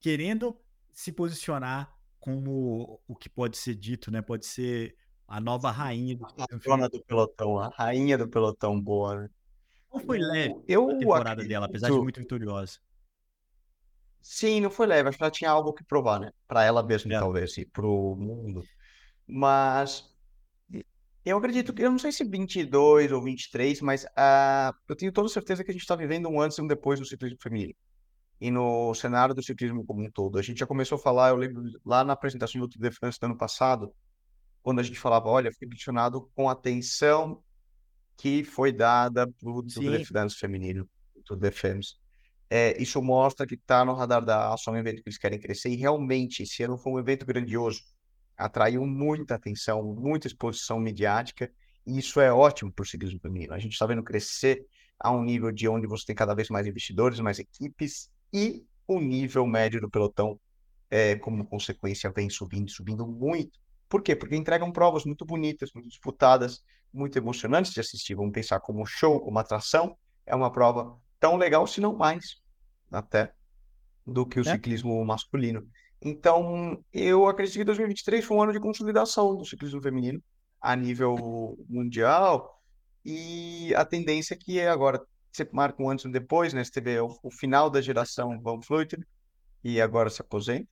querendo 0.00 0.60
se 0.92 1.12
posicionar 1.12 1.96
como 2.18 3.00
o 3.06 3.14
que 3.14 3.28
pode 3.28 3.56
ser 3.56 3.76
dito, 3.76 4.10
né? 4.10 4.20
Pode 4.20 4.46
ser 4.46 4.96
a 5.26 5.40
nova 5.40 5.70
rainha 5.70 6.16
do, 6.16 6.26
dona 6.64 6.88
do 6.88 7.02
pelotão, 7.02 7.58
a 7.58 7.68
rainha 7.68 8.16
do 8.16 8.28
pelotão 8.28 8.80
boa, 8.80 9.22
né? 9.22 9.30
Não 9.92 10.00
foi 10.00 10.18
leve 10.18 10.62
eu, 10.68 10.90
a 10.90 10.98
temporada 10.98 11.30
acredito... 11.30 11.48
dela, 11.48 11.66
apesar 11.66 11.90
de 11.90 11.98
muito 11.98 12.20
vitoriosa. 12.20 12.78
Sim, 14.20 14.60
não 14.60 14.70
foi 14.70 14.86
leve. 14.86 15.08
Acho 15.08 15.18
que 15.18 15.24
ela 15.24 15.30
tinha 15.30 15.50
algo 15.50 15.72
que 15.72 15.84
provar, 15.84 16.18
né? 16.18 16.32
Para 16.48 16.64
ela 16.64 16.82
mesma, 16.82 17.14
É. 17.14 17.18
talvez, 17.18 17.56
e 17.58 17.64
pro 17.64 18.16
mundo. 18.16 18.64
Mas 19.26 20.04
eu 21.24 21.38
acredito 21.38 21.72
que, 21.72 21.82
eu 21.82 21.90
não 21.90 21.98
sei 21.98 22.12
se 22.12 22.24
22 22.24 23.10
ou 23.10 23.22
23, 23.22 23.80
mas 23.80 24.06
ah, 24.16 24.72
eu 24.88 24.94
tenho 24.94 25.12
toda 25.12 25.28
certeza 25.28 25.64
que 25.64 25.70
a 25.70 25.72
gente 25.72 25.82
está 25.82 25.96
vivendo 25.96 26.28
um 26.28 26.40
antes 26.40 26.58
e 26.58 26.62
um 26.62 26.66
depois 26.66 27.00
do 27.00 27.06
ciclismo 27.06 27.38
feminino. 27.40 27.74
E 28.40 28.50
no 28.50 28.94
cenário 28.94 29.34
do 29.34 29.42
ciclismo 29.42 29.84
como 29.84 30.04
um 30.04 30.10
todo. 30.10 30.38
A 30.38 30.42
gente 30.42 30.58
já 30.58 30.66
começou 30.66 30.96
a 30.96 31.00
falar, 31.00 31.30
eu 31.30 31.36
lembro 31.36 31.62
lá 31.84 32.04
na 32.04 32.12
apresentação 32.12 32.60
do 32.60 32.68
Tour 32.68 32.82
de 32.82 32.90
France 32.90 33.18
do 33.18 33.24
ano 33.24 33.36
passado, 33.36 33.92
quando 34.66 34.80
a 34.80 34.82
gente 34.82 34.98
falava, 34.98 35.28
olha, 35.28 35.52
fiquei 35.52 35.66
impressionado 35.66 36.28
com 36.34 36.48
a 36.48 36.52
atenção 36.52 37.40
que 38.16 38.42
foi 38.42 38.72
dada 38.72 39.24
para 39.24 39.48
o 39.48 39.62
France 40.04 40.36
feminino, 40.36 40.90
de 41.38 41.50
France 41.52 41.94
é, 42.50 42.76
isso 42.82 43.00
mostra 43.00 43.46
que 43.46 43.54
está 43.54 43.84
no 43.84 43.94
radar 43.94 44.24
da 44.24 44.52
ação 44.52 44.74
um 44.74 44.76
evento 44.76 45.04
que 45.04 45.08
eles 45.08 45.18
querem 45.18 45.38
crescer. 45.38 45.68
E 45.68 45.76
realmente, 45.76 46.42
esse 46.42 46.64
ano 46.64 46.76
foi 46.76 46.94
um 46.94 46.98
evento 46.98 47.24
grandioso. 47.24 47.80
Atraiu 48.36 48.84
muita 48.84 49.36
atenção, 49.36 49.84
muita 49.94 50.26
exposição 50.26 50.80
midiática. 50.80 51.48
E 51.86 52.00
isso 52.00 52.20
é 52.20 52.32
ótimo 52.32 52.72
para 52.72 52.82
o 52.82 52.86
ciclismo 52.86 53.20
feminino. 53.20 53.54
A 53.54 53.60
gente 53.60 53.74
está 53.74 53.86
vendo 53.86 54.02
crescer 54.02 54.66
a 54.98 55.12
um 55.12 55.22
nível 55.22 55.52
de 55.52 55.68
onde 55.68 55.86
você 55.86 56.06
tem 56.06 56.16
cada 56.16 56.34
vez 56.34 56.48
mais 56.48 56.66
investidores, 56.66 57.20
mais 57.20 57.38
equipes. 57.38 58.10
E 58.32 58.64
o 58.84 59.00
nível 59.00 59.46
médio 59.46 59.80
do 59.80 59.88
pelotão, 59.88 60.40
é, 60.90 61.14
como 61.14 61.46
consequência, 61.46 62.10
vem 62.10 62.28
subindo, 62.28 62.68
subindo 62.68 63.06
muito. 63.06 63.64
Por 63.88 64.02
quê? 64.02 64.16
Porque 64.16 64.36
entregam 64.36 64.72
provas 64.72 65.04
muito 65.04 65.24
bonitas, 65.24 65.70
muito 65.74 65.88
disputadas, 65.88 66.62
muito 66.92 67.16
emocionantes 67.16 67.72
de 67.72 67.80
assistir. 67.80 68.14
Vamos 68.14 68.32
pensar 68.32 68.60
como 68.60 68.84
show, 68.86 69.20
como 69.20 69.38
atração. 69.38 69.96
É 70.24 70.34
uma 70.34 70.50
prova 70.50 70.98
tão 71.20 71.36
legal, 71.36 71.66
se 71.66 71.80
não 71.80 71.96
mais, 71.96 72.40
até, 72.90 73.32
do 74.06 74.26
que 74.26 74.40
o 74.40 74.48
é. 74.48 74.52
ciclismo 74.52 75.04
masculino. 75.04 75.66
Então, 76.02 76.82
eu 76.92 77.26
acredito 77.26 77.58
que 77.58 77.64
2023 77.64 78.24
foi 78.24 78.36
um 78.36 78.42
ano 78.42 78.52
de 78.52 78.60
consolidação 78.60 79.36
do 79.36 79.44
ciclismo 79.44 79.80
feminino 79.80 80.22
a 80.60 80.74
nível 80.74 81.56
mundial 81.68 82.60
e 83.04 83.72
a 83.74 83.84
tendência 83.84 84.34
é 84.34 84.36
que 84.36 84.58
é 84.58 84.68
agora, 84.68 85.00
você 85.30 85.48
marca 85.52 85.82
um 85.82 85.88
antes 85.88 86.04
e 86.04 86.08
um 86.08 86.10
depois, 86.10 86.52
né? 86.52 86.64
Você 86.64 86.72
teve 86.72 86.98
o, 86.98 87.16
o 87.22 87.30
final 87.30 87.70
da 87.70 87.80
geração 87.80 88.40
Van 88.40 88.58
Vleuten 88.58 88.98
e 89.62 89.80
agora 89.80 90.10
se 90.10 90.20
aposenta. 90.20 90.68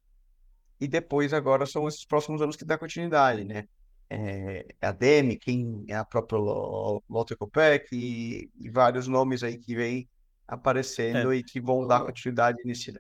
E 0.81 0.89
depois 0.89 1.33
agora 1.33 1.67
são 1.67 1.87
esses 1.87 2.05
próximos 2.05 2.43
anos 2.43 2.57
que 2.57 2.65
dá 2.65 2.77
continuidade, 2.77 3.45
né? 3.45 3.69
É, 4.11 4.67
a 4.81 4.93
Demi, 4.93 5.37
quem 5.37 5.85
é 5.89 5.97
a 5.97 6.05
própria 6.05 6.39
Lotte 6.39 7.35
Kopeck 7.37 7.89
e, 7.93 8.51
e 8.61 8.71
vários 8.71 9.09
nomes 9.09 9.43
aí 9.43 9.57
que 9.57 9.75
vêm 9.75 10.09
aparecendo 10.47 11.33
é. 11.33 11.37
e 11.37 11.43
que 11.43 11.61
vão 11.61 11.87
dar 11.87 12.05
continuidade 12.05 12.59
nisso. 12.65 12.93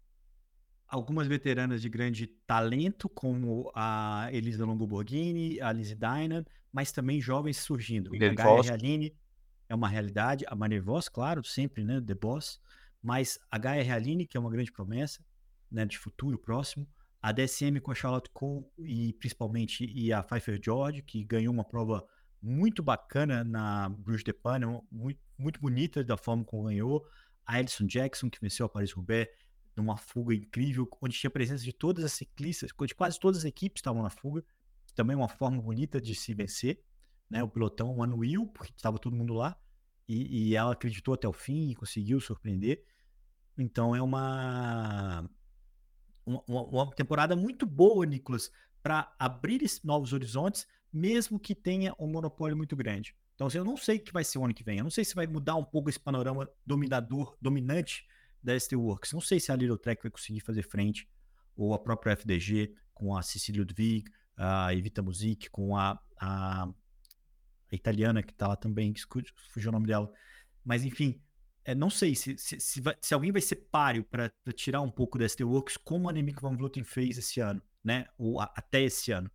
Algumas 0.88 1.26
veteranas 1.26 1.82
de 1.82 1.88
grande 1.88 2.26
talento, 2.46 3.08
como 3.08 3.70
a 3.74 4.28
Elisa 4.32 4.64
Longo 4.64 4.86
Borghini, 4.86 5.60
a 5.60 5.72
Lizzie 5.72 5.96
Dynan, 5.96 6.44
mas 6.72 6.90
também 6.92 7.20
jovens 7.20 7.58
surgindo. 7.58 8.10
a 8.14 8.34
Gaia 8.34 8.62
Realine 8.62 9.14
é 9.68 9.74
uma 9.74 9.88
realidade, 9.88 10.44
a 10.48 10.54
Manevos, 10.54 11.08
claro, 11.08 11.44
sempre, 11.44 11.84
né, 11.84 12.00
The 12.00 12.14
Boss, 12.14 12.60
mas 13.02 13.38
a 13.50 13.58
Gaia 13.58 13.82
Realine, 13.82 14.26
que 14.26 14.36
é 14.36 14.40
uma 14.40 14.50
grande 14.50 14.72
promessa, 14.72 15.24
né, 15.70 15.84
de 15.84 15.98
futuro 15.98 16.38
próximo, 16.38 16.86
a 17.24 17.32
DSM 17.32 17.80
com 17.80 17.90
a 17.90 17.94
Charlotte 17.94 18.28
Cole 18.34 18.66
e 18.78 19.14
principalmente 19.14 19.90
e 19.90 20.12
a 20.12 20.22
Pfeiffer 20.22 20.60
George, 20.62 21.00
que 21.00 21.24
ganhou 21.24 21.54
uma 21.54 21.64
prova 21.64 22.06
muito 22.42 22.82
bacana 22.82 23.42
na 23.42 23.88
Bruges 23.88 24.22
de 24.22 24.34
Panne, 24.34 24.66
muito, 24.92 25.18
muito 25.38 25.58
bonita 25.58 26.04
da 26.04 26.18
forma 26.18 26.44
como 26.44 26.64
ganhou 26.64 27.02
a 27.46 27.58
Edson 27.58 27.86
Jackson, 27.86 28.28
que 28.28 28.38
venceu 28.38 28.66
a 28.66 28.68
Paris-Roubaix 28.68 29.30
numa 29.74 29.96
fuga 29.96 30.34
incrível, 30.34 30.86
onde 31.00 31.16
tinha 31.18 31.30
presença 31.30 31.64
de 31.64 31.72
todas 31.72 32.04
as 32.04 32.12
ciclistas, 32.12 32.70
de 32.86 32.94
quase 32.94 33.18
todas 33.18 33.38
as 33.38 33.44
equipes 33.46 33.80
estavam 33.80 34.02
na 34.02 34.10
fuga, 34.10 34.44
também 34.94 35.14
é 35.14 35.16
uma 35.16 35.26
forma 35.26 35.62
bonita 35.62 35.98
de 35.98 36.14
se 36.14 36.34
vencer. 36.34 36.84
né? 37.30 37.42
O 37.42 37.48
pilotão 37.48 37.96
Wheel, 37.96 38.48
porque 38.48 38.74
estava 38.76 38.98
todo 38.98 39.16
mundo 39.16 39.32
lá. 39.32 39.58
E, 40.06 40.50
e, 40.50 40.54
ela 40.54 40.72
acreditou 40.72 41.14
até 41.14 41.26
o 41.26 41.32
fim 41.32 41.70
e 41.70 41.74
conseguiu 41.74 42.20
surpreender. 42.20 42.84
Então 43.56 43.96
é 43.96 44.02
uma, 44.02 45.26
uma, 46.26 46.42
uma 46.46 46.90
temporada 46.94 47.36
muito 47.36 47.66
boa, 47.66 48.04
Nicolas, 48.06 48.50
para 48.82 49.14
abrir 49.18 49.62
novos 49.82 50.12
horizontes, 50.12 50.66
mesmo 50.92 51.38
que 51.38 51.54
tenha 51.54 51.94
um 51.98 52.06
monopólio 52.06 52.56
muito 52.56 52.76
grande. 52.76 53.14
Então, 53.34 53.46
assim, 53.46 53.58
eu 53.58 53.64
não 53.64 53.76
sei 53.76 53.96
o 53.96 54.00
que 54.00 54.12
vai 54.12 54.22
ser 54.22 54.38
o 54.38 54.44
ano 54.44 54.54
que 54.54 54.62
vem. 54.62 54.78
Eu 54.78 54.84
não 54.84 54.90
sei 54.90 55.04
se 55.04 55.14
vai 55.14 55.26
mudar 55.26 55.56
um 55.56 55.64
pouco 55.64 55.90
esse 55.90 55.98
panorama 55.98 56.48
dominador, 56.64 57.36
dominante 57.40 58.06
da 58.42 58.58
ST 58.58 58.76
Works. 58.76 59.12
Não 59.12 59.20
sei 59.20 59.40
se 59.40 59.50
a 59.50 59.56
Little 59.56 59.78
Track 59.78 60.02
vai 60.02 60.10
conseguir 60.10 60.40
fazer 60.40 60.62
frente, 60.62 61.08
ou 61.56 61.74
a 61.74 61.78
própria 61.78 62.12
FDG, 62.12 62.74
com 62.92 63.16
a 63.16 63.22
Cecília 63.22 63.62
Ludwig, 63.62 64.04
a 64.36 64.72
Evita 64.74 65.02
Music, 65.02 65.50
com 65.50 65.76
a, 65.76 66.00
a, 66.20 66.64
a 66.64 67.74
italiana 67.74 68.22
que 68.22 68.32
está 68.32 68.46
lá 68.46 68.56
também, 68.56 68.92
que 68.92 69.02
fugiu 69.48 69.70
o 69.70 69.72
nome 69.72 69.86
dela. 69.86 70.12
Mas, 70.64 70.84
enfim, 70.84 71.20
é, 71.64 71.74
não 71.74 71.88
sei 71.88 72.14
se, 72.14 72.36
se, 72.36 72.60
se, 72.60 72.80
vai, 72.80 72.94
se, 73.00 73.14
alguém 73.14 73.32
vai 73.32 73.40
ser 73.40 73.56
páreo 73.56 74.04
para 74.04 74.30
tirar 74.54 74.82
um 74.82 74.90
pouco 74.90 75.18
da 75.18 75.26
ST 75.26 75.42
Works, 75.42 75.78
como 75.78 76.08
a 76.08 76.10
Anemic 76.10 76.40
Van 76.40 76.54
Vleuten 76.54 76.84
fez 76.84 77.16
esse 77.16 77.40
ano, 77.40 77.62
né? 77.82 78.06
Ou 78.18 78.38
a, 78.38 78.44
até 78.54 78.82
esse 78.82 79.12
ano. 79.12 79.30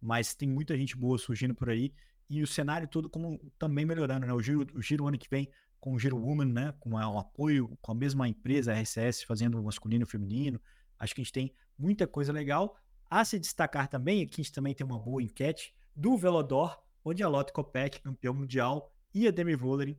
Mas 0.00 0.34
tem 0.34 0.48
muita 0.48 0.76
gente 0.76 0.94
boa 0.94 1.16
surgindo 1.16 1.54
por 1.54 1.70
aí 1.70 1.92
e 2.28 2.42
o 2.42 2.46
cenário 2.46 2.86
todo 2.86 3.08
como 3.08 3.38
também 3.58 3.86
melhorando, 3.86 4.26
né? 4.26 4.32
O 4.32 4.42
giro, 4.42 4.66
o 4.74 4.82
giro 4.82 5.06
ano 5.06 5.18
que 5.18 5.28
vem 5.28 5.48
com 5.80 5.94
o 5.94 5.98
Giro 5.98 6.18
Woman, 6.18 6.52
né? 6.52 6.74
Com 6.78 6.90
o 6.90 7.18
apoio 7.18 7.76
com 7.80 7.92
a 7.92 7.94
mesma 7.94 8.28
empresa, 8.28 8.72
a 8.72 8.80
RCS, 8.80 9.22
fazendo 9.22 9.62
masculino 9.62 10.04
e 10.04 10.06
feminino. 10.06 10.60
Acho 10.98 11.14
que 11.14 11.22
a 11.22 11.24
gente 11.24 11.32
tem 11.32 11.54
muita 11.78 12.06
coisa 12.06 12.30
legal. 12.30 12.76
A 13.08 13.24
se 13.24 13.38
destacar 13.38 13.88
também, 13.88 14.22
aqui 14.22 14.34
a 14.40 14.44
gente 14.44 14.52
também 14.52 14.74
tem 14.74 14.86
uma 14.86 14.98
boa 14.98 15.22
enquete 15.22 15.74
do 15.96 16.16
Velodor, 16.16 16.78
onde 17.02 17.22
a 17.22 17.28
Lotte 17.28 17.52
Kopeck, 17.52 18.00
campeão 18.02 18.34
mundial, 18.34 18.94
e 19.12 19.26
a 19.26 19.30
Demi 19.30 19.56
Vollering 19.56 19.96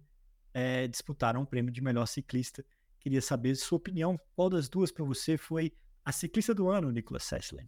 é, 0.54 0.88
disputaram 0.88 1.42
o 1.42 1.46
prêmio 1.46 1.72
de 1.72 1.82
melhor 1.82 2.06
ciclista. 2.06 2.66
Queria 3.00 3.22
saber 3.22 3.56
sua 3.56 3.78
opinião. 3.78 4.20
Qual 4.36 4.50
das 4.50 4.70
duas 4.70 4.92
para 4.92 5.04
você 5.04 5.38
foi 5.38 5.74
a 6.04 6.12
ciclista 6.12 6.54
do 6.54 6.70
ano, 6.70 6.92
Nicolas 6.92 7.24
Sessler? 7.24 7.68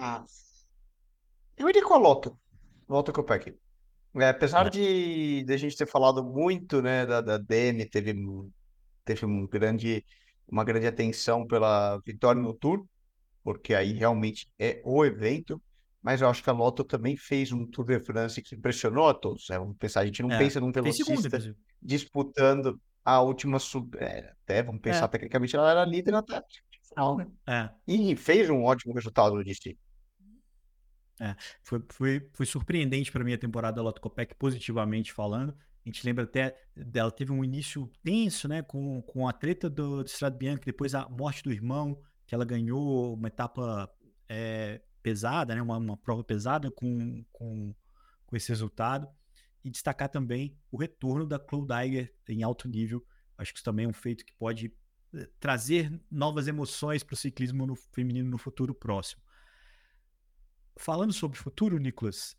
Ah, 0.00 0.24
eu 1.56 1.68
iria 1.68 1.84
com 1.84 1.94
a 1.94 1.98
com 3.12 3.20
o 3.20 3.24
Peck. 3.24 3.54
É, 4.16 4.28
apesar 4.30 4.66
é. 4.66 4.70
de, 4.70 5.44
de 5.44 5.52
a 5.52 5.56
gente 5.56 5.76
ter 5.76 5.86
falado 5.86 6.24
muito, 6.24 6.80
né, 6.80 7.04
da, 7.04 7.20
da 7.20 7.38
teve, 7.86 8.14
teve 9.04 9.26
um 9.26 9.46
grande, 9.46 10.04
uma 10.46 10.64
grande 10.64 10.86
atenção 10.86 11.46
pela 11.46 11.98
vitória 11.98 12.40
no 12.40 12.54
Tour, 12.54 12.86
porque 13.44 13.74
aí 13.74 13.92
realmente 13.92 14.50
é 14.58 14.80
o 14.84 15.04
evento, 15.04 15.60
mas 16.08 16.22
eu 16.22 16.28
acho 16.30 16.42
que 16.42 16.48
a 16.48 16.54
Lotto 16.54 16.82
também 16.84 17.18
fez 17.18 17.52
um 17.52 17.66
Tour 17.66 17.84
de 17.84 18.00
France 18.00 18.40
que 18.40 18.54
impressionou 18.54 19.10
a 19.10 19.12
todos. 19.12 19.46
Né? 19.50 19.58
Vamos 19.58 19.76
pensar, 19.76 20.00
a 20.00 20.06
gente 20.06 20.22
não 20.22 20.32
é. 20.32 20.38
pensa 20.38 20.58
num 20.58 20.72
velocista 20.72 21.54
disputando 21.82 22.80
a 23.04 23.20
última 23.20 23.58
sub. 23.58 23.94
É, 23.98 24.32
até, 24.42 24.62
vamos 24.62 24.80
pensar, 24.80 25.04
é. 25.04 25.08
tecnicamente 25.08 25.54
ela 25.54 25.70
era 25.70 25.84
líder 25.84 26.14
até 26.14 26.42
final, 26.88 27.14
né? 27.14 27.26
É. 27.46 27.68
E 27.86 28.16
fez 28.16 28.48
um 28.48 28.64
ótimo 28.64 28.94
resultado 28.94 29.34
no 29.34 29.44
destino. 29.44 29.76
É, 31.20 31.36
foi, 31.62 31.84
foi, 31.90 32.26
foi 32.32 32.46
surpreendente 32.46 33.12
para 33.12 33.22
mim 33.22 33.34
a 33.34 33.38
temporada 33.38 33.76
da 33.76 33.82
Lotto 33.82 34.00
Copec, 34.00 34.34
positivamente 34.36 35.12
falando. 35.12 35.50
A 35.50 35.88
gente 35.90 36.06
lembra 36.06 36.24
até 36.24 36.56
dela, 36.74 37.10
teve 37.10 37.32
um 37.32 37.44
início 37.44 37.86
tenso, 38.02 38.48
né, 38.48 38.62
com, 38.62 39.02
com 39.02 39.28
a 39.28 39.32
treta 39.34 39.68
do, 39.68 40.02
do 40.02 40.06
Estrada 40.06 40.38
Bianca, 40.38 40.62
depois 40.64 40.94
a 40.94 41.06
morte 41.06 41.42
do 41.42 41.52
irmão, 41.52 42.00
que 42.26 42.34
ela 42.34 42.46
ganhou 42.46 43.12
uma 43.12 43.28
etapa 43.28 43.90
é, 44.26 44.80
pesada, 45.02 45.54
né, 45.54 45.62
uma, 45.62 45.76
uma 45.76 45.96
prova 45.96 46.24
pesada 46.24 46.70
com, 46.70 47.24
com, 47.32 47.74
com 48.26 48.36
esse 48.36 48.48
resultado. 48.48 49.08
E 49.64 49.70
destacar 49.70 50.08
também 50.08 50.56
o 50.70 50.78
retorno 50.78 51.26
da 51.26 51.38
Chloe 51.38 51.66
Daiger 51.66 52.14
em 52.28 52.42
alto 52.42 52.68
nível. 52.68 53.04
Acho 53.36 53.52
que 53.52 53.58
isso 53.58 53.64
também 53.64 53.86
é 53.86 53.88
um 53.88 53.92
feito 53.92 54.24
que 54.24 54.32
pode 54.34 54.72
eh, 55.14 55.28
trazer 55.40 56.00
novas 56.10 56.46
emoções 56.46 57.02
para 57.02 57.14
o 57.14 57.16
ciclismo 57.16 57.66
no, 57.66 57.74
feminino 57.74 58.30
no 58.30 58.38
futuro 58.38 58.72
próximo 58.72 59.20
falando 60.78 61.12
sobre 61.12 61.38
o 61.38 61.42
futuro, 61.42 61.78
Nicolas, 61.78 62.36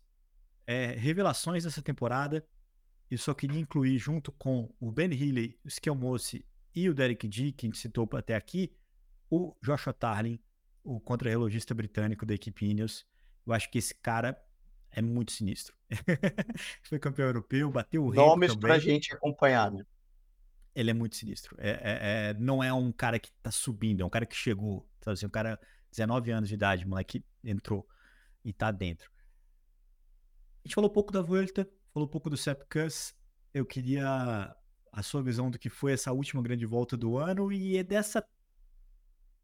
é, 0.66 0.86
revelações 0.86 1.64
dessa 1.64 1.82
temporada, 1.82 2.44
eu 3.10 3.18
só 3.18 3.34
queria 3.34 3.60
incluir 3.60 3.98
junto 3.98 4.32
com 4.32 4.72
o 4.80 4.90
Ben 4.90 5.12
Healy, 5.12 5.58
o 5.64 5.68
Skelmossi 5.68 6.44
e 6.74 6.88
o 6.88 6.94
Derek 6.94 7.28
D, 7.28 7.52
que 7.52 7.66
a 7.66 7.68
gente 7.68 7.78
citou 7.78 8.08
até 8.14 8.34
aqui, 8.34 8.72
o 9.28 9.54
Joshua 9.62 9.92
Tarlin, 9.92 10.40
o 10.82 11.00
contrarrelogista 11.00 11.74
britânico 11.74 12.24
da 12.24 12.34
equipe 12.34 12.66
Ineos. 12.66 13.06
Eu 13.46 13.52
acho 13.52 13.70
que 13.70 13.78
esse 13.78 13.94
cara 13.94 14.40
é 14.90 15.00
muito 15.00 15.32
sinistro. 15.32 15.74
Foi 16.82 16.98
campeão 16.98 17.26
europeu, 17.26 17.70
bateu 17.70 18.04
o 18.04 18.12
Nomes 18.12 18.54
para 18.54 18.78
gente 18.78 19.12
acompanhar, 19.12 19.70
né? 19.70 19.84
Ele 20.74 20.90
é 20.90 20.94
muito 20.94 21.16
sinistro. 21.16 21.56
É, 21.58 21.70
é, 21.70 22.30
é, 22.30 22.34
não 22.34 22.62
é 22.62 22.72
um 22.72 22.92
cara 22.92 23.18
que 23.18 23.32
tá 23.42 23.50
subindo, 23.50 24.02
é 24.02 24.06
um 24.06 24.10
cara 24.10 24.26
que 24.26 24.36
chegou. 24.36 24.88
Sabe 25.00 25.14
assim, 25.14 25.26
um 25.26 25.30
cara 25.30 25.58
19 25.90 26.30
anos 26.30 26.48
de 26.48 26.54
idade, 26.54 26.86
moleque 26.86 27.24
entrou 27.42 27.86
e 28.44 28.52
tá 28.52 28.70
dentro. 28.70 29.10
A 30.64 30.68
gente 30.68 30.74
falou 30.74 30.90
um 30.90 30.92
pouco 30.92 31.12
da 31.12 31.22
Vuelta, 31.22 31.68
falou 31.92 32.08
um 32.08 32.10
pouco 32.10 32.30
do 32.30 32.36
Sepp 32.36 32.62
Kuss. 32.70 33.14
Eu 33.52 33.66
queria 33.66 34.54
a 34.92 35.02
sua 35.02 35.22
visão 35.22 35.50
do 35.50 35.58
que 35.58 35.68
foi 35.68 35.92
essa 35.92 36.12
última 36.12 36.42
grande 36.42 36.66
volta 36.66 36.96
do 36.96 37.16
ano 37.16 37.52
e 37.52 37.76
é 37.76 37.82
dessa 37.82 38.24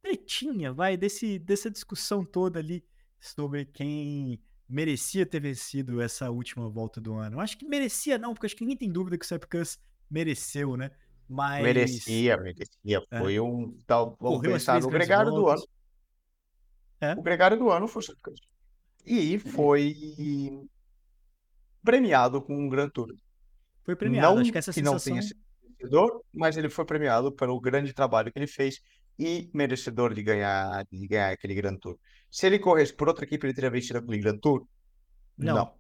tretinha, 0.07 0.73
vai, 0.73 0.97
desse, 0.97 1.39
dessa 1.39 1.71
discussão 1.71 2.25
toda 2.25 2.61
ali 2.61 2.85
sobre 3.19 3.65
quem 3.65 4.41
merecia 4.69 5.27
ter 5.27 5.41
vencido 5.41 6.01
essa 6.01 6.31
última 6.31 6.69
volta 6.69 7.01
do 7.01 7.15
ano. 7.15 7.37
Eu 7.37 7.41
acho 7.41 7.59
que 7.59 7.67
merecia 7.67 8.17
não, 8.17 8.33
porque 8.33 8.47
acho 8.47 8.57
que 8.57 8.63
ninguém 8.63 8.77
tem 8.77 8.93
dúvida 8.93 9.19
que 9.19 9.25
o 9.25 9.29
Sepp 9.29 9.45
Kuss 9.47 9.79
mereceu, 10.09 10.77
né? 10.77 10.91
Mas... 11.29 11.63
Merecia, 11.63 12.37
merecia. 12.37 13.03
É. 13.11 13.19
Foi 13.19 13.41
um... 13.41 13.77
Tal, 13.87 14.17
vamos 14.21 14.39
Correu 14.39 14.53
pensar 14.53 14.81
no 14.81 14.89
gregário 14.89 15.33
do 15.33 15.49
ano. 15.49 15.63
É? 17.01 17.13
O 17.13 17.23
gregário 17.23 17.59
do 17.59 17.71
ano 17.71 17.89
foi 17.89 18.03
o. 18.03 18.07
E 19.05 19.39
foi 19.39 19.95
premiado 21.83 22.41
com 22.41 22.57
um 22.57 22.69
Grand 22.69 22.89
Tour. 22.89 23.15
Foi 23.85 23.95
premiado, 23.95 24.35
não 24.35 24.43
acho 24.43 24.51
que 24.51 24.59
essa 24.59 24.73
que 24.73 24.83
não 24.83 24.99
tenha 24.99 25.23
sido 25.23 25.41
vencedor, 25.79 26.25
mas 26.33 26.57
ele 26.57 26.69
foi 26.69 26.85
premiado 26.85 27.31
pelo 27.31 27.61
grande 27.61 27.93
trabalho 27.93 28.33
que 28.33 28.39
ele 28.39 28.47
fez 28.47 28.81
e 29.19 29.51
merecedor 29.53 30.15
de 30.15 30.23
ganhar, 30.23 30.85
de 30.91 31.07
ganhar 31.07 31.33
aquele 31.33 31.55
Grand 31.55 31.77
Tour. 31.77 31.99
Se 32.31 32.47
ele 32.47 32.59
corresse 32.59 32.95
por 32.95 33.09
outra 33.09 33.25
equipe, 33.25 33.47
ele 33.47 33.55
teria 33.55 33.71
vencido 33.71 33.99
aquele 33.99 34.19
Grand 34.19 34.39
Tour? 34.39 34.67
Não. 35.39 35.55
Não, 35.55 35.75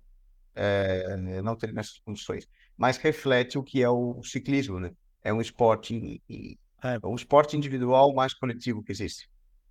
é, 0.55 1.17
não 1.43 1.57
teria 1.57 1.75
nessas 1.75 1.99
condições. 1.99 2.49
Mas 2.77 2.97
reflete 2.97 3.59
o 3.59 3.63
que 3.63 3.83
é 3.83 3.89
o 3.89 4.23
ciclismo, 4.23 4.81
né? 4.81 4.93
É 5.23 5.33
um 5.33 5.41
esporte, 5.41 6.23
é. 6.83 6.95
é 6.95 7.07
um 7.07 7.15
esporte 7.15 7.57
individual 7.57 8.15
mais 8.15 8.33
coletivo 8.33 8.83
que 8.83 8.93
existe. 8.93 9.29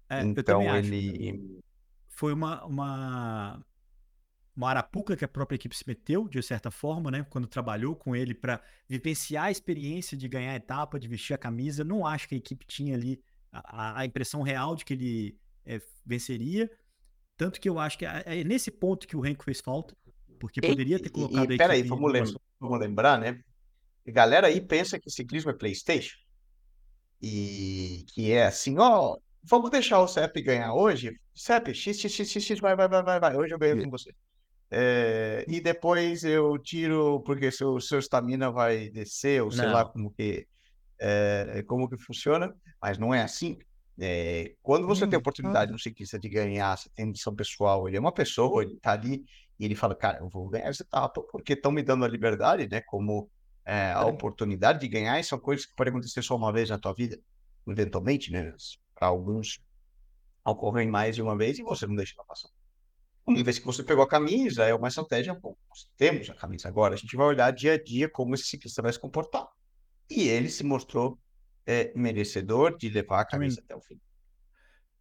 É, 0.09 0.22
então 0.22 0.61
ele 0.76 1.61
foi 2.07 2.34
uma, 2.34 2.63
uma, 2.66 3.66
uma 4.55 4.70
arapuca 4.70 5.18
que 5.18 5.26
a 5.26 5.28
própria 5.28 5.55
equipe 5.55 5.76
se 5.76 5.84
meteu, 5.88 6.28
de 6.28 6.41
certa 6.43 6.70
forma, 6.70 7.09
né? 7.09 7.26
Quando 7.30 7.47
trabalhou 7.47 7.95
com 7.95 8.16
ele 8.16 8.34
para 8.34 8.61
vivenciar 8.88 9.45
a 9.45 9.51
experiência 9.51 10.16
de 10.16 10.28
ganhar 10.28 10.51
a 10.51 10.55
etapa, 10.55 10.99
de 10.99 11.07
vestir 11.07 11.34
a 11.34 11.38
camisa. 11.38 11.84
Não 11.84 12.05
acho 12.05 12.28
que 12.28 12.36
a 12.36 12.38
equipe 12.38 12.66
tinha 12.66 12.95
ali 12.95 13.22
a, 13.63 13.99
a 13.99 14.05
impressão 14.05 14.41
real 14.41 14.75
de 14.75 14.83
que 14.83 14.93
ele 14.93 15.39
é, 15.65 15.81
venceria. 16.05 16.69
Tanto 17.37 17.59
que 17.59 17.67
eu 17.67 17.79
acho 17.79 17.97
que 17.97 18.05
é, 18.05 18.23
é 18.25 18.43
nesse 18.43 18.71
ponto 18.71 19.07
que 19.07 19.15
o 19.15 19.19
Renko 19.19 19.43
fez 19.43 19.59
falta, 19.59 19.95
porque 20.39 20.61
poderia 20.61 20.99
ter 20.99 21.09
colocado 21.09 21.51
e, 21.51 21.53
e, 21.53 21.55
a 21.55 21.57
Peraí, 21.57 21.83
vamos, 21.83 22.11
lembra, 22.11 22.33
vamos 22.59 22.79
lembrar, 22.79 23.19
né? 23.19 23.39
A 24.07 24.11
galera 24.11 24.47
aí 24.47 24.61
pensa 24.61 24.99
que 24.99 25.09
ciclismo 25.09 25.51
é 25.51 25.53
PlayStation. 25.53 26.17
E 27.21 28.05
que 28.13 28.31
é 28.31 28.45
assim, 28.45 28.77
ó, 28.77 29.17
vamos 29.43 29.71
deixar 29.71 29.99
o 29.99 30.07
CEP 30.07 30.41
ganhar 30.41 30.73
hoje? 30.73 31.19
CEP, 31.33 31.73
x, 31.73 31.99
x, 31.99 32.13
x, 32.13 32.43
x, 32.43 32.59
vai, 32.59 32.75
vai, 32.75 32.87
vai, 32.87 33.03
vai, 33.03 33.19
vai. 33.19 33.35
Hoje 33.35 33.53
eu 33.53 33.59
ganho 33.59 33.83
com 33.83 33.89
você. 33.89 34.13
É, 34.69 35.45
e 35.47 35.61
depois 35.61 36.23
eu 36.23 36.57
tiro, 36.57 37.21
porque 37.21 37.51
seu, 37.51 37.79
seu 37.79 37.99
estamina 37.99 38.51
vai 38.51 38.89
descer, 38.89 39.41
ou 39.41 39.51
sei 39.51 39.65
não. 39.65 39.73
lá 39.73 39.85
como 39.85 40.11
que, 40.11 40.47
é, 40.99 41.63
como 41.67 41.89
que 41.89 41.97
funciona, 41.97 42.55
mas 42.81 42.97
não 42.97 43.13
é 43.13 43.21
assim. 43.21 43.57
É, 43.97 44.53
quando 44.61 44.85
você 44.85 45.05
hum, 45.05 45.09
tem 45.09 45.17
a 45.17 45.19
oportunidade 45.19 45.71
no 45.71 45.79
ciclista 45.79 46.19
de 46.19 46.27
ganhar, 46.27 46.77
você 46.77 46.89
tem 46.93 47.05
missão 47.05 47.33
pessoal, 47.33 47.87
ele 47.87 47.97
é 47.97 47.99
uma 47.99 48.11
pessoa, 48.11 48.63
ele 48.63 48.77
tá 48.77 48.91
ali 48.91 49.23
e 49.57 49.65
ele 49.65 49.75
fala, 49.75 49.95
cara, 49.95 50.19
eu 50.19 50.29
vou 50.29 50.49
ganhar 50.49 50.67
essa 50.67 50.83
etapa 50.83 51.21
porque 51.31 51.53
estão 51.53 51.71
me 51.71 51.81
dando 51.81 52.03
a 52.03 52.07
liberdade, 52.07 52.67
né? 52.67 52.81
Como 52.81 53.29
é, 53.65 53.91
a 53.91 54.05
oportunidade 54.05 54.79
de 54.79 54.87
ganhar, 54.87 55.19
e 55.19 55.23
são 55.23 55.39
coisas 55.39 55.65
que 55.65 55.73
podem 55.75 55.91
acontecer 55.91 56.21
só 56.21 56.35
uma 56.35 56.51
vez 56.51 56.69
na 56.69 56.77
tua 56.77 56.93
vida, 56.93 57.17
eventualmente, 57.67 58.31
né? 58.31 58.53
Para 58.93 59.07
alguns 59.07 59.59
ocorrem 60.43 60.89
mais 60.89 61.15
de 61.15 61.21
uma 61.21 61.35
vez 61.35 61.57
e 61.57 61.63
você 61.63 61.87
não 61.87 61.95
deixa 61.95 62.13
ela 62.17 62.25
passar. 62.25 62.49
Uma 63.25 63.43
vez 63.43 63.57
que 63.57 63.65
você 63.65 63.83
pegou 63.83 64.03
a 64.03 64.07
camisa, 64.07 64.65
é 64.65 64.75
uma 64.75 64.87
estratégia, 64.87 65.33
bom, 65.33 65.55
nós 65.67 65.89
temos 65.97 66.29
a 66.29 66.35
camisa 66.35 66.67
agora, 66.67 66.93
a 66.93 66.97
gente 66.97 67.15
vai 67.15 67.25
olhar 67.25 67.49
dia 67.51 67.73
a 67.73 67.83
dia 67.83 68.07
como 68.07 68.35
esse 68.35 68.43
ciclista 68.43 68.83
vai 68.83 68.93
se 68.93 68.99
comportar. 68.99 69.47
E 70.09 70.27
ele 70.27 70.49
se 70.49 70.63
mostrou 70.63 71.19
é, 71.65 71.91
merecedor 71.95 72.77
de 72.77 72.89
levar 72.89 73.21
a 73.21 73.25
camisa 73.25 73.61
até 73.61 73.75
o 73.75 73.81
fim. 73.81 73.99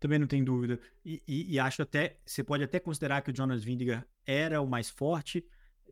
Também 0.00 0.18
não 0.18 0.26
tem 0.26 0.44
dúvida. 0.44 0.80
E, 1.04 1.22
e, 1.26 1.54
e, 1.54 1.58
acho 1.58 1.82
até, 1.82 2.18
você 2.24 2.42
pode 2.42 2.64
até 2.64 2.78
considerar 2.78 3.22
que 3.22 3.30
o 3.30 3.36
Jonas 3.36 3.64
Vindiger 3.64 4.06
era 4.26 4.60
o 4.60 4.66
mais 4.66 4.90
forte, 4.90 5.44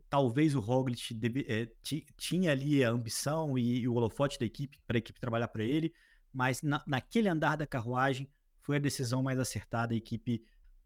talvez 0.09 0.53
o 0.53 0.59
Roglic 0.59 1.13
deve, 1.13 1.45
é, 1.49 1.67
tinha 2.15 2.51
ali 2.51 2.83
a 2.83 2.89
ambição 2.91 3.57
e, 3.57 3.79
e 3.79 3.87
o 3.87 3.95
holofote 3.95 4.37
da 4.37 4.45
equipe 4.45 4.79
para 4.85 4.97
a 4.97 4.99
equipe 4.99 5.19
trabalhar 5.19 5.47
para 5.47 5.63
ele, 5.63 5.91
mas 6.31 6.61
na, 6.61 6.83
naquele 6.85 7.27
andar 7.27 7.55
da 7.55 7.65
carruagem 7.65 8.29
foi 8.61 8.75
a 8.75 8.79
decisão 8.79 9.23
mais 9.23 9.39
acertada, 9.39 9.93
a 9.93 9.97
equipe, 9.97 10.43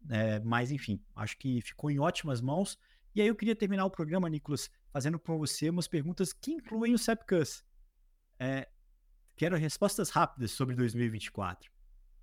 é, 0.08 0.40
mas 0.40 0.70
enfim, 0.70 1.02
acho 1.14 1.36
que 1.36 1.60
ficou 1.60 1.90
em 1.90 1.98
ótimas 1.98 2.40
mãos. 2.40 2.78
E 3.14 3.20
aí 3.20 3.28
eu 3.28 3.36
queria 3.36 3.54
terminar 3.54 3.84
o 3.84 3.90
programa, 3.90 4.28
Nicolas, 4.28 4.70
fazendo 4.90 5.18
com 5.18 5.36
você 5.36 5.68
umas 5.68 5.86
perguntas 5.86 6.32
que 6.32 6.52
incluem 6.52 6.94
o 6.94 6.98
Sepkus. 6.98 7.62
É, 8.38 8.68
quero 9.36 9.56
respostas 9.56 10.10
rápidas 10.10 10.52
sobre 10.52 10.74
2024. 10.74 11.70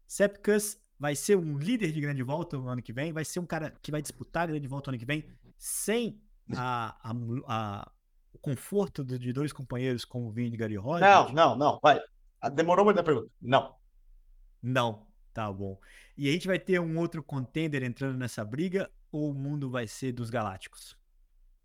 Sepkus 0.08 0.78
vai 0.98 1.16
ser 1.16 1.38
um 1.38 1.58
líder 1.58 1.92
de 1.92 2.00
grande 2.00 2.24
volta 2.24 2.58
no 2.58 2.68
ano 2.68 2.82
que 2.82 2.94
vem, 2.94 3.12
vai 3.12 3.26
ser 3.26 3.40
um 3.40 3.46
cara 3.46 3.72
que 3.82 3.92
vai 3.92 4.02
disputar 4.02 4.44
a 4.44 4.48
grande 4.48 4.68
volta 4.68 4.90
no 4.90 4.96
ano 4.96 5.00
que 5.00 5.06
vem, 5.06 5.26
sem 5.58 6.22
a, 6.56 6.96
a, 7.02 7.14
a 7.48 7.92
o 8.34 8.38
conforto 8.40 9.04
de 9.04 9.32
dois 9.32 9.54
companheiros 9.54 10.04
como 10.04 10.28
o 10.28 10.32
Vingegaard 10.32 10.74
e 10.74 10.78
Roger? 10.78 11.08
Não, 11.08 11.32
não, 11.32 11.56
não, 11.56 11.80
vai. 11.82 12.02
Ah, 12.40 12.50
demorou 12.50 12.84
muito 12.84 13.00
a 13.00 13.04
pergunta. 13.04 13.32
Não. 13.42 13.76
Não, 14.62 15.08
tá 15.34 15.52
bom. 15.52 15.80
E 16.18 16.30
a 16.30 16.32
gente 16.34 16.48
vai 16.48 16.60
ter 16.60 16.80
um 16.80 16.98
outro 16.98 17.24
contender 17.24 17.82
entrando 17.82 18.18
nessa 18.18 18.44
briga 18.44 18.92
ou 19.12 19.32
o 19.32 19.34
mundo 19.34 19.70
vai 19.70 19.88
ser 19.88 20.12
dos 20.12 20.30
galácticos 20.30 20.98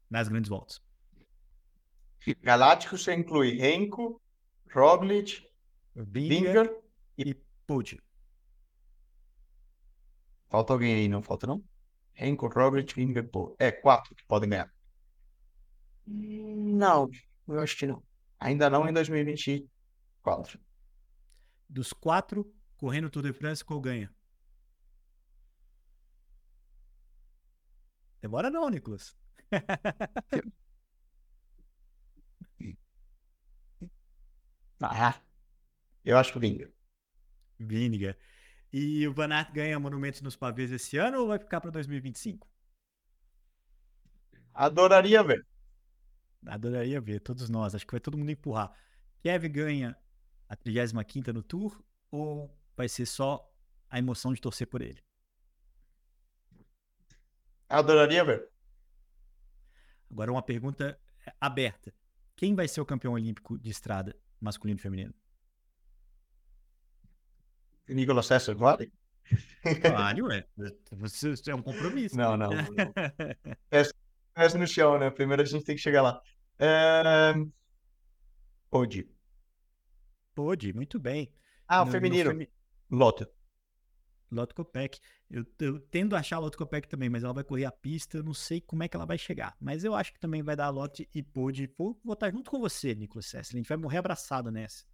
nas 0.09 0.29
grandes 0.29 0.49
voltas? 0.49 0.81
Galácticos 2.43 3.03
você 3.03 3.15
inclui 3.15 3.57
Renko, 3.57 4.21
Roglic, 4.73 5.47
Vingegaard 5.95 6.71
e, 7.19 7.31
e 7.31 7.35
Pucci. 7.67 8.01
Falta 10.49 10.73
alguém 10.73 10.95
aí, 10.95 11.09
não 11.09 11.23
falta 11.23 11.47
não? 11.47 11.65
Renko, 12.13 12.49
Roglic, 12.49 12.95
Vingegaard, 12.95 13.29
Pucci. 13.31 13.57
É, 13.59 13.73
quatro 13.73 14.15
que 14.15 14.25
podem 14.25 14.51
ganhar. 14.51 14.73
Não, 16.07 17.09
eu 17.47 17.61
acho 17.61 17.77
que 17.77 17.87
não. 17.87 18.03
Ainda 18.39 18.71
não 18.71 18.89
em 18.89 18.93
2024. 18.93 20.59
Dos 21.69 21.93
quatro, 21.93 22.53
correndo 22.77 23.11
Tour 23.11 23.23
de 23.23 23.33
France, 23.33 23.65
qual 23.65 23.81
ganha? 23.81 24.13
Demora 28.21 28.51
não, 28.51 28.69
Nicolas. 28.69 29.17
ah, 34.89 35.21
eu 36.05 36.17
acho 36.17 36.33
que 36.33 36.39
o 36.39 36.41
Vinga. 36.41 36.71
Vinga. 37.59 38.17
E 38.73 39.07
o 39.07 39.13
Van 39.13 39.33
Aert 39.33 39.53
ganha 39.53 39.79
monumentos 39.79 40.23
nos 40.23 40.37
pavês 40.37 40.71
esse 40.71 40.97
ano 40.97 41.21
ou 41.21 41.29
vai 41.29 41.39
ficar 41.39 41.61
para 41.61 41.71
2025? 41.71 42.49
Adoraria 44.55 45.23
ver. 45.23 45.47
Adoraria 46.47 47.01
ver, 47.01 47.21
todos 47.21 47.49
nós. 47.49 47.75
Acho 47.75 47.87
que 47.87 47.93
vai 47.93 48.01
todo 48.01 48.17
mundo 48.17 48.31
empurrar. 48.31 48.73
Kevin 49.23 49.51
ganha 49.51 49.97
a 50.49 50.57
35 50.57 51.33
no 51.33 51.43
Tour 51.43 51.83
ou 52.11 52.51
vai 52.77 52.89
ser 52.89 53.07
só 53.07 53.47
a 53.89 53.99
emoção 53.99 54.33
de 54.33 54.41
torcer 54.41 54.67
por 54.67 54.81
ele? 54.81 55.03
Adoraria 57.69 58.25
ver. 58.25 58.49
Agora, 60.11 60.33
uma 60.33 60.43
pergunta 60.43 60.99
aberta: 61.41 61.93
quem 62.37 62.55
vai 62.55 62.67
ser 62.67 62.81
o 62.81 62.87
campeão 62.87 63.13
olímpico 63.13 63.59
de 63.59 63.71
estrada 63.71 64.17
masculino 64.41 64.79
e 64.79 64.83
feminino? 64.83 65.15
Nicolas 67.89 68.27
Sessler, 68.27 68.57
vale? 68.57 68.93
Claro, 69.83 70.33
é. 70.33 70.47
Você, 70.93 71.35
é 71.51 71.55
um 71.55 71.63
compromisso. 71.63 72.17
Não, 72.17 72.37
né? 72.37 72.47
não. 72.47 72.55
não. 72.55 72.65
no 74.59 74.67
chão, 74.67 74.99
né? 74.99 75.11
Primeiro 75.11 75.43
a 75.43 75.45
gente 75.45 75.65
tem 75.65 75.77
que 75.77 75.83
chegar 75.83 76.03
lá. 76.03 76.23
É... 76.59 77.35
Pode. 78.71 79.09
Pode, 80.35 80.73
muito 80.73 80.99
bem. 80.99 81.33
Ah, 81.67 81.83
o 81.83 81.87
no, 81.87 81.93
feminino. 81.93 82.33
No 82.33 82.39
femi... 82.39 82.51
Lotte. 82.91 83.27
Lotte 84.31 84.55
Kopeck. 84.55 84.99
Eu, 85.31 85.47
eu, 85.61 85.79
tendo 85.79 86.17
a 86.17 86.19
achar 86.19 86.37
a 86.37 86.39
Lotte 86.41 86.59
também, 86.89 87.09
mas 87.09 87.23
ela 87.23 87.33
vai 87.33 87.45
correr 87.45 87.65
a 87.65 87.71
pista, 87.71 88.19
eu 88.19 88.23
não 88.23 88.35
sei 88.35 88.61
como 88.61 88.83
é 88.83 88.89
que 88.89 88.97
ela 88.97 89.07
vai 89.07 89.17
chegar. 89.17 89.57
Mas 89.61 89.85
eu 89.85 89.95
acho 89.95 90.13
que 90.13 90.19
também 90.19 90.43
vai 90.43 90.57
dar 90.57 90.67
a 90.67 90.71
Lotte 90.71 91.09
e 91.15 91.23
Pode. 91.23 91.73
Vou, 91.79 91.97
estar 92.13 92.33
junto 92.33 92.51
com 92.51 92.59
você, 92.59 92.97
Nicolas 92.97 93.27
Sessler. 93.27 93.59
A 93.59 93.61
gente 93.61 93.69
vai 93.69 93.79
morrer 93.79 93.99
abraçado 93.99 94.51
nessa. 94.51 94.85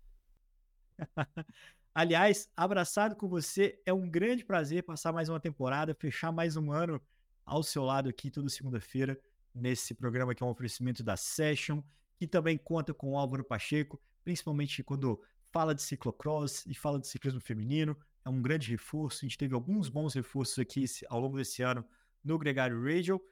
Aliás, 1.94 2.50
abraçado 2.54 3.16
com 3.16 3.26
você, 3.26 3.80
é 3.86 3.92
um 3.94 4.10
grande 4.10 4.44
prazer 4.44 4.82
passar 4.82 5.10
mais 5.10 5.30
uma 5.30 5.40
temporada, 5.40 5.94
fechar 5.94 6.30
mais 6.30 6.54
um 6.54 6.70
ano 6.70 7.00
ao 7.46 7.62
seu 7.62 7.82
lado 7.82 8.10
aqui 8.10 8.30
toda 8.30 8.50
segunda-feira, 8.50 9.18
nesse 9.54 9.94
programa 9.94 10.34
que 10.34 10.42
é 10.42 10.46
um 10.46 10.50
oferecimento 10.50 11.02
da 11.02 11.16
Session, 11.16 11.82
que 12.18 12.26
também 12.26 12.58
conta 12.58 12.92
com 12.92 13.12
o 13.12 13.16
Álvaro 13.16 13.42
Pacheco, 13.42 13.98
principalmente 14.22 14.82
quando 14.82 15.18
fala 15.50 15.74
de 15.74 15.80
ciclocross 15.80 16.66
e 16.66 16.74
fala 16.74 17.00
de 17.00 17.06
ciclismo 17.06 17.40
feminino. 17.40 17.96
É 18.26 18.28
um 18.28 18.42
grande 18.42 18.72
reforço. 18.72 19.24
A 19.24 19.28
gente 19.28 19.38
teve 19.38 19.54
alguns 19.54 19.88
bons 19.88 20.12
reforços 20.12 20.58
aqui 20.58 20.84
ao 21.08 21.20
longo 21.20 21.36
desse 21.36 21.62
ano 21.62 21.86
no 22.24 22.36
Gregário 22.36 22.82
Radio. 22.82 23.22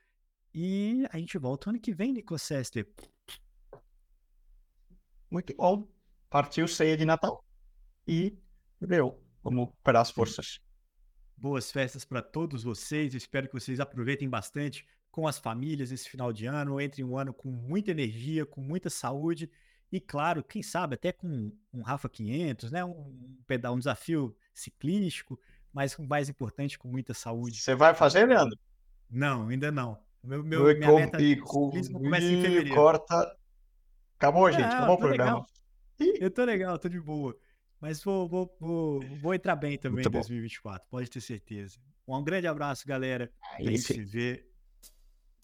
E 0.54 1.04
a 1.10 1.18
gente 1.18 1.36
volta 1.36 1.70
ano 1.70 1.80
que 1.80 1.92
vem, 1.92 2.12
Nicolas 2.12 2.42
Sester. 2.42 2.88
Muito 5.28 5.52
bom. 5.56 5.88
Partiu 6.30 6.68
ceia 6.68 6.96
de 6.96 7.04
Natal. 7.04 7.44
E 8.06 8.38
meu, 8.80 9.20
vamos 9.42 9.66
recuperar 9.66 10.02
as 10.02 10.12
forças. 10.12 10.60
Boas 11.36 11.72
festas 11.72 12.04
para 12.04 12.22
todos 12.22 12.62
vocês. 12.62 13.14
Espero 13.14 13.48
que 13.48 13.54
vocês 13.54 13.80
aproveitem 13.80 14.30
bastante 14.30 14.86
com 15.10 15.26
as 15.26 15.40
famílias 15.40 15.90
esse 15.90 16.08
final 16.08 16.32
de 16.32 16.46
ano. 16.46 16.80
Entre 16.80 17.02
um 17.02 17.18
ano 17.18 17.34
com 17.34 17.50
muita 17.50 17.90
energia, 17.90 18.46
com 18.46 18.60
muita 18.60 18.88
saúde. 18.88 19.50
E 19.94 20.00
claro, 20.00 20.42
quem 20.42 20.60
sabe 20.60 20.96
até 20.96 21.12
com 21.12 21.52
um 21.72 21.80
Rafa 21.80 22.08
500, 22.08 22.72
né? 22.72 22.84
Um 22.84 23.38
pedal, 23.46 23.76
um 23.76 23.78
desafio 23.78 24.36
ciclístico, 24.52 25.38
mas 25.72 25.96
o 25.96 26.02
mais 26.02 26.28
importante, 26.28 26.76
com 26.76 26.88
muita 26.88 27.14
saúde. 27.14 27.60
Você 27.60 27.76
vai 27.76 27.94
fazer, 27.94 28.26
Leandro? 28.26 28.58
Não, 29.08 29.46
ainda 29.46 29.70
não. 29.70 29.96
Meu, 30.20 30.42
meu, 30.42 30.64
minha 30.64 30.88
com, 30.88 30.96
meta 30.96 31.22
e, 31.22 31.36
com, 31.36 31.70
começa 31.92 32.26
em 32.26 32.42
fevereiro. 32.42 32.74
Corta. 32.74 33.36
Acabou, 34.16 34.50
gente. 34.50 34.64
Acabou 34.64 34.96
o 34.96 34.98
programa. 34.98 35.46
Legal. 36.00 36.16
Eu 36.20 36.28
tô 36.28 36.44
legal, 36.44 36.76
tô 36.76 36.88
de 36.88 37.00
boa. 37.00 37.38
Mas 37.80 38.02
vou, 38.02 38.28
vou, 38.28 38.56
vou, 38.58 39.00
vou 39.20 39.32
entrar 39.32 39.54
bem 39.54 39.78
também 39.78 40.02
Muito 40.02 40.08
em 40.08 40.10
2024, 40.10 40.82
bom. 40.82 40.90
pode 40.90 41.08
ter 41.08 41.20
certeza. 41.20 41.78
Um 42.04 42.24
grande 42.24 42.48
abraço, 42.48 42.84
galera. 42.84 43.30
A 43.52 43.62
gente 43.62 43.78
se 43.78 44.02
vê 44.02 44.44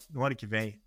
no 0.09 0.25
ano 0.25 0.35
que 0.35 0.45
vem. 0.45 0.77